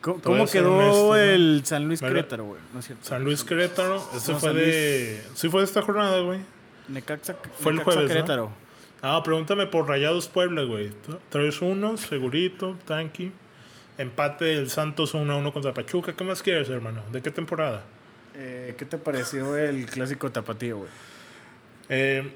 ¿Cómo, 0.01 0.47
quedó 0.47 0.81
¿no? 0.81 1.15
el 1.15 1.61
San 1.63 1.85
Luis. 1.85 2.01
Querétaro, 2.01 2.45
güey? 2.45 2.61
No 2.73 2.79
es 2.79 2.87
cierto. 2.87 3.05
San 3.05 3.23
Luis 3.23 3.43
Querétaro, 3.43 4.03
ese 4.15 4.33
No, 4.33 4.39
fue 4.39 4.53
de... 4.53 5.23
Sí 5.35 5.47
fue 5.49 5.61
de 5.61 5.65
esta 5.65 5.81
jornada, 5.83 6.19
güey. 6.21 6.39
Necaxa, 6.87 7.35
Fue 7.59 7.71
el 7.71 7.79
jueves, 7.79 8.03
¿no? 8.03 8.07
Querétaro. 8.07 8.51
Ah, 9.03 9.21
pregúntame 9.23 9.67
por 9.67 9.87
Rayados 9.87 10.27
Puebla, 10.27 10.63
güey. 10.63 10.91
3-1, 11.31 11.97
segurito, 11.97 12.77
tanky. 12.85 13.31
Empate 13.97 14.45
del 14.45 14.69
Santos 14.69 15.13
1-1 15.13 15.53
contra 15.53 15.73
Pachuca. 15.73 16.13
¿Qué 16.13 16.23
más 16.23 16.41
quieres, 16.41 16.69
hermano? 16.69 17.03
¿De 17.11 17.21
qué 17.21 17.29
temporada? 17.29 17.83
Eh, 18.35 18.75
¿Qué 18.77 18.85
te 18.85 18.97
pareció 18.97 19.57
el 19.57 19.85
clásico 19.85 20.31
tapatío, 20.31 20.77
güey? 20.77 20.89
Eh, 21.89 22.31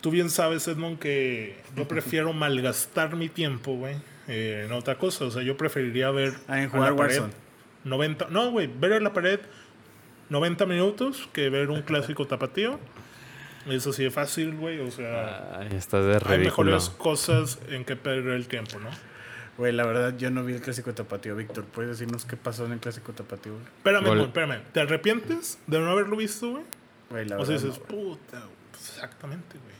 tú 0.00 0.10
bien 0.10 0.30
sabes, 0.30 0.66
Edmond, 0.68 0.98
que 0.98 1.56
yo 1.76 1.86
prefiero 1.88 2.32
malgastar 2.34 3.16
mi 3.16 3.28
tiempo, 3.28 3.74
güey, 3.76 3.96
eh, 4.28 4.64
en 4.66 4.72
otra 4.72 4.96
cosa. 4.96 5.24
O 5.24 5.30
sea, 5.30 5.42
yo 5.42 5.56
preferiría 5.56 6.10
ver. 6.10 6.34
Ah, 6.48 6.60
en 6.60 6.66
a 6.66 6.70
jugar 6.70 6.90
la 6.92 6.96
pared 6.96 7.20
Warzone. 7.20 7.34
90. 7.84 8.26
No, 8.30 8.50
güey, 8.50 8.66
ver 8.66 8.92
en 8.92 9.04
la 9.04 9.12
pared 9.12 9.40
90 10.28 10.66
minutos 10.66 11.28
que 11.32 11.48
ver 11.50 11.70
un 11.70 11.82
clásico 11.82 12.26
tapatío. 12.26 12.78
Eso 13.68 13.92
sí 13.92 14.04
es 14.04 14.14
fácil, 14.14 14.54
güey. 14.56 14.80
O 14.80 14.90
sea, 14.90 15.58
Ay, 15.58 15.68
estás 15.76 16.04
de 16.06 16.32
hay 16.32 16.38
mejores 16.38 16.88
cosas 16.90 17.58
en 17.68 17.84
que 17.84 17.96
perder 17.96 18.34
el 18.34 18.48
tiempo, 18.48 18.78
¿no? 18.78 18.88
Güey, 19.58 19.72
la 19.72 19.84
verdad, 19.84 20.16
yo 20.16 20.30
no 20.30 20.42
vi 20.44 20.54
el 20.54 20.62
clásico 20.62 20.94
tapatío, 20.94 21.36
Víctor. 21.36 21.64
¿Puedes 21.64 21.90
decirnos 21.98 22.24
qué 22.24 22.36
pasó 22.36 22.64
en 22.64 22.72
el 22.72 22.78
clásico 22.78 23.12
tapatío, 23.12 23.52
güey? 23.52 23.64
Espérame, 23.76 24.04
Gol. 24.06 24.16
güey, 24.16 24.26
espérame. 24.28 24.62
¿Te 24.72 24.80
arrepientes 24.80 25.58
de 25.66 25.78
no 25.80 25.90
haberlo 25.90 26.16
visto, 26.16 26.50
güey? 26.52 26.62
Güey, 27.10 27.26
la 27.28 27.36
O 27.38 27.44
sea, 27.44 27.56
verdad. 27.56 27.68
dices, 27.68 27.80
no, 27.80 27.86
puta, 27.86 28.42
exactamente, 28.72 29.58
güey. 29.58 29.74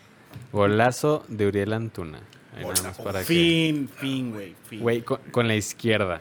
Golazo 0.53 1.25
de 1.29 1.47
Uriel 1.47 1.73
Antuna. 1.73 2.21
Ahí 2.57 2.65
nada 2.65 2.83
más 2.83 2.99
para 2.99 3.21
que... 3.21 3.25
Fin, 3.27 3.89
fin, 3.89 4.31
güey. 4.33 4.55
Fin. 4.69 4.81
Güey, 4.81 5.03
con, 5.03 5.19
con 5.31 5.47
la 5.49 5.55
izquierda. 5.55 6.21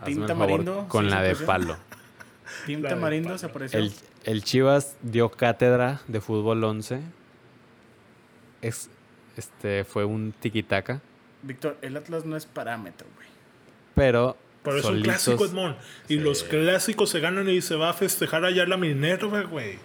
Hazme 0.00 0.22
el 0.22 0.28
favor, 0.28 0.88
con 0.88 1.04
sí 1.04 1.10
la 1.10 1.22
de 1.22 1.36
palo. 1.36 1.76
De 2.66 2.76
Tamarindo 2.76 3.36
se 3.38 3.46
apareció. 3.46 3.78
El, 3.78 3.92
el 4.24 4.44
Chivas 4.44 4.96
dio 5.02 5.30
cátedra 5.30 6.00
de 6.08 6.20
fútbol 6.20 6.62
11. 6.62 7.00
Es, 8.62 8.88
este, 9.36 9.84
fue 9.84 10.04
un 10.04 10.32
tiquitaca, 10.32 11.00
Víctor, 11.42 11.76
el 11.82 11.96
Atlas 11.96 12.24
no 12.24 12.36
es 12.36 12.46
parámetro, 12.46 13.06
güey. 13.16 13.28
pero 13.94 14.36
Pero 14.62 14.78
es 14.78 14.84
un 14.86 15.02
clásico, 15.02 15.44
Edmond. 15.44 15.76
Y 16.08 16.14
Sí. 16.14 16.20
los 16.20 16.42
clásicos 16.44 17.10
se 17.10 17.20
ganan 17.20 17.48
y 17.50 17.60
se 17.60 17.76
va 17.76 17.90
a 17.90 17.92
festejar 17.92 18.44
allá 18.46 18.64
la 18.66 18.78
Minerva, 18.78 19.42
güey. 19.42 19.78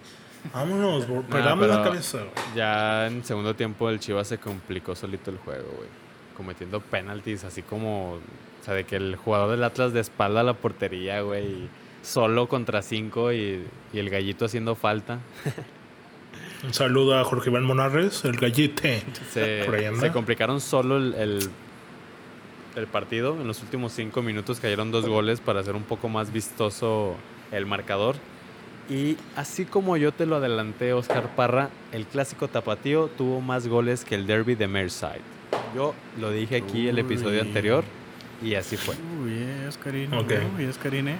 Vámonos, 0.52 1.06
bro. 1.06 1.22
Nah, 1.22 1.28
perdamos 1.28 1.68
la 1.68 1.82
cabeza. 1.82 2.18
Ya 2.54 3.06
en 3.06 3.24
segundo 3.24 3.54
tiempo 3.54 3.88
el 3.90 4.00
Chivas 4.00 4.28
se 4.28 4.38
complicó 4.38 4.94
solito 4.94 5.30
el 5.30 5.38
juego, 5.38 5.68
güey. 5.76 5.88
Cometiendo 6.36 6.80
penaltis, 6.80 7.44
así 7.44 7.62
como... 7.62 8.14
O 8.14 8.64
sea, 8.64 8.74
de 8.74 8.84
que 8.84 8.96
el 8.96 9.16
jugador 9.16 9.50
del 9.50 9.64
Atlas 9.64 9.92
de 9.92 10.00
espalda 10.00 10.40
a 10.40 10.44
la 10.44 10.54
portería, 10.54 11.22
güey. 11.22 11.68
Solo 12.02 12.48
contra 12.48 12.82
cinco 12.82 13.32
y, 13.32 13.64
y 13.92 13.98
el 13.98 14.10
gallito 14.10 14.46
haciendo 14.46 14.74
falta. 14.74 15.18
Un 16.62 16.74
saludo 16.74 17.18
a 17.18 17.24
Jorge 17.24 17.48
Iván 17.48 17.64
Monarres, 17.64 18.24
el 18.24 18.36
gallite. 18.36 19.02
Se, 19.30 20.10
complicaron 20.12 20.60
solo 20.60 20.98
el, 20.98 21.14
el, 21.14 21.50
el 22.76 22.86
partido. 22.86 23.40
En 23.40 23.46
los 23.46 23.62
últimos 23.62 23.92
cinco 23.92 24.20
minutos 24.20 24.60
cayeron 24.60 24.90
dos 24.90 25.06
goles 25.06 25.40
para 25.40 25.60
hacer 25.60 25.74
un 25.74 25.84
poco 25.84 26.08
más 26.08 26.32
vistoso 26.32 27.16
el 27.50 27.64
marcador. 27.64 28.16
Y 28.90 29.16
así 29.36 29.66
como 29.66 29.96
yo 29.96 30.10
te 30.10 30.26
lo 30.26 30.36
adelanté, 30.36 30.92
Oscar 30.92 31.36
Parra, 31.36 31.70
el 31.92 32.06
clásico 32.06 32.48
tapatío 32.48 33.08
tuvo 33.16 33.40
más 33.40 33.68
goles 33.68 34.04
que 34.04 34.16
el 34.16 34.26
derby 34.26 34.56
de 34.56 34.66
Merseyside. 34.66 35.22
Yo 35.76 35.94
lo 36.20 36.32
dije 36.32 36.56
aquí 36.56 36.88
el 36.88 36.98
episodio 36.98 37.40
Uy. 37.40 37.46
anterior 37.46 37.84
y 38.42 38.54
así 38.54 38.76
fue. 38.76 38.96
Uy, 39.22 39.30
eh, 39.32 39.66
Oscarine. 39.68 40.18
Ok. 40.18 40.32
Uy, 40.58 40.66
Oscarine. 40.66 41.18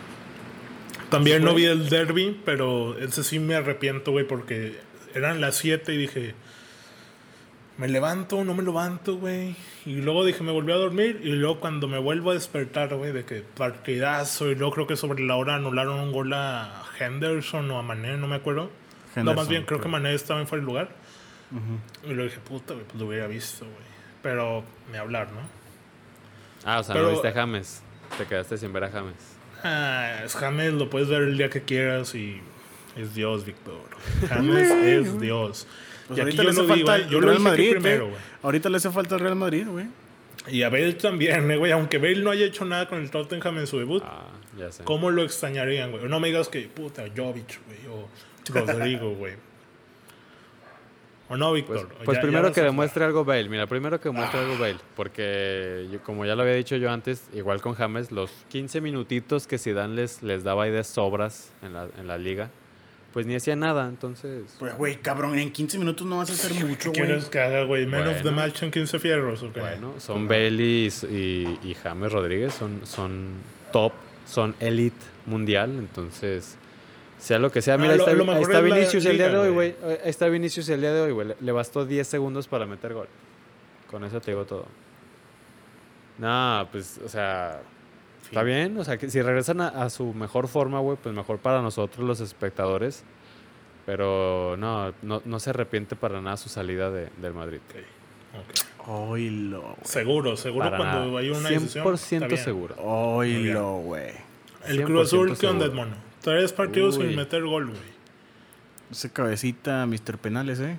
También 1.11 1.45
no 1.45 1.55
vi 1.55 1.64
el 1.64 1.89
derby, 1.89 2.41
pero 2.45 2.99
ese 2.99 3.23
sí 3.23 3.39
me 3.39 3.55
arrepiento, 3.55 4.11
güey, 4.11 4.27
porque 4.27 4.79
eran 5.14 5.41
las 5.41 5.57
7 5.57 5.95
y 5.95 5.97
dije, 5.97 6.35
me 7.81 7.89
levanto, 7.89 8.45
no 8.45 8.53
me 8.53 8.62
levanto, 8.62 9.16
güey. 9.16 9.57
Y 9.87 9.97
luego 10.03 10.22
dije, 10.26 10.43
me 10.45 10.53
volví 10.53 10.70
a 10.70 10.76
dormir. 10.76 11.22
Y 11.24 11.31
luego 11.31 11.61
cuando 11.61 11.89
me 11.89 11.99
vuelvo 11.99 12.31
a 12.31 12.35
despertar, 12.35 12.95
güey, 12.95 13.11
de 13.12 13.24
que 13.24 13.41
partidazo. 13.41 14.51
Y 14.51 14.55
luego 14.55 14.74
creo 14.74 14.87
que 14.87 14.97
sobre 14.97 15.24
la 15.24 15.37
hora 15.37 15.55
anularon 15.55 15.99
un 15.99 16.12
gol 16.12 16.31
a 16.35 16.85
Henderson 16.99 17.70
o 17.70 17.78
a 17.78 17.83
Mané, 17.83 18.18
no 18.18 18.28
me 18.28 18.37
acuerdo. 18.37 18.70
no, 19.16 19.33
más 19.33 19.49
bien 19.49 19.64
creo 19.64 19.81
que. 19.81 19.89
Mané 19.89 20.12
estaba 20.14 20.41
en 20.41 20.47
fuera 20.47 20.61
de 20.61 20.66
lugar. 20.66 20.91
Y 22.05 22.09
luego 22.09 22.24
dije, 22.24 22.39
puta, 22.41 22.74
güey, 22.74 22.85
pues 22.85 23.01
lo 23.01 23.07
hubiera 23.09 23.26
visto, 23.26 23.64
güey. 23.64 23.91
Pero 24.22 24.62
me 24.93 24.99
hablar, 24.99 25.28
¿no? 25.33 25.41
Ah, 26.64 26.81
o 26.81 26.85
sea, 26.85 26.93
Pero- 26.95 27.07
no 27.07 27.12
viste 27.12 27.28
a 27.28 27.33
James. 27.33 27.83
Te 28.18 28.26
quedaste 28.26 28.59
sin 28.59 28.74
ver 28.74 28.85
a 28.85 28.91
James. 28.91 29.16
Ah, 29.64 30.20
es 30.24 30.35
James 30.35 30.74
lo 30.74 30.91
puedes 30.91 31.09
ver 31.09 31.22
el 31.22 31.39
día 31.39 31.49
que 31.49 31.62
quieras 31.62 32.14
y 32.14 32.43
es 32.97 33.14
Dios, 33.14 33.47
Víctor. 33.47 33.81
James 34.28 34.70
es 34.70 35.18
Dios. 35.18 35.66
Pues 36.11 36.18
y 36.18 36.20
ahorita 36.22 36.42
yo 36.42 36.42
le 36.42 36.50
hace 36.50 36.66
falta 36.66 36.98
¿eh? 36.98 37.06
el 37.11 37.22
Real 37.22 37.40
Madrid, 37.40 37.70
primero, 37.70 37.98
güey. 38.06 38.11
güey. 38.11 38.22
Ahorita 38.42 38.68
le 38.68 38.76
hace 38.78 38.90
falta 38.90 39.14
el 39.14 39.20
Real 39.20 39.36
Madrid, 39.36 39.66
güey. 39.68 39.86
Y 40.48 40.62
a 40.62 40.68
Bale 40.70 40.94
también, 40.94 41.50
eh, 41.50 41.56
güey. 41.56 41.70
Aunque 41.72 41.98
Bale 41.98 42.16
no 42.22 42.30
haya 42.30 42.46
hecho 42.46 42.64
nada 42.64 42.88
con 42.88 42.98
el 43.00 43.11
Tottenham 43.11 43.58
en 43.58 43.66
su 43.66 43.78
debut, 43.78 44.02
Ah, 44.04 44.26
ya 44.58 44.72
sé. 44.72 44.82
¿cómo 44.84 45.11
lo 45.11 45.22
extrañarían, 45.22 45.90
güey? 45.92 46.04
No 46.08 46.18
me 46.18 46.28
digas 46.28 46.48
que, 46.48 46.62
puta, 46.62 47.04
Jovic, 47.16 47.61
güey, 47.66 47.78
o 47.88 48.08
Rodrigo, 48.66 49.11
güey. 49.14 49.34
¿O 51.28 51.36
no, 51.36 51.50
Pues, 51.50 51.62
Víctor? 51.68 51.88
pues 52.04 52.16
ya 52.16 52.22
primero 52.22 52.52
que 52.52 52.61
demuestre 52.61 53.04
algo 53.04 53.24
Bale. 53.24 53.48
Mira, 53.48 53.66
primero 53.68 54.00
que 54.00 54.08
demuestre 54.08 54.40
algo 54.40 54.58
Bale. 54.58 54.78
Porque 54.96 55.86
yo- 55.92 56.02
como 56.02 56.24
ya 56.26 56.34
lo 56.34 56.42
había 56.42 56.54
dicho 56.54 56.74
yo 56.76 56.90
antes, 56.90 57.28
igual 57.32 57.61
con 57.61 57.74
James, 57.74 58.11
los 58.11 58.32
15 58.48 58.80
minutitos 58.80 59.46
que 59.46 59.56
Zidane 59.58 59.94
les, 59.94 60.24
les 60.24 60.42
daba 60.42 60.64
ahí 60.64 60.72
de 60.72 60.82
sobras 60.82 61.52
en 61.62 61.74
la, 61.74 61.86
en 61.98 62.08
la 62.08 62.18
liga, 62.18 62.50
pues 63.12 63.26
ni 63.26 63.34
hacía 63.34 63.56
nada. 63.56 63.88
Entonces, 63.88 64.42
Pues, 64.58 64.76
güey, 64.76 64.96
cabrón, 64.96 65.38
en 65.38 65.50
15 65.52 65.78
minutos 65.78 66.06
no 66.06 66.18
vas 66.18 66.30
a 66.30 66.32
hacer 66.32 66.52
¿Qué 66.52 66.64
mucho, 66.64 66.90
güey. 66.90 67.02
quieres 67.06 67.24
que 67.26 67.40
haga, 67.40 67.64
güey? 67.64 67.86
Man 67.86 68.06
of 68.06 68.16
the 68.18 68.22
Bueno. 68.24 68.36
match 68.36 68.62
en 68.62 68.70
15 68.70 68.98
fierros, 68.98 69.42
¿o 69.42 69.52
qué? 69.52 69.61
bueno, 69.61 69.94
son 69.98 70.28
Bale 70.28 70.50
y, 70.62 70.88
y, 71.64 71.74
James 71.82 72.12
Rodríguez, 72.12 72.54
son, 72.54 72.80
son 72.84 73.28
top, 73.72 73.92
son 74.26 74.54
elite 74.61 74.96
mundial. 75.26 75.70
Entonces, 75.78 76.56
sea 77.18 77.38
lo 77.38 77.50
que 77.52 77.61
sea. 77.62 77.76
Mira, 77.76 77.90
Ah, 77.90 77.92
ahí 77.92 77.98
lo- 77.98 78.04
está, 78.04 78.14
lo 78.16 78.22
ahí 78.22 78.28
mejor 78.38 78.50
está 78.54 78.61
Vinicius 78.62 79.04
el 79.06 79.16
día 79.18 79.28
de 79.28 79.36
hoy, 79.38 79.50
güey. 79.50 79.74
güey. 79.82 79.92
Ahí 80.04 80.08
está 80.11 80.28
Vinicius 80.28 80.68
el 80.68 80.80
día 80.80 80.92
de 80.92 81.00
hoy, 81.00 81.11
güey. 81.12 81.28
Le, 81.28 81.36
le 81.40 81.52
bastó 81.52 81.84
10 81.84 82.06
segundos 82.06 82.46
para 82.48 82.64
meter 82.66 82.94
gol. 82.94 83.08
Con 83.90 84.04
eso 84.04 84.20
te 84.20 84.30
digo 84.30 84.44
todo. 84.44 84.66
No, 86.18 86.68
pues, 86.70 87.00
o 87.04 87.08
sea, 87.08 87.61
está 88.31 88.43
bien. 88.43 88.78
O 88.78 88.85
sea, 88.85 88.97
que 88.97 89.11
si 89.11 89.20
regresan 89.20 89.61
a, 89.61 89.68
a 89.68 89.91
su 89.91 90.14
mejor 90.14 90.49
forma, 90.49 90.81
güey, 90.81 90.97
pues 91.03 91.14
mejor 91.14 91.39
para 91.39 91.61
nosotros 91.62 92.07
los 92.07 92.20
espectadores. 92.20 93.05
Pero 93.87 94.57
no, 94.57 94.93
no, 95.03 95.22
no 95.24 95.41
se 95.41 95.51
arrepiente 95.51 95.97
para 95.97 96.20
nada 96.20 96.37
su 96.37 96.49
salida 96.49 96.91
de, 96.91 97.09
del 97.20 97.35
Madrid. 97.35 97.59
Ok. 97.68 98.89
Oilo, 98.89 99.61
güey. 99.62 99.74
Seguro, 99.83 100.37
seguro 100.37 100.64
Para 100.66 100.76
cuando 100.76 101.07
nada. 101.07 101.18
hay 101.20 101.31
una 101.31 101.49
decisión. 101.49 101.85
100% 101.87 101.95
está 101.97 102.26
bien. 102.26 102.39
seguro. 102.39 102.74
Oilo, 102.78 103.78
güey. 103.78 104.12
El 104.66 104.85
Cruz 104.85 105.09
Azul, 105.09 105.31
100% 105.31 105.39
¿qué 105.39 105.47
onda. 105.47 105.66
Edmono? 105.66 105.97
Tres 106.20 106.53
partidos 106.53 106.97
Uy. 106.99 107.09
sin 107.09 107.16
meter 107.16 107.43
gol, 107.45 107.68
güey. 107.68 107.81
Ese 108.91 109.11
cabecita, 109.11 109.87
Mr. 109.87 110.18
Penales, 110.18 110.61
¿eh? 110.61 110.78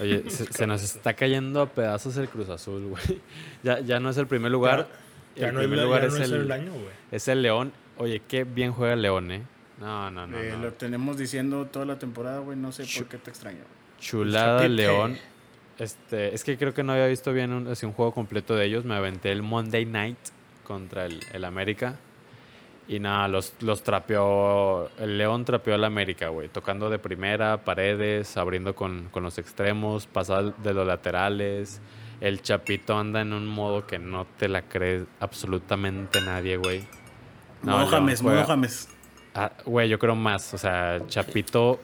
Oye, 0.00 0.28
se, 0.30 0.52
se 0.52 0.66
nos 0.66 0.82
está 0.82 1.14
cayendo 1.14 1.60
a 1.62 1.66
pedazos 1.68 2.16
el 2.16 2.28
Cruz 2.28 2.48
Azul, 2.48 2.86
güey. 2.88 3.20
Ya, 3.62 3.80
ya 3.80 4.00
no 4.00 4.10
es 4.10 4.16
el 4.16 4.26
primer 4.26 4.50
lugar. 4.52 4.88
Ya, 4.88 5.07
ya 5.38 5.48
el 5.48 5.54
no, 5.54 5.60
es, 5.60 5.66
primer 5.66 5.78
la- 5.78 5.84
lugar 5.84 6.00
ya 6.02 6.06
es, 6.08 6.14
no 6.14 6.24
es 6.24 6.30
el, 6.30 6.40
el 6.42 6.52
año, 6.52 6.72
güey. 6.72 6.84
es 7.10 7.28
el 7.28 7.42
León. 7.42 7.72
Oye, 7.96 8.22
qué 8.28 8.44
bien 8.44 8.72
juega 8.72 8.94
el 8.94 9.02
León, 9.02 9.30
¿eh? 9.32 9.42
No, 9.80 10.10
no, 10.10 10.26
no. 10.26 10.38
Eh, 10.38 10.50
no. 10.52 10.58
Lo 10.64 10.72
tenemos 10.72 11.16
diciendo 11.18 11.66
toda 11.66 11.84
la 11.84 11.98
temporada, 11.98 12.38
güey. 12.40 12.56
No 12.56 12.72
sé 12.72 12.84
por 12.96 13.08
qué 13.08 13.18
te 13.18 13.30
extraño. 13.30 13.58
Chulada. 14.00 14.66
León. 14.68 15.18
Este, 15.78 16.34
es 16.34 16.42
que 16.42 16.58
creo 16.58 16.74
que 16.74 16.82
no 16.82 16.92
había 16.92 17.06
visto 17.06 17.32
bien 17.32 17.52
un, 17.52 17.68
así 17.68 17.86
un 17.86 17.92
juego 17.92 18.12
completo 18.12 18.56
de 18.56 18.66
ellos. 18.66 18.84
Me 18.84 18.94
aventé 18.96 19.30
el 19.30 19.42
Monday 19.42 19.84
Night 19.86 20.18
contra 20.64 21.06
el, 21.06 21.20
el 21.32 21.44
América. 21.44 21.96
Y 22.88 22.98
nada, 23.00 23.28
los, 23.28 23.54
los 23.60 23.82
trapeó. 23.82 24.90
El 24.98 25.18
León 25.18 25.44
trapeó 25.44 25.74
al 25.74 25.84
América, 25.84 26.28
güey. 26.30 26.48
Tocando 26.48 26.88
de 26.90 26.98
primera, 26.98 27.64
paredes, 27.64 28.36
abriendo 28.36 28.74
con, 28.74 29.08
con 29.10 29.22
los 29.22 29.38
extremos, 29.38 30.06
pasar 30.06 30.56
de 30.56 30.74
los 30.74 30.86
laterales. 30.86 31.80
El 32.20 32.42
Chapito 32.42 32.98
anda 32.98 33.20
en 33.20 33.32
un 33.32 33.46
modo 33.46 33.86
que 33.86 33.98
no 33.98 34.26
te 34.38 34.48
la 34.48 34.62
cree 34.62 35.04
absolutamente 35.20 36.20
nadie, 36.20 36.56
güey. 36.56 36.84
No, 37.62 37.72
No, 37.72 37.78
León 37.78 37.90
James, 37.90 38.20
juega- 38.22 38.40
no, 38.42 38.46
James. 38.46 38.88
Ah, 39.34 39.52
Güey, 39.64 39.88
yo 39.88 39.98
creo 39.98 40.14
más. 40.16 40.52
O 40.54 40.58
sea, 40.58 41.00
Chapito 41.06 41.78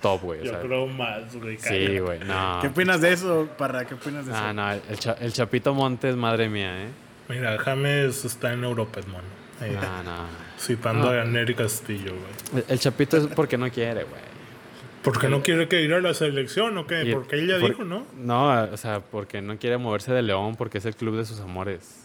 top, 0.00 0.22
güey. 0.22 0.40
o 0.40 0.44
Yo 0.44 0.50
sea, 0.52 0.60
creo 0.60 0.86
más, 0.86 1.36
güey. 1.36 1.58
Sí, 1.58 1.98
güey, 1.98 2.20
no. 2.20 2.58
¿Qué 2.62 2.68
opinas 2.68 3.00
de 3.00 3.12
eso, 3.12 3.48
Parra? 3.58 3.84
¿Qué 3.84 3.94
opinas 3.94 4.24
de 4.26 4.32
Ah, 4.32 4.44
eso? 4.46 4.52
no, 4.54 4.70
el, 4.72 4.98
Cha- 4.98 5.16
el 5.20 5.32
Chapito 5.32 5.74
Montes, 5.74 6.16
madre 6.16 6.48
mía, 6.48 6.84
¿eh? 6.84 6.88
Mira, 7.28 7.58
James 7.58 8.24
está 8.24 8.52
en 8.54 8.64
Europa, 8.64 9.00
Edmono. 9.00 9.24
Ahí, 9.60 9.72
No, 9.72 10.02
no. 10.04 10.16
Citando 10.58 11.12
No. 11.12 11.20
a 11.20 11.24
Nery 11.24 11.54
Castillo, 11.54 12.12
güey. 12.14 12.62
El, 12.66 12.72
el 12.72 12.78
Chapito 12.80 13.16
es 13.18 13.26
porque 13.26 13.58
no 13.58 13.68
quiere, 13.70 14.04
güey. 14.04 14.22
¿Por 15.12 15.20
qué 15.20 15.28
no 15.28 15.42
quiere 15.42 15.68
que 15.68 15.80
ir 15.82 15.92
a 15.94 16.00
la 16.00 16.14
selección 16.14 16.76
o 16.78 16.86
qué? 16.86 17.04
Y- 17.04 17.12
Porque 17.14 17.36
ella 17.36 17.58
por- 17.60 17.70
dijo, 17.70 17.84
¿no? 17.84 18.06
No, 18.16 18.62
o 18.64 18.76
sea, 18.76 19.00
porque 19.00 19.40
no 19.42 19.58
quiere 19.58 19.78
moverse 19.78 20.12
de 20.12 20.22
León 20.22 20.56
porque 20.56 20.78
es 20.78 20.84
el 20.86 20.94
club 20.96 21.16
de 21.16 21.24
sus 21.24 21.40
amores. 21.40 22.04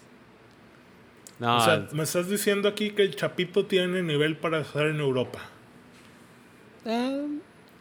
No, 1.39 1.58
O 1.58 1.62
sea, 1.62 1.88
me 1.91 2.04
estás 2.04 2.30
diciendo 2.30 2.70
aquí 2.70 2.91
que 2.91 3.01
el 3.04 3.16
Chapito 3.16 3.66
tiene 3.66 4.01
nivel 4.04 4.38
para 4.38 4.60
estar 4.62 4.86
en 4.88 4.99
Europa. 4.99 5.39
eh, 6.86 7.28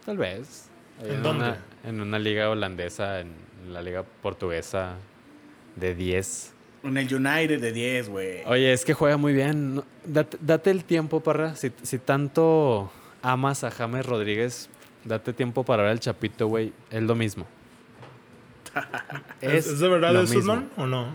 tal 0.05 0.17
vez. 0.17 0.67
¿En 1.01 1.11
en, 1.15 1.23
dónde? 1.23 1.45
Una, 1.45 1.57
en 1.85 2.01
una 2.01 2.19
liga 2.19 2.49
holandesa, 2.49 3.19
en 3.19 3.31
la 3.71 3.81
liga 3.81 4.03
portuguesa 4.21 4.95
de 5.75 5.95
10. 5.95 6.53
En 6.83 6.97
el 6.97 7.13
United 7.13 7.61
de 7.61 7.71
10, 7.71 8.09
güey. 8.09 8.41
Oye, 8.45 8.73
es 8.73 8.83
que 8.85 8.93
juega 8.93 9.17
muy 9.17 9.33
bien. 9.33 9.81
Date 10.05 10.69
el 10.71 10.83
tiempo, 10.83 11.21
Parra. 11.21 11.55
Si, 11.55 11.71
si 11.81 11.97
tanto 11.97 12.91
amas 13.21 13.63
a 13.63 13.71
James 13.71 14.05
Rodríguez, 14.05 14.69
date 15.05 15.33
tiempo 15.33 15.63
para 15.63 15.83
ver 15.83 15.91
al 15.91 15.99
Chapito, 15.99 16.47
güey. 16.47 16.73
Es 16.89 17.03
lo 17.03 17.15
mismo. 17.15 17.45
¿Es, 19.41 19.67
es 19.67 19.79
de 19.79 19.87
verdad 19.87 20.13
lo 20.13 20.21
eso, 20.23 20.33
mismo. 20.35 20.55
man? 20.55 20.69
¿O 20.77 20.85
no? 20.87 21.07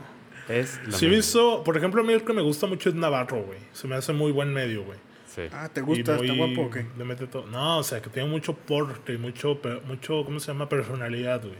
Es 0.48 0.80
lo 0.86 0.92
Sí, 0.92 1.06
he 1.06 1.08
mismo. 1.08 1.16
visto, 1.16 1.64
por 1.64 1.76
ejemplo, 1.76 2.00
a 2.02 2.04
mí 2.04 2.12
el 2.12 2.22
que 2.24 2.32
me 2.32 2.42
gusta 2.42 2.66
mucho 2.66 2.88
es 2.88 2.94
Navarro, 2.94 3.42
güey. 3.42 3.58
Se 3.72 3.86
me 3.88 3.96
hace 3.96 4.12
muy 4.12 4.32
buen 4.32 4.52
medio, 4.52 4.84
güey. 4.84 4.98
Sí. 5.26 5.42
Ah, 5.52 5.68
¿te 5.72 5.80
gusta? 5.80 6.16
¿Está 6.16 6.34
guapo 6.34 6.62
o 6.62 6.70
qué? 6.70 6.86
le 6.96 7.04
mete 7.04 7.26
todo. 7.26 7.46
No, 7.46 7.78
o 7.78 7.82
sea, 7.82 8.00
que 8.00 8.10
tiene 8.10 8.28
mucho 8.28 8.54
porte 8.54 9.12
y 9.14 9.18
mucho, 9.18 9.60
mucho, 9.86 10.24
¿cómo 10.24 10.40
se 10.40 10.48
llama? 10.52 10.68
Personalidad, 10.68 11.42
güey. 11.42 11.54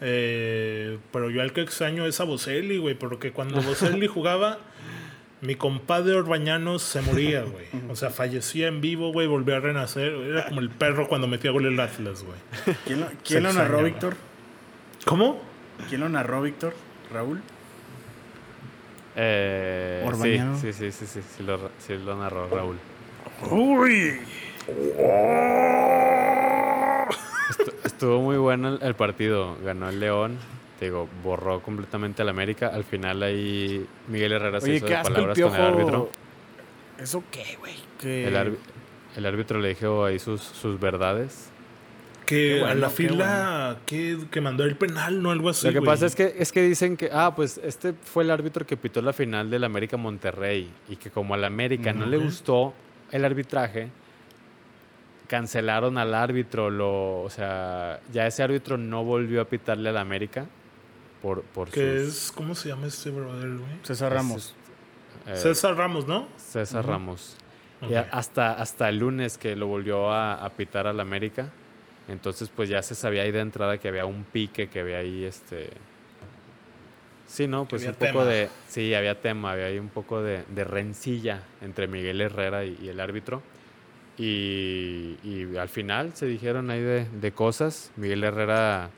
Eh, 0.00 0.98
pero 1.12 1.30
yo 1.30 1.42
al 1.42 1.52
que 1.52 1.60
extraño 1.62 2.06
es 2.06 2.20
a 2.20 2.24
Boselli, 2.24 2.78
güey, 2.78 2.94
porque 2.94 3.32
cuando 3.32 3.62
Boselli 3.62 4.06
jugaba, 4.08 4.58
mi 5.42 5.54
compadre 5.56 6.14
Orbañanos 6.14 6.82
se 6.82 7.02
moría, 7.02 7.42
güey. 7.42 7.66
O 7.90 7.96
sea, 7.96 8.08
fallecía 8.10 8.68
en 8.68 8.80
vivo, 8.80 9.12
güey, 9.12 9.26
volvía 9.26 9.56
a 9.56 9.60
renacer. 9.60 10.12
Era 10.12 10.46
como 10.46 10.60
el 10.60 10.70
perro 10.70 11.08
cuando 11.08 11.26
metía 11.28 11.50
gol 11.50 11.66
el 11.66 11.78
Atlas, 11.78 12.22
güey. 12.24 12.38
¿Quién 12.86 13.00
lo, 13.00 13.06
quién 13.24 13.42
lo 13.42 13.52
Se 13.52 13.58
narró, 13.58 13.82
Víctor? 13.82 14.14
¿Cómo? 15.04 15.42
¿Quién 15.88 16.00
lo 16.00 16.08
narró, 16.08 16.40
Víctor? 16.42 16.74
¿Raúl? 17.12 17.42
Eh, 19.16 20.02
Orbañano. 20.06 20.56
sí, 20.58 20.72
sí, 20.72 20.90
sí, 20.90 21.06
sí, 21.06 21.20
sí, 21.20 21.28
sí 21.36 21.42
lo, 21.42 21.70
sí 21.78 21.94
lo 21.98 22.16
narró 22.16 22.48
Raúl. 22.48 22.76
¡Uy! 23.50 24.20
Estu- 27.50 27.74
Estuvo 27.84 28.20
muy 28.22 28.36
bueno 28.36 28.68
el, 28.76 28.82
el 28.82 28.94
partido. 28.94 29.56
Ganó 29.64 29.88
el 29.88 30.00
León. 30.00 30.38
Te 30.82 30.86
digo, 30.86 31.08
borró 31.22 31.62
completamente 31.62 32.22
al 32.22 32.28
América. 32.28 32.72
Al 32.74 32.82
final 32.82 33.22
ahí 33.22 33.86
Miguel 34.08 34.32
Herrera 34.32 34.60
se 34.60 34.66
Oye, 34.66 34.76
hizo 34.78 34.86
de 34.86 34.94
el 34.96 35.02
palabras 35.02 35.38
con 35.38 35.54
el 35.54 35.60
árbitro. 35.60 36.10
¿Eso 36.98 37.22
qué, 37.30 37.56
güey? 37.60 37.74
El, 39.14 39.24
árbitro 39.24 39.60
le 39.60 39.68
dijo 39.68 40.04
ahí 40.04 40.18
sus, 40.18 40.40
sus 40.42 40.80
verdades. 40.80 41.50
Que 42.26 42.58
bueno, 42.58 42.66
a 42.66 42.74
la 42.74 42.88
qué 42.88 42.94
fila 42.94 43.76
que, 43.86 44.18
que 44.28 44.40
mandó 44.40 44.64
el 44.64 44.74
penal, 44.74 45.22
¿no? 45.22 45.30
Algo 45.30 45.50
así. 45.50 45.68
Lo 45.68 45.72
que 45.72 45.82
pasa 45.82 46.04
es 46.06 46.16
que, 46.16 46.34
es 46.36 46.50
que 46.50 46.62
dicen 46.62 46.96
que, 46.96 47.10
ah, 47.12 47.32
pues 47.36 47.60
este 47.62 47.92
fue 47.92 48.24
el 48.24 48.32
árbitro 48.32 48.66
que 48.66 48.76
pitó 48.76 49.00
la 49.02 49.12
final 49.12 49.50
del 49.50 49.62
América 49.62 49.96
Monterrey 49.96 50.68
y 50.88 50.96
que 50.96 51.10
como 51.10 51.34
al 51.34 51.44
América 51.44 51.92
no 51.92 52.06
le 52.06 52.16
gustó 52.16 52.74
el 53.12 53.24
arbitraje, 53.24 53.88
cancelaron 55.28 55.96
al 55.96 56.12
árbitro, 56.12 56.70
lo, 56.70 57.22
o 57.22 57.30
sea, 57.30 58.00
ya 58.12 58.26
ese 58.26 58.42
árbitro 58.42 58.76
no 58.76 59.04
volvió 59.04 59.42
a 59.42 59.44
pitarle 59.44 59.88
al 59.88 59.96
América 59.96 60.48
por, 61.22 61.42
por 61.42 61.70
Que 61.70 62.00
sus- 62.04 62.08
es, 62.26 62.32
¿cómo 62.32 62.54
se 62.54 62.68
llama 62.68 62.86
este 62.88 63.10
brother, 63.10 63.48
güey? 63.56 63.70
César 63.82 64.12
Ramos. 64.12 64.54
eh, 65.26 65.36
César 65.36 65.76
Ramos, 65.76 66.06
¿no? 66.06 66.28
César 66.36 66.84
Ramos. 66.86 67.36
Hasta, 68.12 68.52
hasta 68.52 68.88
el 68.88 68.98
lunes 68.98 69.38
que 69.38 69.56
lo 69.56 69.66
volvió 69.66 70.10
a, 70.12 70.34
a 70.44 70.50
pitar 70.50 70.86
al 70.86 71.00
América. 71.00 71.50
Entonces, 72.08 72.48
pues 72.54 72.68
ya 72.68 72.82
se 72.82 72.94
sabía 72.94 73.22
ahí 73.22 73.30
de 73.32 73.40
entrada 73.40 73.78
que 73.78 73.88
había 73.88 74.04
un 74.06 74.24
pique, 74.24 74.68
que 74.68 74.80
había 74.80 74.98
ahí 74.98 75.24
este. 75.24 75.70
Sí, 77.26 77.46
¿no? 77.46 77.64
Pues 77.66 77.82
había 77.82 77.90
un 77.90 77.96
poco 77.96 78.20
tema. 78.20 78.24
de. 78.26 78.48
Sí, 78.68 78.94
había 78.94 79.20
tema, 79.20 79.52
había 79.52 79.66
ahí 79.66 79.78
un 79.78 79.88
poco 79.88 80.22
de, 80.22 80.44
de 80.54 80.64
rencilla 80.64 81.42
entre 81.60 81.86
Miguel 81.88 82.20
Herrera 82.20 82.64
y, 82.64 82.78
y 82.82 82.88
el 82.88 83.00
árbitro. 83.00 83.42
Y, 84.18 85.16
y 85.24 85.56
al 85.58 85.68
final 85.68 86.12
se 86.14 86.26
dijeron 86.26 86.70
ahí 86.70 86.80
de, 86.82 87.06
de 87.08 87.32
cosas. 87.32 87.90
Miguel 87.96 88.22
Herrera 88.24 88.90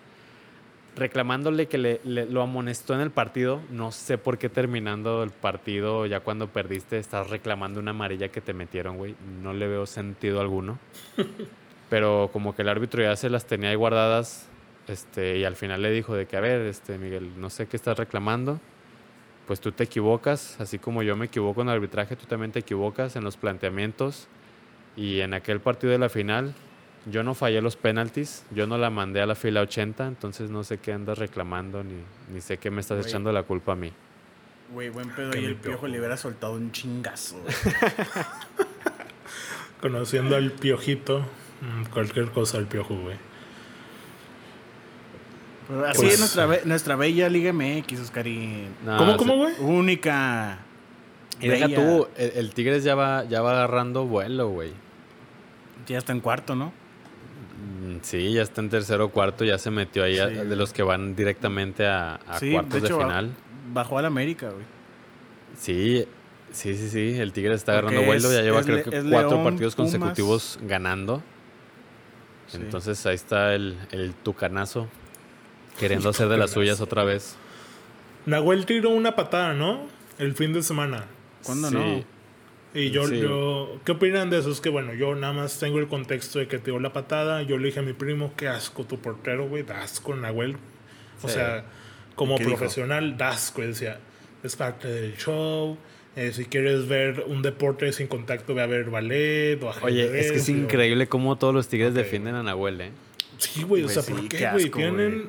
reclamándole 0.97 1.67
que 1.67 1.79
le, 1.79 2.01
le- 2.05 2.27
lo 2.27 2.43
amonestó 2.43 2.95
en 2.95 3.01
el 3.01 3.11
partido. 3.11 3.61
No 3.71 3.91
sé 3.93 4.19
por 4.19 4.39
qué 4.39 4.49
terminando 4.49 5.23
el 5.23 5.31
partido, 5.31 6.07
ya 6.07 6.21
cuando 6.21 6.49
perdiste, 6.49 6.99
estás 6.99 7.31
reclamando 7.31 7.81
una 7.81 7.91
amarilla 7.93 8.29
que 8.29 8.41
te 8.41 8.53
metieron, 8.55 8.97
güey. 8.97 9.15
No 9.43 9.53
le 9.53 9.67
veo 9.69 9.87
sentido 9.87 10.41
alguno. 10.41 10.79
Pero 11.91 12.31
como 12.33 12.55
que 12.55 12.63
el 12.63 12.69
árbitro 12.69 13.03
ya 13.03 13.17
se 13.17 13.31
las 13.31 13.47
tenía 13.47 13.71
ahí 13.71 13.77
guardadas. 13.77 14.49
Este, 14.89 15.39
y 15.39 15.45
al 15.45 15.57
final 15.57 15.83
le 15.83 15.91
dijo 15.91 16.15
de 16.15 16.27
que, 16.27 16.37
a 16.37 16.41
ver, 16.41 16.63
este, 16.63 16.99
Miguel, 16.99 17.41
no 17.41 17.51
sé 17.51 17.67
qué 17.67 17.77
estás 17.77 17.97
reclamando. 17.99 18.61
Pues 19.47 19.61
tú 19.61 19.73
te 19.73 19.85
equivocas, 19.85 20.59
así 20.61 20.79
como 20.79 21.03
yo 21.03 21.17
me 21.17 21.27
equivoco 21.27 21.61
en 21.63 21.69
el 21.69 21.75
arbitraje, 21.75 22.17
tú 22.17 22.25
también 22.27 22.51
te 22.53 22.61
equivocas 22.61 23.15
en 23.17 23.25
los 23.25 23.37
planteamientos. 23.37 24.27
Y 24.97 25.21
en 25.21 25.35
aquel 25.35 25.61
partido 25.61 25.93
de 25.93 25.99
la 25.99 26.09
final, 26.09 26.55
yo 27.07 27.23
no 27.23 27.35
fallé 27.35 27.61
los 27.61 27.77
penaltis, 27.77 28.45
yo 28.51 28.67
no 28.67 28.79
la 28.79 28.91
mandé 28.91 29.21
a 29.21 29.27
la 29.27 29.35
fila 29.35 29.61
80, 29.63 30.07
entonces 30.07 30.51
no 30.51 30.65
sé 30.65 30.79
qué 30.79 30.93
andas 30.93 31.19
reclamando, 31.19 31.83
ni, 31.85 31.95
ni 32.33 32.41
sé 32.41 32.59
qué 32.59 32.71
me 32.71 32.81
estás 32.81 33.07
echando 33.07 33.31
la 33.33 33.43
culpa 33.43 33.73
a 33.73 33.77
mí. 33.77 33.93
Güey, 34.73 34.89
buen 34.91 35.11
pedo. 35.11 35.37
Y 35.37 35.45
el 35.45 35.57
piojo 35.57 35.63
piojo, 35.63 35.87
le 35.89 35.99
hubiera 35.99 36.17
soltado 36.17 36.55
un 36.55 36.73
chingazo. 36.73 37.37
Conociendo 39.81 40.37
al 40.37 40.51
piojito, 40.53 41.21
mm, 41.61 41.85
cualquier 41.93 42.31
cosa 42.31 42.59
al 42.59 42.67
piojo, 42.67 42.95
güey. 42.97 43.17
Pero 45.69 45.87
así 45.87 46.01
Pues- 46.01 46.15
es 46.15 46.19
nuestra, 46.21 46.47
be- 46.47 46.63
nuestra 46.65 46.97
bella 46.97 47.29
Liga 47.29 47.53
MX, 47.53 48.01
Oscarín. 48.01 48.75
No, 48.85 48.97
¿Cómo, 48.99 49.17
cómo, 49.17 49.37
güey? 49.37 49.55
Única. 49.61 50.59
Y 51.41 51.49
deja 51.49 51.67
bella. 51.67 51.77
tú, 51.77 52.09
el, 52.17 52.33
el 52.37 52.55
Tigres 52.55 52.85
ya 52.85 52.95
va, 52.95 53.25
ya 53.25 53.43
va 53.43 53.53
agarrando 53.53 54.07
vuelo, 54.07 54.49
güey. 54.49 54.73
Ya 55.87 55.99
está 55.99 56.13
en 56.13 56.21
cuarto, 56.21 56.55
¿no? 56.55 56.73
Sí, 58.03 58.33
ya 58.35 58.43
está 58.43 58.61
en 58.61 58.71
tercero 58.71 59.07
o 59.07 59.09
cuarto, 59.11 59.45
ya 59.45 59.59
se 59.59 59.71
metió 59.71 60.05
ahí 60.05 60.19
a- 60.19 60.27
de 60.29 60.57
los 60.57 60.73
que 60.73 60.83
van 60.83 61.15
directamente 61.17 61.87
a, 61.87 62.15
a 62.27 62.39
sí, 62.39 62.53
cuartos 62.53 62.83
de, 62.83 62.89
final. 62.89 63.31
Bajó 63.73 63.99
al 63.99 64.07
América, 64.07 64.51
güey. 64.51 64.65
Sí, 65.59 66.05
sí, 66.53 66.77
sí, 66.77 66.89
sí, 66.89 67.19
el 67.19 67.33
Tigres 67.33 67.57
está 67.57 67.81
Porque 67.81 67.97
agarrando 67.97 68.07
vuelo, 68.07 68.33
ya 68.33 68.43
lleva 68.43 68.63
creo 68.63 68.83
que 68.85 68.91
cuatro 68.91 69.31
León, 69.31 69.45
partidos 69.45 69.75
Pumas. 69.75 69.93
consecutivos 69.93 70.59
ganando. 70.63 71.23
Sí. 72.49 72.59
Entonces 72.61 73.05
ahí 73.07 73.15
está 73.15 73.55
el, 73.55 73.77
el 73.91 74.13
tucanazo 74.15 74.89
queriendo 75.79 76.11
hacer 76.11 76.29
de 76.29 76.37
las 76.37 76.51
suyas 76.53 76.81
otra 76.81 77.05
vez. 77.05 77.37
Nahuel 78.27 78.67
tiró 78.67 78.91
una 78.91 79.15
patada, 79.17 79.55
¿no? 79.55 79.87
El 80.19 80.35
fin 80.35 80.53
de 80.53 80.63
semana. 80.63 81.07
¿Cuándo 81.43 81.69
Sí. 81.69 81.75
no? 81.75 82.14
Y 82.75 82.91
yo, 82.91 83.07
Sí. 83.07 83.21
yo, 83.21 83.79
¿qué 83.85 83.93
opinan 83.93 84.31
de 84.31 84.39
eso? 84.41 84.51
Es 84.51 84.61
que 84.61 84.69
bueno, 84.69 84.95
yo 84.95 85.15
nada 85.15 85.33
más 85.33 85.59
tengo 85.61 85.79
el 85.79 85.87
contexto 85.87 86.41
de 86.41 86.49
que 86.49 86.59
tiró 86.59 86.81
la 86.81 86.93
patada. 86.93 87.43
Yo 87.43 87.57
le 87.57 87.67
dije 87.67 87.79
a 87.81 87.83
mi 87.83 87.93
primo, 87.93 88.33
qué 88.37 88.49
asco 88.49 88.85
tu 88.85 88.99
portero, 88.99 89.47
güey, 89.49 89.63
da 89.63 89.83
asco 89.83 90.15
Nahuel. 90.17 90.57
O 91.23 91.29
Sí. 91.29 91.35
sea, 91.35 91.65
como 92.17 92.37
profesional, 92.37 93.17
da 93.17 93.29
asco. 93.31 93.63
y 93.63 93.67
Decía, 93.69 94.01
es 94.43 94.57
parte 94.57 94.89
del 94.89 95.17
show. 95.17 95.77
eh, 96.17 96.31
si 96.33 96.45
quieres 96.45 96.87
ver 96.87 97.25
un 97.27 97.43
deporte 97.43 97.93
sin 97.93 98.07
contacto, 98.07 98.55
ve 98.55 98.63
a 98.63 98.67
ver 98.67 98.89
ballet 98.89 99.61
o 99.65 99.71
ajedrez. 99.71 99.85
Oye, 100.11 100.21
es 100.21 100.31
que 100.31 100.39
es 100.39 100.49
o- 100.49 100.53
increíble 100.53 101.09
cómo 101.09 101.37
todos 101.39 101.53
los 101.53 101.67
Tigres 101.67 101.93
defienden 101.93 102.37
a 102.37 102.43
Nahuel, 102.45 102.81
¿eh? 102.81 102.91
Sí, 103.39 103.65
güey, 103.65 103.83
o 103.83 103.89
sea, 103.89 104.03
sí, 104.03 104.13
¿por 104.13 104.29
qué 104.29 104.49
güey? 104.53 104.71
Tienen 104.71 105.29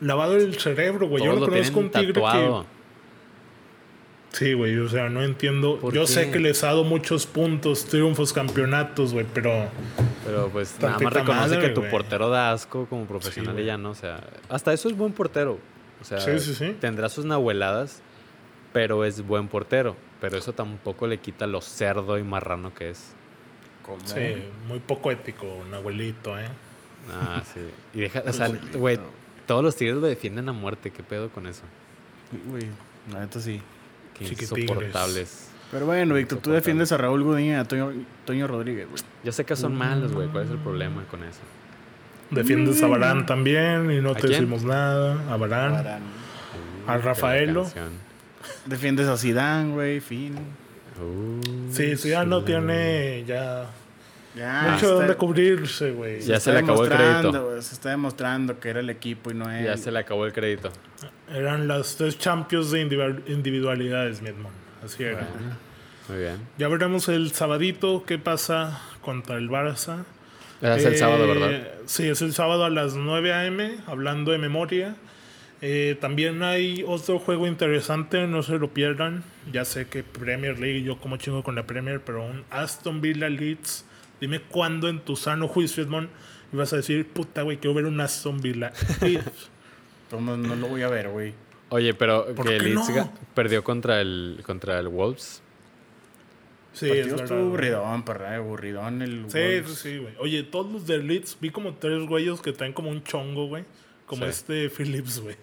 lavado 0.00 0.34
el 0.36 0.58
cerebro, 0.58 1.06
güey. 1.06 1.22
Yo 1.24 1.32
no 1.34 1.38
lo 1.40 1.48
conozco 1.48 1.78
un 1.78 1.90
tigre 1.90 2.12
tatuado. 2.12 2.62
que... 2.64 2.79
Sí, 4.32 4.52
güey, 4.52 4.78
o 4.78 4.88
sea, 4.88 5.08
no 5.08 5.22
entiendo. 5.22 5.78
¿Por 5.80 5.92
Yo 5.92 6.02
qué? 6.02 6.06
sé 6.06 6.30
que 6.30 6.38
les 6.38 6.62
ha 6.62 6.68
dado 6.68 6.84
muchos 6.84 7.26
puntos, 7.26 7.84
triunfos, 7.86 8.32
campeonatos, 8.32 9.12
güey, 9.12 9.26
pero... 9.34 9.68
Pero 10.24 10.48
pues 10.50 10.76
nada 10.80 10.98
más 11.00 11.12
reconoce 11.12 11.56
madre, 11.56 11.68
que 11.68 11.74
tu 11.74 11.82
portero 11.90 12.28
da 12.28 12.52
asco 12.52 12.86
como 12.86 13.06
profesional 13.06 13.56
Sí, 13.56 13.62
y 13.62 13.64
ya 13.66 13.76
no, 13.76 13.90
o 13.90 13.94
sea, 13.94 14.20
hasta 14.48 14.72
eso 14.72 14.88
es 14.88 14.96
buen 14.96 15.12
portero. 15.12 15.58
O 16.00 16.04
sea, 16.04 16.20
Sí, 16.20 16.38
sí, 16.38 16.54
sí. 16.54 16.76
tendrá 16.80 17.08
sus 17.08 17.24
nahueladas, 17.24 18.02
pero 18.72 19.04
es 19.04 19.26
buen 19.26 19.48
portero. 19.48 19.96
Pero 20.20 20.36
eso 20.36 20.52
tampoco 20.52 21.06
le 21.06 21.18
quita 21.18 21.46
lo 21.46 21.60
cerdo 21.60 22.18
y 22.18 22.22
marrano 22.22 22.72
que 22.74 22.90
es. 22.90 23.14
Sí, 24.04 24.44
muy 24.68 24.78
poco 24.78 25.10
ético, 25.10 25.46
un 25.46 25.74
abuelito, 25.74 26.38
¿eh? 26.38 26.46
Ah, 27.10 27.42
sí. 27.54 27.60
Y 27.94 28.00
deja, 28.02 28.22
o 28.26 28.32
sea, 28.32 28.48
güey, 28.74 28.98
todos 29.46 29.64
los 29.64 29.74
tigres 29.74 29.96
lo 29.96 30.06
defienden 30.06 30.48
a 30.48 30.52
muerte. 30.52 30.90
¿Qué 30.90 31.02
pedo 31.02 31.30
con 31.30 31.46
eso? 31.46 31.62
Güey, 32.48 32.66
la 33.12 33.20
neta 33.20 33.40
sí. 33.40 33.60
Insoportables. 34.20 35.48
Pero 35.70 35.86
bueno, 35.86 36.14
Víctor, 36.14 36.38
tú 36.40 36.50
defiendes 36.50 36.90
a 36.92 36.96
Raúl 36.96 37.22
Godín 37.22 37.46
y 37.46 37.54
a 37.54 37.64
Toño, 37.64 37.92
Toño 38.24 38.46
Rodríguez, 38.46 38.88
güey. 38.90 39.02
Yo 39.24 39.30
sé 39.32 39.44
que 39.44 39.54
son 39.54 39.74
malos, 39.76 40.12
güey. 40.12 40.28
¿Cuál 40.28 40.44
es 40.44 40.50
el 40.50 40.58
problema 40.58 41.04
con 41.10 41.22
eso? 41.22 41.40
Defiendes 42.30 42.82
a 42.82 42.86
Barán 42.86 43.26
también 43.26 43.90
y 43.90 44.00
no 44.00 44.10
¿A 44.10 44.14
te 44.14 44.20
quién? 44.22 44.32
decimos 44.32 44.64
nada. 44.64 45.16
A 45.32 45.36
Barán. 45.36 46.00
A 46.86 46.98
Rafaelo. 46.98 47.70
Defiendes 48.66 49.06
a 49.08 49.16
Zidane, 49.16 49.72
güey, 49.72 50.00
fin. 50.00 50.34
Uh, 51.00 51.40
Sí, 51.72 51.96
sí, 51.96 52.10
ya 52.10 52.24
no 52.24 52.42
tiene 52.44 53.24
ya 53.26 53.66
Ya, 54.34 54.62
mucho 54.62 54.76
está- 54.86 54.88
donde 54.94 55.14
cubrirse, 55.16 55.90
güey. 55.90 56.20
Ya 56.20 56.36
está 56.36 56.50
se 56.50 56.52
le 56.52 56.58
acabó 56.60 56.84
el 56.84 56.90
demostrando, 56.90 57.30
crédito. 57.46 57.62
Se 57.62 57.74
está 57.74 57.90
demostrando 57.90 58.60
que 58.60 58.68
era 58.68 58.80
el 58.80 58.90
equipo 58.90 59.30
y 59.30 59.34
no 59.34 59.50
él. 59.50 59.64
Ya 59.64 59.76
se 59.76 59.90
le 59.90 59.98
acabó 59.98 60.24
el 60.26 60.32
crédito. 60.32 60.70
Eran 61.32 61.66
las 61.68 61.96
tres 61.96 62.18
champions 62.18 62.70
de 62.70 62.80
individual- 62.80 63.22
individualidades, 63.26 64.22
mi 64.22 64.28
hermano. 64.28 64.50
Así 64.84 65.02
era. 65.02 65.26
Muy 66.08 66.18
bien. 66.18 66.36
Ya 66.58 66.68
veremos 66.68 67.08
el 67.08 67.32
sabadito 67.32 68.04
qué 68.06 68.18
pasa 68.18 68.80
contra 69.00 69.36
el 69.36 69.48
Barça. 69.50 70.04
Es 70.62 70.84
el 70.84 70.96
sábado, 70.96 71.24
Eh, 71.24 71.26
¿verdad? 71.26 71.68
Sí, 71.86 72.06
es 72.08 72.20
el 72.22 72.32
sábado 72.32 72.64
a 72.64 72.70
las 72.70 72.94
9 72.94 73.32
a.m., 73.32 73.78
hablando 73.86 74.30
de 74.32 74.38
memoria. 74.38 74.94
Eh, 75.62 75.96
también 76.00 76.42
hay 76.42 76.84
otro 76.86 77.18
juego 77.18 77.46
interesante, 77.46 78.26
no 78.26 78.42
se 78.42 78.58
lo 78.58 78.68
pierdan. 78.72 79.22
Ya 79.52 79.64
sé 79.64 79.86
que 79.88 80.02
Premier 80.02 80.58
League, 80.58 80.82
yo 80.82 80.98
como 80.98 81.16
chingo 81.16 81.42
con 81.42 81.54
la 81.54 81.64
Premier, 81.66 82.00
pero 82.00 82.24
un 82.24 82.44
Aston 82.50 83.00
Villa 83.00 83.28
Leeds. 83.28 83.84
Dime 84.20 84.40
cuándo 84.40 84.88
en 84.88 85.00
tu 85.00 85.16
sano 85.16 85.48
juicio, 85.48 85.82
Edmond, 85.82 86.08
ibas 86.52 86.72
a 86.72 86.76
decir, 86.76 87.06
puta, 87.08 87.42
güey, 87.42 87.58
quiero 87.58 87.74
ver 87.74 87.86
un 87.86 88.00
Aston 88.00 88.40
Villa. 88.40 88.72
No, 90.12 90.36
no 90.36 90.56
lo 90.56 90.68
voy 90.68 90.82
a 90.82 90.88
ver, 90.88 91.08
güey. 91.08 91.32
Oye, 91.70 91.94
pero 91.94 92.26
¿Por 92.34 92.46
que 92.46 92.58
Leeds 92.58 92.90
no? 92.90 93.12
perdió 93.34 93.62
contra 93.62 94.00
el, 94.00 94.40
contra 94.44 94.78
el 94.80 94.88
Wolves. 94.88 95.40
Sí, 96.72 96.86
el 96.86 96.92
es 96.92 96.96
partido 97.06 97.16
verdad. 97.16 97.24
estuvo 97.24 97.40
aburridón, 97.48 98.02
perra, 98.04 98.34
aburridón 98.36 99.02
el 99.02 99.24
Sí, 99.28 99.38
Wolves. 99.38 99.68
sí, 99.68 99.74
sí, 99.92 99.98
güey. 99.98 100.14
Oye, 100.18 100.42
todos 100.42 100.70
los 100.72 100.86
de 100.86 100.98
Leeds, 100.98 101.38
vi 101.40 101.50
como 101.50 101.74
tres 101.74 102.06
güeyes 102.06 102.40
que 102.40 102.52
traen 102.52 102.72
como 102.72 102.90
un 102.90 103.02
chongo, 103.04 103.46
güey. 103.46 103.64
Como 104.06 104.24
Sí. 104.24 104.30
este 104.30 104.68
Phillips, 104.70 105.20
güey. 105.20 105.36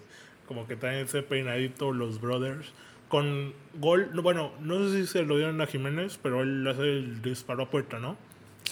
Como 0.46 0.66
que 0.66 0.76
traen 0.76 1.04
ese 1.06 1.22
peinadito 1.22 1.92
los 1.92 2.20
brothers. 2.20 2.72
Con 3.08 3.54
gol, 3.74 4.10
no, 4.12 4.20
bueno, 4.20 4.52
no 4.60 4.86
sé 4.88 5.00
si 5.00 5.06
se 5.06 5.22
lo 5.22 5.36
dieron 5.38 5.58
a 5.62 5.66
Jiménez, 5.66 6.18
pero 6.22 6.42
él 6.42 6.66
hace 6.68 6.82
el 6.82 7.22
disparo 7.22 7.62
a 7.64 7.70
puerta, 7.70 7.98
¿no? 7.98 8.18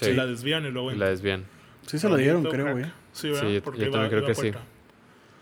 Sí. 0.05 0.13
La 0.13 0.25
desvían 0.25 0.65
y 0.65 0.69
luego... 0.71 0.91
La 0.91 1.09
desvían. 1.09 1.45
Sí 1.85 1.97
se 1.99 2.09
lo 2.09 2.17
dieron, 2.17 2.43
creo, 2.43 2.65
crack. 2.65 2.77
güey. 2.77 2.91
Sí, 3.13 3.29
¿verdad? 3.29 3.47
Sí, 3.47 3.53
yo- 3.55 3.63
Porque 3.63 3.79
yo 3.79 3.85
iba- 3.87 3.91
también 3.93 4.09
creo 4.11 4.25
que 4.25 4.31
a 4.31 4.35
sí. 4.35 4.41
puerta. 4.41 4.59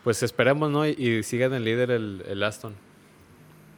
Pues 0.03 0.23
esperemos, 0.23 0.69
¿no? 0.71 0.87
Y, 0.87 0.91
y 0.91 1.23
sigan 1.23 1.53
el 1.53 1.63
líder 1.63 1.89
el, 1.91 2.23
el 2.27 2.43
Aston. 2.43 2.75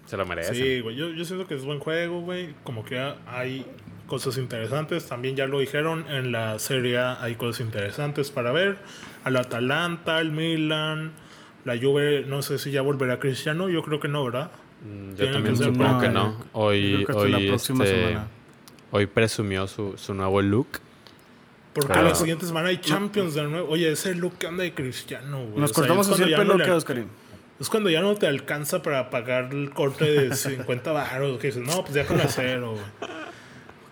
Se 0.05 0.17
lo 0.17 0.25
merecen. 0.25 0.55
Sí, 0.55 0.79
güey. 0.81 0.95
Yo, 0.95 1.09
yo 1.09 1.25
siento 1.25 1.47
que 1.47 1.55
es 1.55 1.63
buen 1.65 1.79
juego, 1.79 2.21
güey. 2.21 2.53
Como 2.63 2.83
que 2.85 2.97
hay 3.27 3.65
cosas 4.07 4.37
interesantes. 4.37 5.05
También 5.07 5.35
ya 5.35 5.47
lo 5.47 5.59
dijeron, 5.59 6.05
en 6.09 6.31
la 6.31 6.59
Serie 6.59 6.97
A 6.97 7.21
hay 7.23 7.35
cosas 7.35 7.61
interesantes 7.65 8.31
para 8.31 8.51
ver. 8.51 8.77
Al 9.23 9.35
Atalanta, 9.37 10.17
al 10.17 10.31
Milan, 10.31 11.11
la 11.65 11.77
Juve, 11.77 12.23
no 12.27 12.41
sé 12.41 12.57
si 12.57 12.71
ya 12.71 12.81
volverá 12.81 13.19
Cristiano. 13.19 13.67
Yo 13.69 13.81
creo 13.83 13.99
que 13.99 14.07
no, 14.07 14.23
¿verdad? 14.25 14.51
Mm, 14.85 15.09
Yo 15.11 15.15
Tienen 15.15 15.33
también 15.33 15.57
que 15.57 15.63
supongo 15.63 15.91
no, 15.93 15.99
que 15.99 16.09
no. 16.09 16.45
Hoy, 16.53 16.93
creo 16.93 17.05
que 17.05 17.11
hasta 17.13 17.27
la 17.29 17.37
hoy, 17.37 17.47
próxima 17.47 17.83
este, 17.85 17.97
semana. 18.07 18.27
Hoy 18.91 19.05
presumió 19.05 19.67
su, 19.67 19.97
su 19.97 20.13
nuevo 20.13 20.41
look. 20.41 20.67
Porque 21.73 21.93
Claro. 21.93 22.09
la 22.09 22.15
siguiente 22.15 22.45
semana 22.47 22.69
hay 22.69 22.79
Champions 22.79 23.35
de 23.35 23.43
nuevo. 23.43 23.69
Oye, 23.69 23.91
ese 23.91 24.15
look 24.15 24.37
que 24.39 24.47
anda 24.47 24.63
de 24.63 24.73
Cristiano, 24.73 25.39
güey. 25.45 25.59
Nos 25.59 25.71
O 25.71 25.73
sea, 25.73 25.81
cortamos 25.81 26.09
así 26.09 26.23
el 26.23 26.29
pelo, 26.35 26.57
no 26.57 26.63
¿qué, 26.63 26.69
le- 26.69 26.75
Oscarín? 26.75 27.07
Es 27.59 27.69
cuando 27.69 27.89
ya 27.89 28.01
no 28.01 28.15
te 28.15 28.27
alcanza 28.27 28.81
para 28.83 29.09
pagar 29.09 29.49
el 29.53 29.69
corte 29.71 30.05
de 30.05 30.35
50 30.35 30.91
baros. 30.91 31.39
Que 31.39 31.47
dices, 31.47 31.63
no, 31.63 31.81
pues 31.83 31.93
ya 31.93 32.05
con 32.05 32.19
acero, 32.19 32.71
güey. 32.71 32.83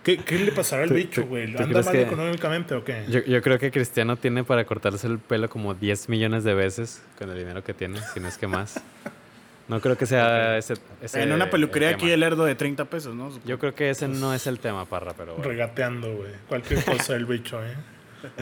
¿Qué, 0.02 0.18
¿Qué 0.18 0.38
le 0.38 0.52
pasará 0.52 0.84
al 0.84 0.88
¿Tú- 0.88 0.94
bicho, 0.94 1.24
güey? 1.26 1.44
¿Anda 1.56 1.82
mal 1.82 1.92
que- 1.92 2.02
económicamente 2.02 2.74
o 2.76 2.84
qué? 2.84 3.04
Yo, 3.08 3.20
yo 3.24 3.42
creo 3.42 3.58
que 3.58 3.70
Cristiano 3.72 4.16
tiene 4.16 4.44
para 4.44 4.64
cortarse 4.64 5.06
el 5.08 5.18
pelo 5.18 5.48
como 5.50 5.74
10 5.74 6.08
millones 6.08 6.44
de 6.44 6.54
veces 6.54 7.02
con 7.18 7.28
el 7.30 7.36
dinero 7.38 7.62
que 7.64 7.74
tiene, 7.74 8.00
si 8.14 8.20
no 8.20 8.28
es 8.28 8.38
que 8.38 8.46
más. 8.46 8.80
No 9.68 9.80
creo 9.80 9.96
que 9.96 10.06
sea 10.06 10.56
ese, 10.56 10.74
ese 11.02 11.22
En 11.22 11.32
una 11.32 11.50
peluquería 11.50 11.88
el 11.88 11.94
aquí 11.96 12.10
el 12.10 12.22
erdo 12.22 12.44
de 12.44 12.54
30 12.54 12.84
pesos, 12.84 13.14
¿no? 13.14 13.30
Yo 13.44 13.58
creo 13.58 13.74
que 13.74 13.90
ese 13.90 14.06
no 14.06 14.32
es 14.32 14.46
el 14.46 14.60
tema, 14.60 14.84
Parra, 14.84 15.12
pero 15.16 15.34
bueno. 15.34 15.48
Regateando, 15.48 16.14
güey. 16.14 16.30
Cualquier 16.48 16.84
cosa 16.84 17.14
del 17.14 17.26
bicho, 17.26 17.64
¿eh? 17.64 17.74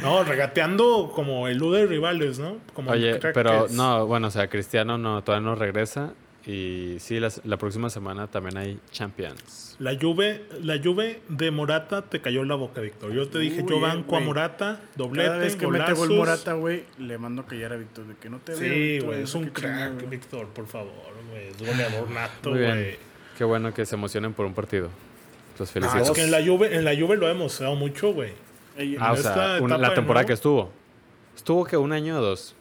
No, 0.02 0.22
regateando 0.24 1.10
como 1.14 1.48
elude 1.48 1.86
rivales, 1.86 2.38
¿no? 2.38 2.58
Como 2.74 2.92
el 2.92 2.98
Oye, 2.98 3.20
pero 3.32 3.66
no, 3.70 4.06
bueno, 4.06 4.28
o 4.28 4.30
sea, 4.30 4.48
Cristiano 4.48 4.98
no, 4.98 5.22
todavía 5.22 5.46
no 5.46 5.54
regresa. 5.54 6.12
Y 6.46 6.96
sí, 7.00 7.20
las- 7.20 7.40
la 7.44 7.56
próxima 7.56 7.88
semana 7.88 8.26
también 8.26 8.58
hay 8.58 8.78
Champions. 8.90 9.76
La 9.78 9.96
Juve, 9.98 10.44
la 10.62 10.78
Juve 10.82 11.20
de 11.28 11.50
Morata 11.50 12.02
te 12.02 12.20
cayó 12.20 12.44
la 12.44 12.54
boca, 12.54 12.80
Víctor. 12.82 13.12
Yo 13.12 13.28
te 13.28 13.38
dije, 13.38 13.62
Uy, 13.62 13.68
yo 13.70 13.76
eh, 13.78 13.80
banco 13.80 14.14
a 14.16 14.18
güey. 14.18 14.24
Morata, 14.26 14.80
doblete, 14.94 15.28
Cada 15.28 15.38
vez 15.40 15.56
que 15.56 15.66
mete 15.66 15.78
golazos. 15.84 16.08
gol 16.08 16.16
Morata, 16.18 16.52
güey, 16.52 16.84
le 16.98 17.16
mando 17.16 17.42
a 17.42 17.46
callar 17.46 17.72
a 17.72 17.76
Víctor 17.76 18.06
de 18.06 18.14
que 18.16 18.28
no 18.28 18.38
te. 18.40 18.56
Sí, 18.56 18.98
güey, 19.04 19.22
es 19.22 19.34
un 19.34 19.46
crack. 19.48 20.08
Víctor, 20.10 20.48
por 20.48 20.66
favor, 20.66 20.92
güey. 21.30 21.48
Es 21.48 21.58
goleador 21.58 22.10
nato, 22.10 22.50
Muy 22.50 22.58
bien. 22.58 22.72
güey. 22.74 22.96
Qué 23.38 23.44
bueno 23.44 23.72
que 23.72 23.86
se 23.86 23.94
emocionen 23.96 24.34
por 24.34 24.44
un 24.44 24.52
partido. 24.54 24.90
Los 25.58 25.70
Ah, 25.70 25.72
felicito. 25.72 26.02
es 26.02 26.10
que 26.10 26.24
en 26.24 26.30
la 26.30 26.44
Juve, 26.44 26.76
en 26.76 26.84
la 26.84 26.94
Juve 26.94 27.16
lo 27.16 27.28
hemos 27.28 27.58
dado 27.58 27.74
mucho, 27.74 28.12
güey. 28.12 28.32
Ey, 28.76 28.96
Ah, 29.00 29.12
o 29.12 29.16
en 29.16 29.22
sea, 29.22 29.36
la 29.60 29.94
temporada 29.94 29.94
nuevo- 30.02 30.26
que 30.26 30.32
estuvo. 30.34 30.72
Estuvo 31.36 31.64
que 31.64 31.76
un 31.76 31.92
año 31.92 32.18
o 32.18 32.22
dos. 32.22 32.54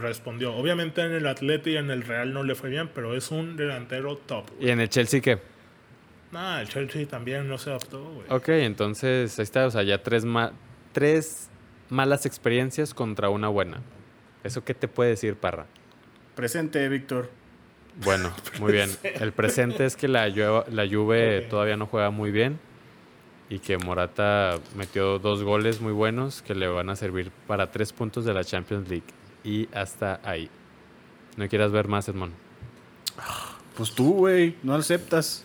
Respondió. 0.00 0.54
Obviamente 0.54 1.00
en 1.02 1.12
el 1.12 1.26
Atleti 1.26 1.70
y 1.70 1.76
en 1.76 1.90
el 1.90 2.02
Real 2.02 2.32
no 2.32 2.42
le 2.42 2.54
fue 2.54 2.68
bien, 2.70 2.90
pero 2.94 3.14
es 3.16 3.30
un 3.30 3.56
delantero 3.56 4.16
top. 4.16 4.44
Y 4.60 4.68
en 4.70 4.80
el 4.80 4.88
Chelsea, 4.88 5.20
¿qué? 5.20 5.38
Nah, 6.32 6.60
el 6.60 6.68
Chelsea 6.68 7.06
también 7.06 7.48
no 7.48 7.56
se 7.56 7.70
adaptó, 7.70 8.02
güey. 8.12 8.26
Ok, 8.28 8.48
entonces 8.48 9.38
ahí 9.38 9.42
está. 9.44 9.66
O 9.66 9.70
sea, 9.70 9.82
ya 9.84 10.02
tres, 10.02 10.24
ma- 10.24 10.52
tres 10.92 11.48
malas 11.88 12.26
experiencias 12.26 12.92
contra 12.94 13.30
una 13.30 13.48
buena. 13.48 13.80
¿Eso 14.44 14.64
qué 14.64 14.74
te 14.74 14.86
puede 14.88 15.10
decir, 15.10 15.36
Parra? 15.36 15.66
Presente, 16.34 16.86
Víctor. 16.88 17.30
Bueno, 18.04 18.30
muy 18.60 18.72
bien. 18.72 18.90
El 19.20 19.32
presente 19.32 19.86
es 19.86 19.96
que 19.96 20.08
la, 20.08 20.28
Juve- 20.28 20.66
la 20.70 20.86
Juve 20.86 21.46
todavía 21.48 21.76
no 21.78 21.86
juega 21.86 22.10
muy 22.10 22.30
bien 22.30 22.58
y 23.48 23.60
que 23.60 23.78
Morata 23.78 24.58
metió 24.76 25.18
dos 25.18 25.42
goles 25.42 25.80
muy 25.80 25.92
buenos 25.92 26.42
que 26.42 26.54
le 26.54 26.66
van 26.66 26.90
a 26.90 26.96
servir 26.96 27.30
para 27.46 27.70
tres 27.70 27.92
puntos 27.92 28.24
de 28.26 28.34
la 28.34 28.44
Champions 28.44 28.88
League. 28.90 29.06
Y 29.46 29.68
hasta 29.72 30.20
ahí. 30.24 30.50
¿No 31.38 31.48
quieras 31.48 31.72
ver 31.72 31.88
más, 31.88 32.06
Edmond? 32.08 32.34
Pues 33.76 33.92
tú, 33.94 34.12
güey, 34.14 34.56
no 34.62 34.74
aceptas. 34.74 35.44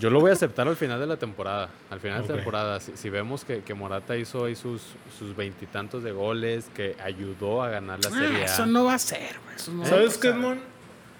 Yo 0.00 0.10
lo 0.10 0.20
voy 0.20 0.30
a 0.30 0.32
aceptar 0.34 0.66
al 0.66 0.76
final 0.76 0.98
de 0.98 1.06
la 1.06 1.16
temporada. 1.16 1.68
Al 1.90 2.00
final 2.00 2.26
de 2.26 2.34
temporada, 2.34 2.80
si, 2.80 2.96
si 2.96 3.10
vemos 3.10 3.44
que, 3.44 3.62
que 3.62 3.74
Morata 3.74 4.16
hizo 4.16 4.44
ahí 4.44 4.56
sus 4.56 4.82
sus 5.18 5.36
veintitantos 5.36 6.02
de 6.02 6.10
goles, 6.12 6.66
que 6.74 6.96
ayudó 7.02 7.62
a 7.62 7.68
ganar 7.68 8.02
la 8.02 8.10
Serie 8.10 8.38
Ah, 8.38 8.42
A. 8.42 8.44
eso 8.44 8.66
no 8.66 8.84
va 8.84 8.94
a 8.94 8.98
ser, 8.98 9.36
güey. 9.44 9.76
no 9.78 9.86
¿Sabes 9.86 10.18
qué. 10.18 10.28
Edmond? 10.28 10.60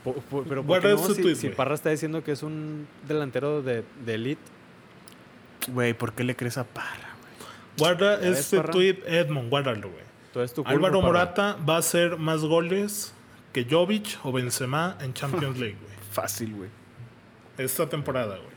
Pero 0.04 0.20
¿por 0.44 0.62
Guarda 0.64 0.88
qué 0.90 0.94
no? 0.96 1.04
ese 1.04 1.14
Si, 1.14 1.22
tweet, 1.22 1.34
si. 1.36 1.48
Parra 1.50 1.74
está 1.74 1.90
diciendo 1.90 2.22
que 2.24 2.32
es 2.32 2.42
un 2.42 2.86
delantero 3.06 3.62
de, 3.62 3.84
de 4.04 4.14
elite. 4.14 4.42
Güey, 5.68 5.94
¿por 5.94 6.12
qué 6.12 6.24
le 6.24 6.34
crees 6.36 6.58
a 6.58 6.64
Parra, 6.64 7.14
güey? 7.20 7.48
Guarda 7.78 8.16
ves, 8.16 8.38
este 8.40 8.60
tweet, 8.60 8.98
Edmond, 9.06 9.48
guárdalo, 9.50 9.88
güey. 9.90 10.04
Todo 10.34 10.42
es 10.42 10.52
tu 10.52 10.62
culpa, 10.64 10.74
Álvaro. 10.76 11.00
Morata 11.00 11.56
va 11.66 11.76
a 11.76 11.78
hacer 11.78 12.18
más 12.18 12.42
goles 12.42 13.14
que 13.52 13.64
Jovic 13.70 14.18
o 14.24 14.32
Benzema 14.32 14.98
en 15.00 15.14
Champions 15.14 15.56
League, 15.60 15.76
güey. 15.80 15.94
Fácil, 16.10 16.54
güey. 16.54 16.68
Esta 17.56 17.88
temporada, 17.88 18.36
güey. 18.36 18.48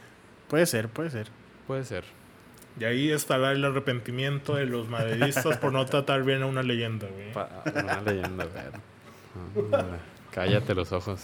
Puede 0.50 0.66
ser, 0.66 0.90
puede 0.90 1.12
ser. 1.12 1.28
Puede 1.68 1.86
ser. 1.86 2.04
Y 2.80 2.84
ahí 2.86 3.12
estará 3.12 3.52
el 3.54 3.64
arrepentimiento 3.64 4.56
de 4.56 4.66
los 4.66 4.90
madridistas 4.90 5.58
por 5.58 5.72
no 5.72 5.86
tratar 5.86 6.24
bien 6.24 6.42
a 6.44 6.46
una 6.48 6.62
leyenda, 6.64 7.08
güey. 7.08 7.32
Pa- 7.32 7.50
una 7.74 8.02
leyenda, 8.02 8.46
güey. 8.46 9.72
Ah, 9.74 9.98
cállate 10.32 10.74
los 10.76 10.92
ojos. 10.92 11.22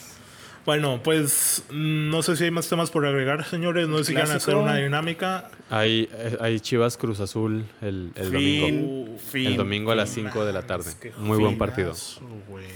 Bueno, 0.66 1.02
pues 1.04 1.64
no 1.72 2.24
sé 2.24 2.38
si 2.38 2.46
hay 2.46 2.52
más 2.52 2.70
temas 2.70 2.90
por 2.90 3.06
agregar, 3.06 3.44
señores. 3.46 3.88
No 3.88 3.98
sé 3.98 4.06
si 4.06 4.14
quieren 4.14 4.32
hacer 4.32 4.56
una 4.56 4.78
dinámica. 4.78 5.50
Hay, 5.70 6.10
hay 6.40 6.60
Chivas 6.62 6.96
Cruz 6.98 7.20
Azul 7.20 7.66
el, 7.82 8.12
el 8.16 8.32
Fin, 8.32 8.62
domingo. 8.62 9.18
fin, 9.20 9.48
El 9.48 9.58
domingo 9.58 9.92
a 9.92 9.96
las 9.96 10.10
fin, 10.12 10.26
5 10.28 10.46
de 10.46 10.54
la 10.54 10.62
tarde. 10.66 10.90
Es 10.90 10.96
que 10.96 11.12
Muy 11.18 11.38
buen 11.38 11.58
partido. 11.58 11.94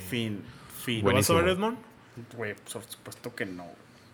Fin, 0.10 0.42
fin. 0.84 1.04
¿Lo 1.06 1.14
vas 1.14 1.30
a 1.30 1.34
ver, 1.36 1.48
Edmond? 1.50 1.78
Güey, 2.36 2.56
por 2.74 2.84
supuesto 2.84 3.34
que 3.36 3.46
no. 3.46 3.66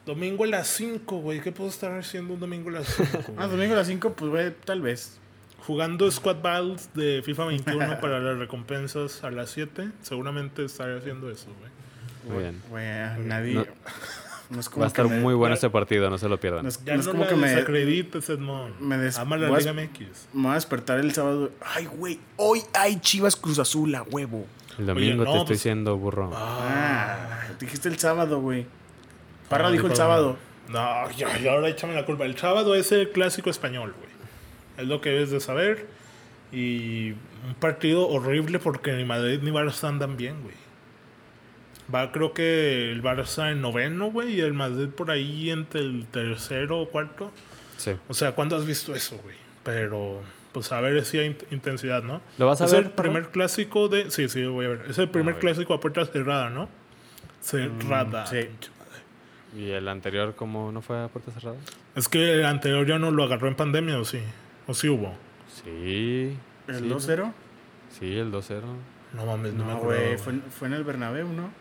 Domingo 0.06 0.44
a 0.44 0.48
las 0.48 0.68
5, 0.68 1.18
güey. 1.20 1.40
¿Qué 1.42 1.52
puedo 1.52 1.70
estar 1.70 1.98
haciendo 1.98 2.34
un 2.34 2.40
domingo 2.40 2.70
a 2.70 2.74
las 2.74 2.88
5? 2.88 3.34
Ah, 3.38 3.48
domingo 3.48 3.74
a 3.74 3.78
las 3.78 3.88
5, 3.88 4.14
pues, 4.14 4.30
güey, 4.30 4.54
tal 4.66 4.82
vez. 4.82 5.18
Jugando 5.66 6.12
Squad 6.12 6.42
Battles 6.42 6.94
de 6.94 7.22
FIFA 7.24 7.46
21 7.46 8.02
para 8.02 8.20
las 8.20 8.38
recompensas 8.38 9.24
a 9.24 9.32
las 9.32 9.50
7. 9.52 9.90
Seguramente 10.02 10.66
estaré 10.66 10.98
haciendo 10.98 11.32
eso, 11.32 11.48
güey. 11.60 11.72
Muy 12.28 12.38
bien. 12.40 13.28
Nadie. 13.28 13.54
No. 13.56 13.66
No 14.50 14.60
es 14.60 14.70
como 14.70 14.82
Va 14.82 14.86
a 14.86 14.88
estar 14.90 15.06
que 15.08 15.12
me- 15.14 15.20
muy 15.22 15.34
bueno 15.34 15.56
este 15.56 15.70
partido, 15.72 16.12
no 16.12 16.18
se 16.20 16.30
lo 16.30 16.40
pierdan. 16.40 16.64
No 16.64 16.70
es, 16.70 16.84
Ya 16.84 16.92
no 16.96 16.98
no, 16.98 17.02
es 17.02 17.08
como 17.08 17.24
la 17.24 17.30
que 17.30 17.36
me, 17.38 17.50
desacredites, 17.50 18.30
Edmond. 18.30 18.78
me 18.82 18.98
des- 19.00 19.18
Ama 19.18 19.38
la 19.38 19.50
Liga 19.50 19.74
MX. 19.74 20.28
me 20.34 20.42
voy 20.44 20.52
a 20.52 20.56
despertar 20.56 21.00
el 21.00 21.12
sábado. 21.14 21.50
Ay, 21.66 21.86
güey, 21.86 22.20
hoy 22.36 22.62
hay 22.74 23.00
Chivas 23.00 23.36
Cruz 23.36 23.58
Azul 23.58 23.96
a 23.96 24.04
huevo. 24.04 24.46
El 24.78 24.86
domingo 24.86 25.24
no, 25.24 25.24
te 25.24 25.30
estoy 25.38 25.46
pues- 25.48 25.60
diciendo, 25.60 25.98
burro. 25.98 26.30
Ah, 26.36 27.46
dijiste 27.60 27.90
el 27.90 27.98
sábado, 27.98 28.42
güey. 28.42 28.68
Parra 29.50 29.70
Ah, 29.70 29.72
dijo 29.72 29.88
el 29.88 29.96
sábado. 29.96 30.38
No, 30.70 31.10
ya, 31.12 31.36
ya 31.40 31.54
ahora 31.54 31.70
échame 31.70 31.96
la 31.96 32.06
culpa. 32.06 32.26
El 32.26 32.38
sábado 32.38 32.76
es 32.76 32.92
el 32.92 33.10
clásico 33.12 33.50
español, 33.50 33.96
güey. 33.98 34.12
Es 34.78 34.88
lo 34.88 35.02
que 35.02 35.10
debes 35.10 35.32
de 35.32 35.40
saber. 35.40 35.88
Y 36.52 37.12
un 37.48 37.56
partido 37.60 38.08
horrible 38.08 38.60
porque 38.60 38.92
ni 38.94 39.04
Madrid 39.06 39.40
ni 39.42 39.50
Barça 39.50 39.88
andan 39.88 40.16
bien, 40.18 40.44
güey. 40.44 40.54
Va, 41.94 42.12
creo 42.12 42.34
que 42.34 42.92
el 42.92 43.02
Barça 43.02 43.52
en 43.52 43.62
noveno, 43.62 44.12
güey, 44.12 44.36
y 44.36 44.42
el 44.42 44.54
Madrid 44.54 44.90
por 44.90 45.10
ahí 45.12 45.50
entre 45.50 45.82
el 45.82 46.06
tercero 46.12 46.80
o 46.82 46.90
cuarto. 46.90 47.32
Sí. 47.78 47.92
O 48.08 48.14
sea, 48.14 48.34
¿cuándo 48.34 48.56
has 48.56 48.66
visto 48.66 48.94
eso, 48.96 49.18
güey? 49.24 49.36
Pero, 49.64 50.22
pues 50.52 50.72
a 50.72 50.80
ver 50.82 51.04
si 51.06 51.18
hay 51.20 51.30
int- 51.32 51.46
intensidad, 51.52 52.04
¿no? 52.04 52.22
¿Lo 52.38 52.48
vas 52.48 52.62
a 52.62 52.66
es 52.66 52.72
ver, 52.72 52.84
el 52.86 52.90
Parra? 52.92 53.10
primer 53.10 53.30
clásico 53.32 53.88
de. 53.90 54.12
Sí, 54.12 54.30
sí, 54.30 54.42
lo 54.42 54.54
voy 54.54 54.66
a 54.66 54.70
ver. 54.70 54.86
Es 54.90 54.98
el 54.98 55.10
primer 55.10 55.36
ver. 55.36 55.42
clásico 55.42 55.74
a 55.74 55.80
puerta 55.80 56.06
cerrada, 56.06 56.50
¿no? 56.50 56.70
Cerrada. 57.42 58.24
Mm, 58.24 58.28
sí. 58.28 58.48
¿Y 59.58 59.70
el 59.72 59.88
anterior 59.88 60.36
cómo 60.36 60.72
no 60.72 60.82
fue 60.82 61.04
a 61.04 61.08
puerta 61.10 61.32
cerrada? 61.32 61.58
Es 61.96 62.08
que 62.10 62.34
el 62.36 62.46
anterior 62.46 62.88
ya 62.88 62.98
no 62.98 63.12
lo 63.12 63.24
agarró 63.24 63.48
en 63.48 63.56
pandemia, 63.56 64.00
¿o 64.00 64.06
sí? 64.06 64.20
¿O 64.68 64.74
sí 64.74 64.90
hubo? 64.90 65.14
Sí. 65.64 66.36
¿El 66.68 66.76
Sí, 66.80 66.90
2-0? 66.90 67.34
Sí, 68.00 68.18
el 68.18 68.32
2-0. 68.32 68.62
No 69.14 69.26
mames, 69.28 69.54
no, 69.54 69.66
me 69.66 69.72
No, 69.74 69.78
acuerdo. 69.78 70.02
güey, 70.04 70.18
fue, 70.18 70.34
fue 70.50 70.68
en 70.70 70.74
el 70.74 70.84
Bernabéu, 70.84 71.28
¿no? 71.28 71.52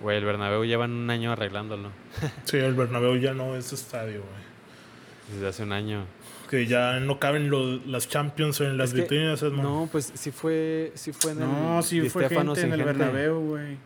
Güey, 0.00 0.16
el 0.18 0.24
Bernabéu 0.24 0.64
llevan 0.64 0.92
un 0.92 1.10
año 1.10 1.32
arreglándolo. 1.32 1.90
Sí, 2.44 2.56
el 2.56 2.74
Bernabéu 2.74 3.16
ya 3.16 3.34
no 3.34 3.54
es 3.56 3.72
estadio, 3.72 4.20
güey. 4.22 5.34
Desde 5.34 5.48
hace 5.48 5.62
un 5.62 5.72
año. 5.72 6.04
Que 6.48 6.66
ya 6.66 6.98
no 6.98 7.18
caben 7.20 7.50
los, 7.50 7.86
las 7.86 8.08
Champions 8.08 8.60
en 8.60 8.76
las 8.76 8.88
Es 8.90 8.94
que- 8.94 9.00
vitrinas. 9.02 9.42
No, 9.42 9.88
pues 9.92 10.10
sí 10.14 10.30
fue, 10.32 10.92
sí 10.94 11.12
fue 11.12 11.32
en 11.32 11.42
el 11.42 11.48
No, 11.48 11.82
sí 11.82 12.08
fue 12.08 12.28
gente 12.28 12.40
en 12.62 12.72
el 12.72 12.82
gente. 12.82 12.84
Bernabéu, 12.84 13.40
güey. 13.40 13.76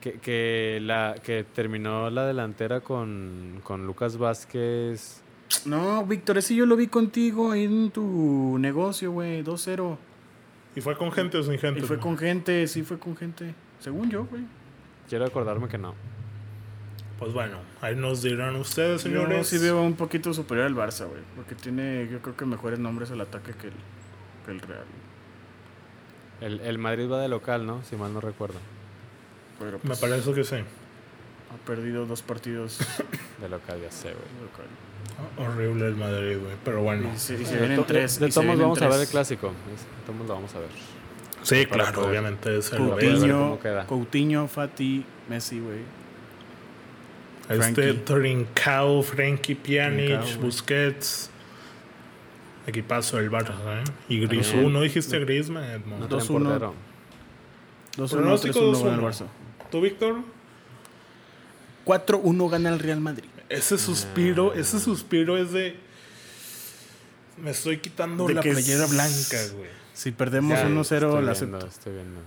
Que, 0.00 0.14
que, 0.18 0.80
la, 0.82 1.14
que 1.22 1.44
terminó 1.44 2.10
la 2.10 2.26
delantera 2.26 2.80
con, 2.80 3.60
con 3.62 3.86
Lucas 3.86 4.16
Vázquez. 4.18 5.22
No, 5.66 6.04
Víctor, 6.04 6.38
ese 6.38 6.54
yo 6.54 6.66
lo 6.66 6.76
vi 6.76 6.88
contigo 6.88 7.52
ahí 7.52 7.64
en 7.64 7.90
tu 7.90 8.56
negocio, 8.58 9.12
güey, 9.12 9.42
2-0. 9.44 9.96
¿Y 10.76 10.80
fue 10.80 10.96
con 10.96 11.12
gente 11.12 11.38
o 11.38 11.42
sin 11.42 11.58
gente? 11.58 11.80
Y 11.80 11.82
fue 11.84 11.96
no? 11.96 12.02
con 12.02 12.18
gente, 12.18 12.66
sí 12.66 12.82
fue 12.82 12.98
con 12.98 13.16
gente. 13.16 13.54
Según 13.78 14.10
yo, 14.10 14.24
güey. 14.26 14.42
Quiero 15.08 15.24
acordarme 15.26 15.68
que 15.68 15.78
no. 15.78 15.94
Pues 17.18 17.32
bueno, 17.32 17.58
ahí 17.80 17.94
nos 17.94 18.22
dirán 18.22 18.56
ustedes, 18.56 19.02
señores. 19.02 19.36
Yo 19.38 19.44
sí 19.44 19.58
veo 19.62 19.80
un 19.82 19.94
poquito 19.94 20.34
superior 20.34 20.66
al 20.66 20.74
Barça, 20.74 21.06
güey. 21.08 21.22
Porque 21.36 21.54
tiene, 21.54 22.08
yo 22.10 22.20
creo 22.20 22.36
que 22.36 22.44
mejores 22.44 22.78
nombres 22.78 23.10
al 23.12 23.20
ataque 23.20 23.52
que 23.52 23.68
el, 23.68 23.72
que 24.44 24.50
el 24.52 24.60
Real. 24.60 24.84
El, 26.40 26.60
el 26.60 26.78
Madrid 26.78 27.08
va 27.10 27.20
de 27.20 27.28
local, 27.28 27.66
¿no? 27.66 27.82
Si 27.84 27.96
mal 27.96 28.12
no 28.12 28.20
recuerdo. 28.20 28.58
Pero 29.58 29.78
Me 29.82 29.88
pues, 29.88 30.00
parece 30.00 30.32
que 30.34 30.42
sí. 30.44 30.56
ha 30.56 31.66
perdido 31.66 32.06
dos 32.06 32.22
partidos 32.22 32.78
De 33.40 33.48
local, 33.48 33.78
ya 33.80 33.90
sé, 33.92 34.08
güey. 34.08 34.24
local. 34.42 34.66
Horrible 35.38 35.86
el 35.86 35.94
Madrid, 35.96 36.38
güey. 36.40 36.56
Pero 36.64 36.82
bueno. 36.82 37.10
Y 37.14 37.18
se, 37.18 37.34
y 37.40 37.44
se 37.44 37.54
De 37.54 37.66
vienen 37.66 37.84
tres. 37.86 38.18
De 38.18 38.30
se 38.32 38.40
todos 38.40 38.58
vamos 38.58 38.82
a 38.82 38.84
ver 38.86 38.92
el 38.94 38.98
tres. 39.00 39.10
clásico. 39.10 39.48
De 39.48 40.12
todos 40.12 40.26
lo 40.26 40.34
vamos 40.34 40.54
a 40.56 40.58
ver. 40.58 40.68
Sí, 41.44 41.66
claro, 41.66 41.92
poder- 42.00 42.10
obviamente 42.10 42.58
es 42.58 42.72
el 42.72 42.78
Coutinho. 42.78 43.58
Coutinho, 43.86 44.48
Fati, 44.48 45.04
Messi, 45.28 45.60
güey. 45.60 45.78
Este 47.48 47.72
Frankie. 47.74 47.92
Trincao, 48.04 49.02
Frenkie, 49.02 49.54
Pjanic, 49.54 50.20
Trincao. 50.22 50.40
Busquets. 50.40 51.30
Equipazo 52.66 53.18
del 53.18 53.30
Barça, 53.30 53.52
¿eh? 53.66 53.84
Y 54.08 54.20
Grisú, 54.26 54.52
También. 54.52 54.72
¿no 54.72 54.80
dijiste 54.80 55.18
Griezmann? 55.20 55.82
No 55.86 56.06
Dos, 56.08 56.24
traen 56.26 56.40
uno. 56.40 56.50
portero. 56.50 56.74
2-1, 57.98 58.10
Pronóstico 58.10 58.58
3-1 58.60 58.78
gana 58.82 58.94
el 58.94 59.00
2-1. 59.00 59.06
Barça. 59.06 59.26
¿Tú, 59.70 59.80
Víctor? 59.82 60.16
4-1 61.84 62.48
gana 62.50 62.70
el 62.70 62.78
Real 62.78 63.00
Madrid. 63.00 63.28
Ese 63.50 63.76
suspiro, 63.76 64.54
ese 64.54 64.80
suspiro 64.80 65.36
es 65.36 65.52
de... 65.52 65.76
Me 67.36 67.50
estoy 67.50 67.76
quitando 67.78 68.26
De 68.26 68.34
la 68.34 68.40
playera 68.40 68.86
blanca, 68.86 69.36
güey. 69.54 69.68
Si 69.94 70.12
perdemos 70.12 70.58
Ya, 70.58 70.68
1-0, 70.68 70.82
estoy 70.82 71.00
la 71.00 71.32
viendo, 71.32 71.56
acepto. 71.56 71.66
Estoy 71.66 71.92
viendo. 71.94 72.20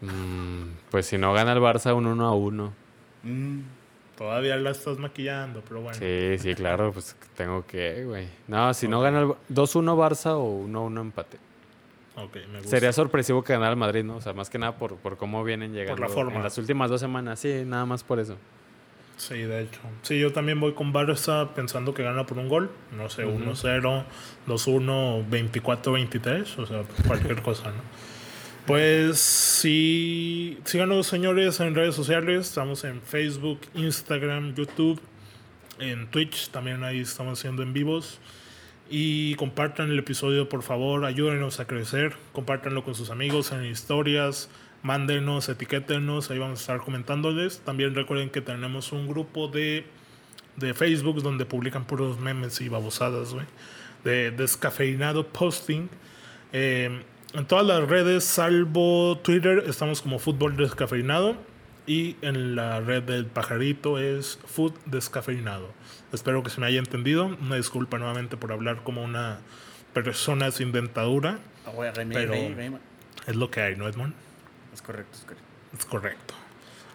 Mm, 0.00 0.76
pues 0.90 1.06
si 1.06 1.18
no 1.18 1.32
gana 1.32 1.52
el 1.52 1.58
Barça, 1.60 1.94
un 1.94 2.06
1 2.06 2.26
a 2.26 2.34
1. 2.34 2.72
Mm, 3.24 3.60
Todavía 4.16 4.56
la 4.56 4.70
estás 4.70 4.98
maquillando, 4.98 5.62
pero 5.66 5.80
bueno. 5.80 5.98
Sí, 5.98 6.36
sí, 6.38 6.54
claro, 6.54 6.92
pues 6.92 7.16
tengo 7.34 7.66
que, 7.66 8.04
güey. 8.04 8.28
No, 8.46 8.72
si 8.74 8.86
no 8.86 9.00
gana 9.00 9.20
el 9.20 9.26
2-1 9.48 9.96
Barça 9.96 10.34
o 10.36 10.64
1-1 10.64 11.00
empate. 11.00 11.38
Ok, 12.16 12.36
me 12.48 12.58
gusta. 12.58 12.68
Sería 12.68 12.92
sorpresivo 12.92 13.42
que 13.42 13.54
ganara 13.54 13.70
el 13.72 13.78
Madrid, 13.78 14.04
¿no? 14.04 14.16
O 14.16 14.20
sea, 14.20 14.32
más 14.34 14.50
que 14.50 14.58
nada 14.58 14.76
por, 14.76 14.96
por 14.96 15.16
cómo 15.16 15.42
vienen 15.42 15.72
llegando 15.72 16.00
la 16.02 16.08
forma. 16.08 16.36
en 16.36 16.42
las 16.42 16.56
últimas 16.58 16.90
dos 16.90 17.00
semanas. 17.00 17.40
Sí, 17.40 17.62
nada 17.66 17.86
más 17.86 18.04
por 18.04 18.20
eso. 18.20 18.36
Sí, 19.16 19.36
de 19.36 19.62
hecho. 19.62 19.80
Sí, 20.02 20.18
yo 20.18 20.32
también 20.32 20.58
voy 20.58 20.72
con 20.72 20.92
Barça 20.92 21.50
pensando 21.54 21.94
que 21.94 22.02
gana 22.02 22.26
por 22.26 22.38
un 22.38 22.48
gol. 22.48 22.70
No 22.96 23.08
sé, 23.08 23.24
1-0, 23.24 24.04
2-1, 24.46 25.28
24-23. 25.28 26.58
O 26.58 26.66
sea, 26.66 26.82
cualquier 27.06 27.42
cosa, 27.42 27.68
¿no? 27.70 27.82
Pues 28.66 29.18
sí, 29.18 30.58
síganos 30.64 31.06
señores 31.08 31.58
en 31.60 31.74
redes 31.74 31.94
sociales. 31.94 32.48
Estamos 32.48 32.84
en 32.84 33.02
Facebook, 33.02 33.60
Instagram, 33.74 34.54
YouTube, 34.54 35.00
en 35.80 36.06
Twitch. 36.08 36.50
También 36.50 36.84
ahí 36.84 37.00
estamos 37.00 37.38
haciendo 37.38 37.62
en 37.62 37.72
vivos. 37.72 38.20
Y 38.88 39.34
compartan 39.36 39.90
el 39.90 39.98
episodio, 39.98 40.48
por 40.48 40.62
favor. 40.62 41.04
Ayúdenos 41.04 41.58
a 41.60 41.66
crecer. 41.66 42.14
Compártanlo 42.32 42.84
con 42.84 42.94
sus 42.94 43.10
amigos 43.10 43.50
en 43.50 43.64
historias. 43.64 44.48
Mándenos, 44.82 45.48
etiquétenos. 45.48 46.30
Ahí 46.30 46.38
vamos 46.38 46.58
a 46.58 46.62
estar 46.62 46.78
comentándoles. 46.80 47.60
También 47.60 47.94
recuerden 47.94 48.30
que 48.30 48.40
tenemos 48.40 48.92
un 48.92 49.06
grupo 49.08 49.48
de, 49.48 49.84
de 50.56 50.74
Facebook 50.74 51.22
donde 51.22 51.44
publican 51.46 51.84
puros 51.84 52.18
memes 52.18 52.60
y 52.60 52.68
babosadas, 52.68 53.32
güey. 53.32 53.46
De 54.04 54.30
descafeinado 54.32 55.26
posting. 55.28 55.88
Eh, 56.52 57.02
en 57.34 57.46
todas 57.46 57.64
las 57.64 57.88
redes, 57.88 58.24
salvo 58.24 59.18
Twitter, 59.22 59.64
estamos 59.66 60.02
como 60.02 60.18
Fútbol 60.18 60.56
Descafeinado. 60.56 61.36
Y 61.86 62.16
en 62.22 62.54
la 62.54 62.80
red 62.80 63.02
del 63.02 63.26
pajarito 63.26 63.98
es 63.98 64.38
Food 64.46 64.72
Descafeinado. 64.86 65.68
Espero 66.12 66.42
que 66.44 66.50
se 66.50 66.60
me 66.60 66.66
haya 66.66 66.78
entendido. 66.78 67.26
Una 67.40 67.56
disculpa 67.56 67.98
nuevamente 67.98 68.36
por 68.36 68.52
hablar 68.52 68.82
como 68.84 69.02
una 69.02 69.38
persona 69.92 70.50
sin 70.52 70.70
dentadura. 70.72 71.38
Pero- 72.14 72.32
Es 73.26 73.34
lo 73.36 73.50
que 73.50 73.60
hay, 73.62 73.76
¿no, 73.76 73.88
Edmond? 73.88 74.14
Es 74.72 74.82
correcto, 74.82 75.16
es 75.18 75.24
correcto. 75.24 75.44
Es 75.78 75.84
correcto. 75.86 76.34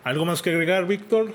¿Algo 0.03 0.25
más 0.25 0.41
que 0.41 0.51
agregar, 0.51 0.86
Víctor? 0.88 1.34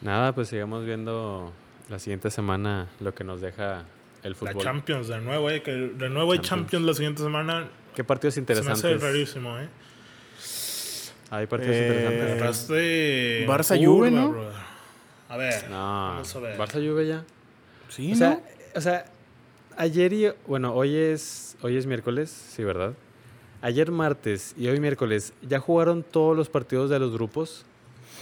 Nada, 0.00 0.34
pues 0.34 0.48
sigamos 0.48 0.84
viendo 0.84 1.52
la 1.88 1.98
siguiente 1.98 2.30
semana 2.30 2.88
lo 3.00 3.14
que 3.14 3.24
nos 3.24 3.40
deja 3.40 3.84
el 4.22 4.32
La 4.32 4.36
fútbol. 4.36 4.62
Champions, 4.62 5.08
de 5.08 5.18
nuevo, 5.20 5.50
¿eh? 5.50 5.62
Que 5.62 5.72
de 5.72 6.08
nuevo 6.08 6.32
hay 6.32 6.38
Champions. 6.38 6.48
Champions 6.60 6.86
la 6.86 6.94
siguiente 6.94 7.22
semana. 7.22 7.68
¿Qué 7.94 8.04
partidos 8.04 8.34
Se 8.34 8.40
me 8.40 8.44
hace 8.46 8.62
interesantes? 8.62 9.02
rarísimo, 9.02 9.58
¿eh? 9.58 9.68
Hay 11.30 11.46
partidos 11.46 11.76
Eh, 11.76 12.08
interesantes. 12.12 13.48
Barça 13.48 13.84
Juve, 13.84 14.10
¿no? 14.10 14.34
A 15.28 15.36
ver. 15.36 15.68
No, 15.68 15.76
Vamos 15.76 16.36
a 16.36 16.38
ver. 16.40 16.58
Barça 16.58 16.74
Juve 16.86 17.06
ya. 17.06 17.24
Sí, 17.88 18.12
O 18.12 18.16
sea, 18.16 18.40
o 18.74 18.80
sea, 18.80 19.04
ayer 19.76 20.12
y 20.12 20.32
bueno, 20.46 20.74
hoy 20.74 20.94
es 20.96 21.56
hoy 21.62 21.76
es 21.76 21.86
miércoles, 21.86 22.30
sí, 22.30 22.62
¿verdad? 22.64 22.94
Ayer 23.60 23.90
martes 23.90 24.54
y 24.56 24.68
hoy 24.68 24.78
miércoles 24.80 25.32
ya 25.42 25.58
jugaron 25.58 26.02
todos 26.04 26.36
los 26.36 26.48
partidos 26.48 26.90
de 26.90 26.98
los 26.98 27.12
grupos. 27.12 27.64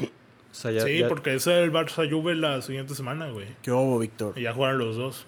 O 0.00 0.58
sea, 0.58 0.70
ya, 0.70 0.80
sí, 0.82 0.98
ya- 1.00 1.08
porque 1.08 1.34
es 1.34 1.46
el 1.46 1.70
Barça 1.70 2.10
Juve 2.10 2.34
la 2.34 2.62
siguiente 2.62 2.94
semana, 2.94 3.28
güey. 3.30 3.46
¿Qué 3.62 3.70
hubo, 3.70 3.98
Víctor? 3.98 4.32
Y 4.38 4.42
ya 4.42 4.54
jugaron 4.54 4.78
los 4.78 4.96
dos. 4.96 5.26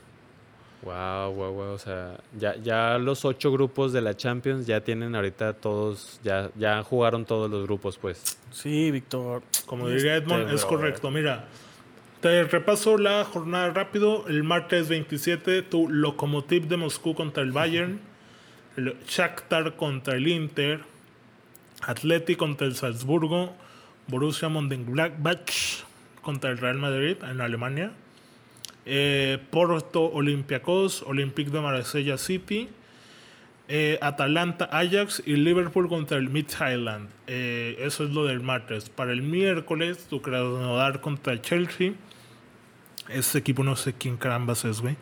Wow, 0.83 1.33
wow, 1.35 1.53
wow, 1.53 1.73
o 1.73 1.79
sea, 1.79 2.19
ya, 2.39 2.55
ya 2.57 2.99
los 2.99 3.25
ocho 3.25 3.51
grupos 3.53 3.93
de 3.93 4.01
la 4.01 4.17
Champions 4.17 4.65
ya 4.67 4.81
tienen 4.81 5.15
ahorita 5.17 5.53
todos, 5.55 6.21
ya, 6.23 6.51
ya 6.57 6.83
jugaron 6.85 7.25
todos 7.27 7.51
los 7.51 7.65
grupos, 7.65 7.99
pues. 7.99 8.39
Sí, 8.53 8.91
Víctor. 8.93 9.43
Como 9.67 9.89
diría 9.89 10.15
Edmond, 10.17 10.45
Este, 10.45 10.55
es 10.55 10.61
bro. 10.63 10.69
correcto. 10.71 11.11
Mira, 11.11 11.47
te 12.21 12.45
repaso 12.45 12.97
la 12.97 13.25
jornada 13.25 13.71
rápido. 13.71 14.25
El 14.29 14.45
martes 14.45 14.89
27, 14.89 15.63
tu 15.63 15.89
Lokomotiv 15.91 16.69
de 16.69 16.77
Moscú 16.79 17.15
contra 17.15 17.43
el 17.43 17.51
Bayern. 17.53 18.01
El 18.79 18.95
Shakhtar 19.09 19.74
contra 19.74 20.14
el 20.14 20.29
Inter. 20.29 20.79
Atleti 21.83 22.37
contra 22.37 22.64
el 22.64 22.76
Salzburgo. 22.76 23.53
Borussia 24.07 24.49
Mönchengladbach 24.49 25.83
contra 26.22 26.51
el 26.51 26.59
Real 26.59 26.79
Madrid 26.79 27.16
en 27.29 27.41
Alemania. 27.41 27.91
Eh, 28.87 29.39
Porto 29.51 30.05
Olympiacos, 30.05 31.03
Olympique 31.03 31.51
de 31.51 31.61
Marsella 31.61 32.18
City. 32.18 32.68
Eh, 33.66 33.99
Atalanta, 34.01 34.68
Ajax 34.70 35.24
y 35.26 35.35
Liverpool 35.35 35.89
contra 35.89 36.16
el 36.16 36.31
Midtjylland. 36.31 37.09
Eh, 37.26 37.79
eso 37.81 38.05
es 38.05 38.11
lo 38.11 38.26
del 38.26 38.39
martes. 38.39 38.91
Para 38.91 39.11
el 39.11 39.22
miércoles, 39.22 40.07
tu 40.09 40.22
Krasnodar 40.22 41.01
contra 41.01 41.33
el 41.33 41.43
Chelsea. 41.43 41.95
Ese 43.09 43.39
equipo 43.39 43.64
no 43.64 43.74
sé 43.74 43.95
quién 43.95 44.16
carambas 44.16 44.64
es, 44.64 44.81
güey. 44.81 44.97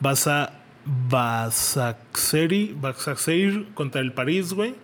Vas 0.00 0.26
a 0.26 0.57
Basaksehir 1.10 2.74
contra 3.74 4.00
el 4.00 4.12
París, 4.12 4.52
güey. 4.52 4.74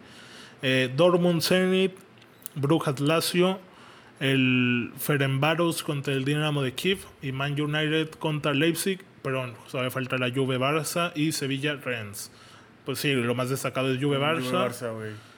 Eh, 0.63 0.91
Dortmund 0.95 1.43
Zenit, 1.43 1.93
Brujas 2.55 3.01
Lazio, 3.01 3.59
el 4.21 4.93
Ferenbaros 4.97 5.83
contra 5.83 6.15
el 6.15 6.25
Dinamo 6.25 6.63
de 6.63 6.73
Kiev 6.73 6.99
y 7.23 7.33
Man 7.33 7.61
United 7.61 8.11
contra 8.11 8.55
Leipzig, 8.55 9.01
perdón, 9.23 9.55
todavía 9.71 9.91
falta 9.91 10.19
la 10.19 10.31
Juve 10.31 10.59
Barça 10.59 11.13
y 11.15 11.33
Sevilla 11.33 11.75
Rennes. 11.77 12.31
Pues 12.85 12.99
sí, 12.99 13.13
lo 13.13 13.35
más 13.35 13.51
destacado 13.51 13.93
es 13.93 14.03
Juve 14.03 14.19
Barça. 14.19 14.43
Juve, 14.43 14.59
Barça. 14.59 15.34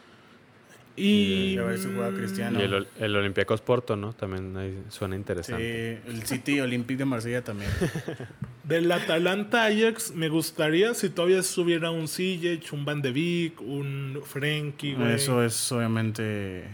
Y 0.96 1.54
Y 1.54 1.58
a 1.58 1.62
ver 1.64 1.78
si 1.78 1.88
juega 1.94 2.10
Cristiano. 2.16 2.58
Y 2.58 2.62
el, 2.62 2.86
el 2.98 3.16
Olympiacos 3.16 3.60
Porto, 3.60 3.96
¿no? 3.96 4.12
También 4.14 4.56
ahí 4.56 4.78
suena 4.88 5.14
Sí, 5.14 5.18
interesante. 5.20 6.00
el 6.06 6.22
City 6.24 6.60
Olympique 6.60 6.98
de 6.98 7.04
Marsella 7.04 7.42
también. 7.44 7.70
del 8.64 8.90
Atalanta 8.90 9.66
Ajax 9.66 10.12
me 10.14 10.28
gustaría 10.28 10.94
si 10.94 11.10
todavía 11.10 11.38
estuviera 11.40 11.90
un 11.90 12.08
Ziyech, 12.08 12.72
un 12.72 12.84
Van 12.84 13.02
de 13.02 13.12
Beek, 13.12 13.60
un 13.60 14.20
Frenkie, 14.24 14.94
güey. 14.94 15.12
Eso 15.14 15.42
es 15.44 15.70
obviamente. 15.72 16.64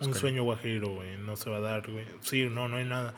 Un 0.00 0.14
sueño 0.14 0.42
guajiro, 0.44 0.88
güey. 0.88 1.16
No 1.18 1.36
se 1.36 1.50
va 1.50 1.56
a 1.58 1.60
dar, 1.60 1.90
güey. 1.90 2.04
Sí, 2.20 2.48
no, 2.50 2.68
no 2.68 2.76
hay 2.76 2.84
nada. 2.84 3.14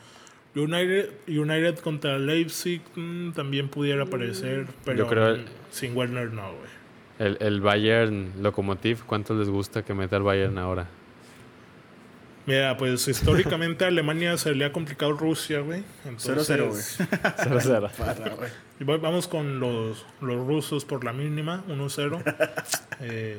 United, 0.54 1.10
United 1.28 1.78
contra 1.78 2.18
Leipzig 2.18 2.80
mm, 2.96 3.30
también 3.32 3.68
pudiera 3.68 4.04
aparecer, 4.04 4.66
pero 4.84 5.06
creo 5.06 5.28
el- 5.28 5.44
sin 5.70 5.96
Werner 5.96 6.32
no, 6.32 6.52
güey. 6.54 6.77
El, 7.18 7.36
el 7.40 7.60
Bayern 7.60 8.32
Lokomotiv, 8.42 9.04
¿cuánto 9.04 9.34
les 9.34 9.48
gusta 9.48 9.82
que 9.84 9.92
meta 9.94 10.16
el 10.16 10.22
Bayern 10.22 10.56
ahora? 10.58 10.86
Mira, 12.46 12.76
pues 12.76 13.06
históricamente 13.08 13.84
a 13.84 13.88
Alemania 13.88 14.36
se 14.38 14.54
le 14.54 14.64
ha 14.64 14.72
complicado 14.72 15.12
Rusia, 15.12 15.60
güey. 15.60 15.80
0-0, 16.06 16.08
Entonces, 16.08 17.00
0-0. 17.00 17.90
Para, 17.98 18.30
güey. 18.34 18.50
y 18.80 18.84
va- 18.84 18.96
Vamos 18.98 19.28
con 19.28 19.60
los, 19.60 20.06
los 20.20 20.46
rusos 20.46 20.84
por 20.84 21.04
la 21.04 21.12
mínima, 21.12 21.62
1-0. 21.68 22.22
Eh, 23.00 23.38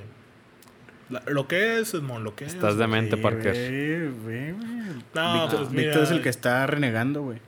lo 1.25 1.47
que 1.49 1.79
es, 1.79 1.93
Edmond, 1.93 2.23
lo 2.23 2.33
que 2.35 2.45
es. 2.45 2.53
Estás 2.53 2.77
demente, 2.77 3.17
Sí, 3.17 3.21
Parker. 3.21 4.11
güey, 4.23 4.51
güey. 4.51 4.53
No, 5.13 5.33
Víctor, 5.41 5.59
pues 5.59 5.69
mira, 5.71 5.83
Víctor 5.87 6.03
es 6.03 6.11
el 6.11 6.21
que 6.21 6.29
está 6.29 6.65
renegando, 6.67 7.23
güey. 7.23 7.39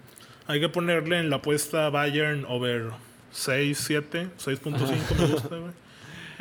Hay 0.47 0.59
que 0.59 0.67
ponerle 0.67 1.19
en 1.19 1.29
la 1.29 1.37
apuesta 1.37 1.89
Bayern 1.89 2.43
over 2.49 2.89
6, 3.31 3.77
7, 3.77 4.27
6.5 4.37 5.15
me 5.19 5.25
gusta, 5.27 5.55
güey. 5.55 5.71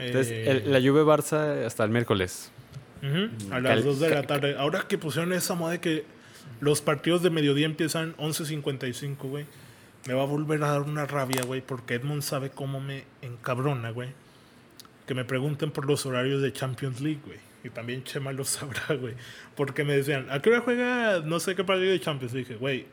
Entonces, 0.07 0.33
Eh, 0.33 0.63
el- 0.65 0.73
la 0.73 0.81
Juve 0.81 1.03
Barça 1.05 1.65
hasta 1.65 1.85
el 1.85 1.91
miércoles. 1.91 2.51
a 3.51 3.61
las 3.61 3.83
2 3.85 3.99
de 4.01 4.11
la 4.11 4.23
tarde. 4.25 4.57
Ahora 4.59 4.83
que 4.87 4.99
pusieron 4.99 5.33
esa 5.33 5.55
moda 5.55 5.73
de 5.73 5.81
que 5.81 6.05
los 6.61 6.81
partidos 6.83 7.23
de 7.23 7.31
mediodía 7.31 7.65
empiezan 7.67 8.15
11.55, 8.19 9.29
güey. 9.29 9.47
Me 10.07 10.15
va 10.15 10.23
a 10.23 10.27
volver 10.27 10.63
a 10.65 10.69
dar 10.73 10.83
una 10.83 11.07
rabia, 11.07 11.43
güey, 11.43 11.61
porque 11.63 11.95
Edmond 11.95 12.23
sabe 12.23 12.51
cómo 12.51 12.81
me 12.81 13.05
encabrona, 13.23 13.91
güey. 13.91 14.11
Que 15.07 15.15
me 15.15 15.25
pregunten 15.25 15.71
por 15.71 15.87
los 15.87 16.05
horarios 16.07 16.43
de 16.43 16.53
Champions 16.53 17.01
League, 17.01 17.21
güey. 17.25 17.39
Y 17.65 17.71
también 17.71 18.05
Chema 18.05 18.33
lo 18.33 18.45
sabrá, 18.45 18.95
güey. 18.97 19.15
Porque 19.57 19.83
me 19.85 19.95
decían, 19.97 20.27
¿a 20.31 20.41
qué 20.43 20.51
hora 20.51 20.61
juega 20.61 21.21
no 21.21 21.41
sé 21.41 21.55
qué 21.55 21.65
partido 21.65 21.91
de 21.93 22.01
Champions? 22.01 22.33
League? 22.35 22.49
dije, 22.49 22.59
güey, 22.59 22.87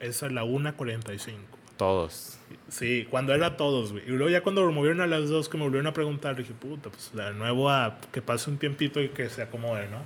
es 0.00 0.22
a 0.22 0.30
la 0.30 0.44
1.45. 0.44 1.34
Todos. 1.80 2.38
Sí, 2.68 3.06
cuando 3.08 3.32
era 3.34 3.56
todos, 3.56 3.92
güey. 3.92 4.04
Y 4.04 4.10
luego 4.10 4.28
ya 4.28 4.42
cuando 4.42 4.66
lo 4.66 4.70
movieron 4.70 5.00
a 5.00 5.06
las 5.06 5.30
dos, 5.30 5.48
que 5.48 5.56
me 5.56 5.64
volvieron 5.64 5.86
a 5.86 5.94
preguntar, 5.94 6.36
dije, 6.36 6.52
puta, 6.52 6.90
pues 6.90 7.10
de 7.14 7.32
nuevo 7.32 7.70
a 7.70 7.96
que 8.12 8.20
pase 8.20 8.50
un 8.50 8.58
tiempito 8.58 9.00
y 9.00 9.08
que 9.08 9.30
se 9.30 9.40
acomode, 9.40 9.88
¿no? 9.88 10.02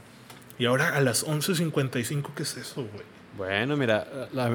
Y 0.56 0.66
ahora 0.66 0.94
a 0.96 1.00
las 1.00 1.26
11.55, 1.26 2.28
¿qué 2.36 2.44
es 2.44 2.56
eso, 2.58 2.82
güey? 2.82 3.04
Bueno, 3.36 3.76
mira, 3.76 4.06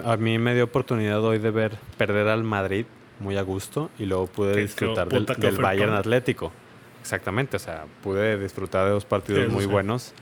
a 0.06 0.16
mí 0.16 0.40
me 0.40 0.56
dio 0.56 0.64
oportunidad 0.64 1.22
hoy 1.22 1.40
de 1.40 1.52
ver 1.52 1.78
perder 1.98 2.30
al 2.30 2.46
Madrid 2.46 2.86
muy 3.20 3.36
a 3.36 3.42
gusto 3.42 3.90
y 4.00 4.06
luego 4.06 4.28
pude 4.28 4.56
disfrutar 4.56 5.10
del, 5.10 5.26
puta 5.26 5.34
del. 5.34 5.58
Bayern 5.58 5.92
Atlético. 5.92 6.54
Exactamente, 7.02 7.58
o 7.58 7.60
sea, 7.60 7.84
pude 8.02 8.40
disfrutar 8.40 8.86
de 8.86 8.92
dos 8.92 9.04
partidos 9.04 9.44
Sí, 9.44 9.52
muy 9.52 9.66
sí. 9.66 9.70
buenos. 9.70 10.14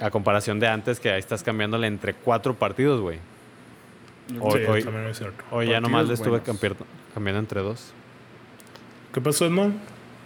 A 0.00 0.10
comparación 0.10 0.58
de 0.58 0.68
antes, 0.68 1.00
que 1.00 1.10
ahí 1.10 1.18
estás 1.18 1.42
cambiándole 1.42 1.86
entre 1.86 2.14
cuatro 2.14 2.54
partidos, 2.54 3.02
güey. 3.02 3.18
Hoy- 4.40 4.60
sí, 4.60 4.66
hoy- 4.68 4.82
también 4.84 5.06
es 5.06 5.18
cierto. 5.18 5.44
Hoy 5.50 5.68
ya 5.68 5.80
nomás 5.80 6.08
le 6.08 6.14
estuve 6.14 6.40
cambiando, 6.42 6.86
cambiando 7.12 7.40
entre 7.40 7.60
dos. 7.62 7.92
¿Qué 9.12 9.20
pasó, 9.20 9.46
Edmond? 9.46 9.74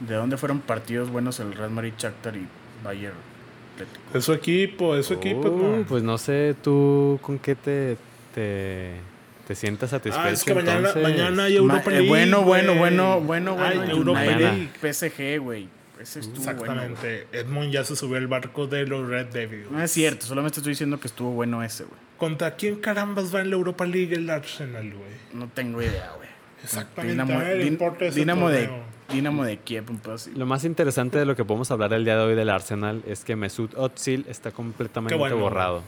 ¿De 0.00 0.14
dónde 0.14 0.36
fueron 0.36 0.60
partidos 0.60 1.10
buenos 1.10 1.40
el 1.40 1.52
Real 1.54 1.70
Madrid, 1.70 1.92
Shakhtar 1.98 2.36
y 2.36 2.46
Bayern? 2.84 3.16
Es 4.14 4.24
su 4.24 4.32
equipo, 4.32 4.96
es 4.96 5.06
su 5.06 5.14
equipo, 5.14 5.40
Uh, 5.40 5.46
Edmond. 5.58 5.86
pues 5.86 6.02
no 6.02 6.18
sé 6.18 6.54
tú 6.62 7.18
con 7.22 7.38
qué 7.38 7.54
te, 7.54 7.96
te, 8.34 8.94
te 9.46 9.54
sientas 9.54 9.90
satisfecho. 9.90 10.24
ah, 10.24 10.30
es 10.30 10.42
que 10.44 10.54
mañana, 10.54 10.78
entonces. 10.88 11.02
mañana 11.02 11.44
hay 11.44 11.52
Ma- 11.60 11.74
Europa 11.74 11.92
eh, 11.94 12.08
bueno, 12.08 12.42
bueno, 12.42 12.74
bueno, 12.74 13.20
bueno, 13.20 13.54
bueno. 13.56 13.82
Hay 13.82 13.90
Europa 13.90 14.22
League. 14.24 14.70
PSG, 14.80 15.38
güey. 15.40 15.68
Ese 16.00 16.20
estuvo 16.20 16.44
bueno. 16.44 16.52
Exactamente. 16.82 17.26
Edmond 17.32 17.70
ya 17.72 17.84
se 17.84 17.96
subió 17.96 18.18
al 18.18 18.28
barco 18.28 18.66
de 18.68 18.86
los 18.86 19.08
Red 19.08 19.26
Devils. 19.28 19.70
No 19.70 19.82
es 19.82 19.90
cierto, 19.90 20.26
solamente 20.26 20.60
estoy 20.60 20.72
diciendo 20.72 20.98
que 21.00 21.08
estuvo 21.08 21.30
bueno 21.32 21.62
ese, 21.62 21.84
güey. 21.84 21.98
¿Contra 22.18 22.56
quién 22.56 22.76
carambas 22.76 23.34
va 23.34 23.40
en 23.40 23.50
la 23.50 23.56
Europa 23.56 23.86
League 23.86 24.14
el 24.14 24.28
Arsenal, 24.28 24.92
güey? 24.92 25.10
No 25.32 25.48
tengo 25.48 25.80
idea, 25.80 26.12
güey. 26.16 26.28
Exactamente. 26.62 27.12
Dinamo, 27.12 27.40
Din- 27.40 28.14
Dinamo 28.14 28.48
de. 28.50 28.68
Dinamo 29.12 29.44
de 29.44 29.56
Kiev, 29.58 29.84
un 29.88 30.00
así. 30.12 30.32
Lo 30.34 30.44
más 30.44 30.64
interesante 30.64 31.18
de 31.18 31.24
lo 31.24 31.34
que 31.34 31.44
podemos 31.44 31.70
hablar 31.70 31.92
el 31.94 32.04
día 32.04 32.16
de 32.16 32.24
hoy 32.24 32.34
del 32.34 32.50
Arsenal 32.50 33.02
es 33.06 33.24
que 33.24 33.36
Mesut 33.36 33.72
Özil 33.74 34.26
está 34.28 34.50
completamente 34.50 35.14
bueno. 35.14 35.38
borrado. 35.38 35.82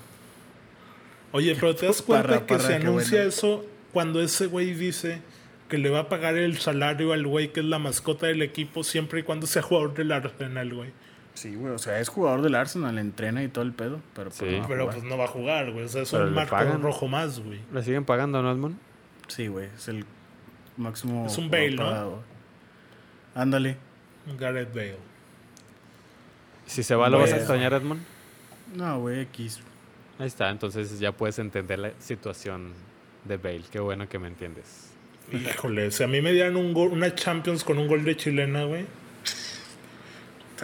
Oye, 1.32 1.54
pero 1.60 1.74
te 1.76 1.86
das 1.86 2.00
cuenta 2.02 2.26
Parra, 2.28 2.46
que 2.46 2.54
parra, 2.54 2.66
se 2.66 2.74
anuncia 2.76 3.18
bueno. 3.18 3.28
eso 3.28 3.66
cuando 3.92 4.22
ese 4.22 4.46
güey 4.46 4.72
dice 4.74 5.20
que 5.68 5.78
le 5.78 5.90
va 5.90 6.00
a 6.00 6.08
pagar 6.08 6.36
el 6.36 6.58
salario 6.58 7.12
al 7.12 7.26
güey 7.26 7.52
que 7.52 7.60
es 7.60 7.66
la 7.66 7.78
mascota 7.78 8.26
del 8.26 8.42
equipo 8.42 8.82
siempre 8.82 9.20
y 9.20 9.22
cuando 9.22 9.46
sea 9.46 9.62
jugador 9.62 9.94
del 9.94 10.12
Arsenal, 10.12 10.72
güey. 10.74 10.90
Sí, 11.40 11.54
güey, 11.54 11.72
o 11.72 11.78
sea, 11.78 11.98
es 12.00 12.10
jugador 12.10 12.42
del 12.42 12.54
Arsenal, 12.54 12.98
entrena 12.98 13.42
y 13.42 13.48
todo 13.48 13.64
el 13.64 13.72
pedo, 13.72 14.00
pero 14.14 14.28
pues 14.28 14.38
Sí. 14.40 14.44
no 14.44 14.58
va 14.58 14.64
a 14.64 14.68
Pero 14.68 14.80
jugar. 14.84 14.94
pues 14.98 15.08
no 15.08 15.16
va 15.18 15.24
a 15.24 15.28
jugar, 15.28 15.70
güey. 15.72 15.84
O 15.86 15.88
sea, 15.88 16.02
es 16.02 16.10
Pero 16.10 16.24
un 16.24 16.34
marco 16.34 16.50
pagan. 16.50 16.82
rojo 16.82 17.08
más, 17.08 17.40
güey. 17.40 17.60
¿Le 17.72 17.82
siguen 17.82 18.04
pagando, 18.04 18.42
no, 18.42 18.52
Edmond? 18.52 18.76
Sí, 19.28 19.46
güey, 19.46 19.68
es 19.74 19.88
el 19.88 20.04
máximo. 20.76 21.24
Es 21.26 21.38
un 21.38 21.48
Bale, 21.50 21.70
¿no? 21.70 21.84
pagado. 21.84 22.22
Ándale. 23.34 23.76
Gareth 24.38 24.74
Bale. 24.74 24.98
Si 26.66 26.82
se 26.82 26.94
va, 26.94 27.08
¿lo 27.08 27.18
vas 27.18 27.32
a 27.32 27.36
extrañar, 27.38 27.72
Edmond? 27.72 28.02
No, 28.74 29.00
güey, 29.00 29.20
X. 29.20 29.60
Ahí 30.18 30.26
está, 30.26 30.50
entonces 30.50 30.98
ya 31.00 31.12
puedes 31.12 31.38
entender 31.38 31.78
la 31.78 31.92
situación 32.00 32.72
de 33.24 33.38
Bale. 33.38 33.64
Qué 33.72 33.80
bueno 33.80 34.08
que 34.10 34.18
me 34.18 34.28
entiendes. 34.28 34.90
Híjole, 35.32 35.90
si 35.90 36.02
a 36.02 36.06
mí 36.06 36.20
me 36.20 36.32
dieran 36.32 36.56
un 36.56 36.74
gol, 36.74 36.90
una 36.92 37.14
Champions 37.14 37.64
con 37.64 37.78
un 37.78 37.88
gol 37.88 38.04
de 38.04 38.14
chilena, 38.16 38.64
güey. 38.64 38.84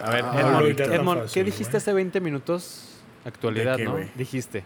A 0.03 0.09
ver, 0.11 0.23
Ah, 0.25 0.61
Edmond, 0.63 1.21
fácil, 1.21 1.33
¿qué 1.33 1.43
dijiste 1.43 1.71
güey. 1.71 1.77
hace 1.77 1.93
20 1.93 2.19
minutos? 2.21 2.99
Actualidad, 3.25 3.77
qué, 3.77 3.85
¿no? 3.85 3.91
güey? 3.93 4.09
Dijiste. 4.15 4.63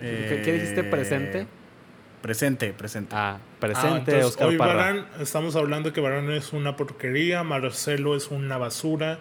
¿Qué- 0.00 0.42
qué 0.44 0.52
dijiste, 0.52 0.84
presente? 0.84 1.40
Eh, 1.42 1.46
Presente, 2.22 2.72
presente. 2.72 3.14
Ah, 3.16 3.38
Ah, 3.38 3.40
presente, 3.58 3.98
entonces, 3.98 4.24
Oscar 4.26 4.48
hoy 4.48 4.56
Parra. 4.56 4.74
Varane, 4.74 5.04
estamos 5.20 5.56
hablando 5.56 5.92
que 5.92 6.00
Varane 6.00 6.36
es 6.36 6.52
una 6.52 6.76
porquería, 6.76 7.42
Marcelo 7.42 8.14
es 8.16 8.30
una 8.30 8.58
basura, 8.58 9.18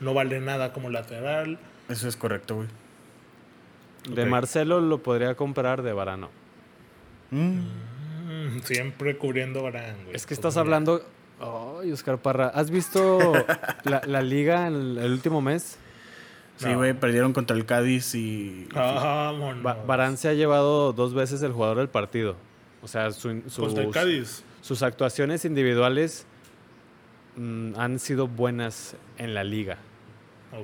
no 0.00 0.12
vale 0.12 0.38
nada 0.40 0.72
como 0.74 0.90
lateral. 0.90 1.58
Eso 1.88 2.08
es 2.08 2.16
correcto, 2.16 2.56
güey. 2.56 2.68
De. 4.10 4.26
Marcelo 4.26 4.80
lo 4.82 5.02
podría 5.02 5.34
comprar 5.34 5.80
de 5.82 5.94
Varano. 5.94 6.28
Mm. 7.30 7.60
Mm, 8.28 8.60
siempre 8.64 9.16
cubriendo 9.16 9.62
Varane, 9.62 10.04
güey. 10.04 10.14
Es 10.16 10.26
que 10.26 10.34
estás 10.34 10.56
hablando. 10.58 11.06
Ay, 11.42 11.90
Oscar 11.92 12.18
Parra. 12.18 12.48
¿Has 12.48 12.70
visto 12.70 13.18
la, 13.84 14.02
la 14.06 14.22
liga 14.22 14.66
en 14.68 14.74
el, 14.74 14.98
el 14.98 15.12
último 15.12 15.40
mes? 15.40 15.78
Sí, 16.56 16.66
No. 16.68 16.76
güey, 16.78 16.92
perdieron 16.94 17.32
contra 17.32 17.56
el 17.56 17.64
Cádiz 17.66 18.14
y. 18.14 18.68
Ah, 18.74 19.32
vámonos. 19.32 19.66
Va- 19.66 19.82
Varane 19.84 20.16
se 20.16 20.28
ha 20.28 20.34
llevado 20.34 20.92
dos 20.92 21.14
veces 21.14 21.42
el 21.42 21.52
jugador 21.52 21.78
del 21.78 21.88
partido. 21.88 22.36
O 22.82 22.88
sea, 22.88 23.10
su- 23.12 23.42
sus, 23.48 23.66
Contra 23.66 23.82
el 23.84 23.90
Cádiz. 23.90 24.44
sus 24.60 24.82
actuaciones 24.82 25.44
individuales 25.44 26.26
mm, 27.36 27.72
han 27.76 27.98
sido 27.98 28.28
buenas 28.28 28.96
en 29.18 29.34
la 29.34 29.44
liga. 29.44 29.78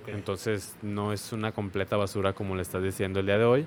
Entonces 0.07 0.77
no 0.83 1.15
es 1.15 1.33
una 1.33 1.53
completa 1.53 1.97
basura 1.97 2.35
como 2.35 2.55
le 2.55 2.61
estás 2.63 2.83
diciendo 2.83 3.21
el 3.21 3.27
día 3.27 3.39
de 3.39 3.45
hoy. 3.45 3.67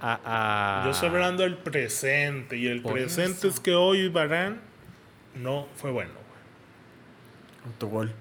A- 0.00 0.80
a- 0.80 0.84
Yo 0.86 0.90
estoy 0.92 1.10
hablando 1.10 1.42
del 1.42 1.58
presente. 1.58 2.56
Y 2.56 2.66
el 2.66 2.80
Por 2.80 2.94
presente 2.94 3.46
es 3.48 3.60
que 3.60 3.74
hoy 3.74 4.08
Varane 4.08 4.56
no 5.34 5.66
fue 5.76 5.90
bueno. 5.90 6.12
Autogol. 7.66 8.12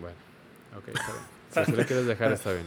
Bueno, 0.00 0.16
ok, 0.76 0.88
está 0.88 1.06
bien. 1.12 1.24
Si 1.52 1.60
así 1.60 1.72
lo 1.72 1.84
quieres 1.86 2.06
dejar, 2.06 2.32
está 2.32 2.52
bien. 2.52 2.66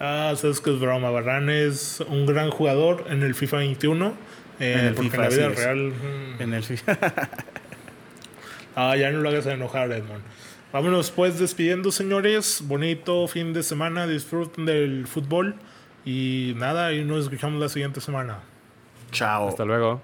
Ah, 0.00 0.32
sabes 0.36 0.60
que 0.60 0.72
es 0.72 0.80
broma. 0.80 1.10
Varane 1.10 1.66
es 1.66 2.00
un 2.08 2.26
gran 2.26 2.50
jugador 2.50 3.04
en 3.08 3.22
el 3.22 3.34
FIFA 3.34 3.58
21. 3.58 4.14
eh, 4.60 4.72
En 4.78 4.84
el 4.86 4.94
porque 4.94 5.10
FIFA, 5.10 5.16
en 5.16 5.22
la 5.30 5.36
vida 5.36 5.48
real. 5.50 5.78
mm, 5.78 6.42
En 6.42 6.54
el 6.54 6.64
Ah, 8.76 8.96
ya 8.96 9.10
no 9.12 9.20
lo 9.20 9.28
hagas 9.28 9.46
enojar, 9.46 9.90
Edmond. 9.92 10.22
Vámonos 10.72 11.12
pues 11.12 11.38
despidiendo, 11.38 11.92
señores. 11.92 12.60
Bonito 12.64 13.26
fin 13.28 13.52
de 13.52 13.62
semana. 13.62 14.06
Disfruten 14.08 14.66
del 14.66 15.06
fútbol. 15.06 15.54
Y 16.04 16.54
nada, 16.56 16.92
y 16.92 17.04
nos 17.04 17.24
escuchamos 17.24 17.60
la 17.60 17.68
siguiente 17.68 18.00
semana. 18.00 18.40
Chao. 19.12 19.48
Hasta 19.48 19.64
luego. 19.64 20.02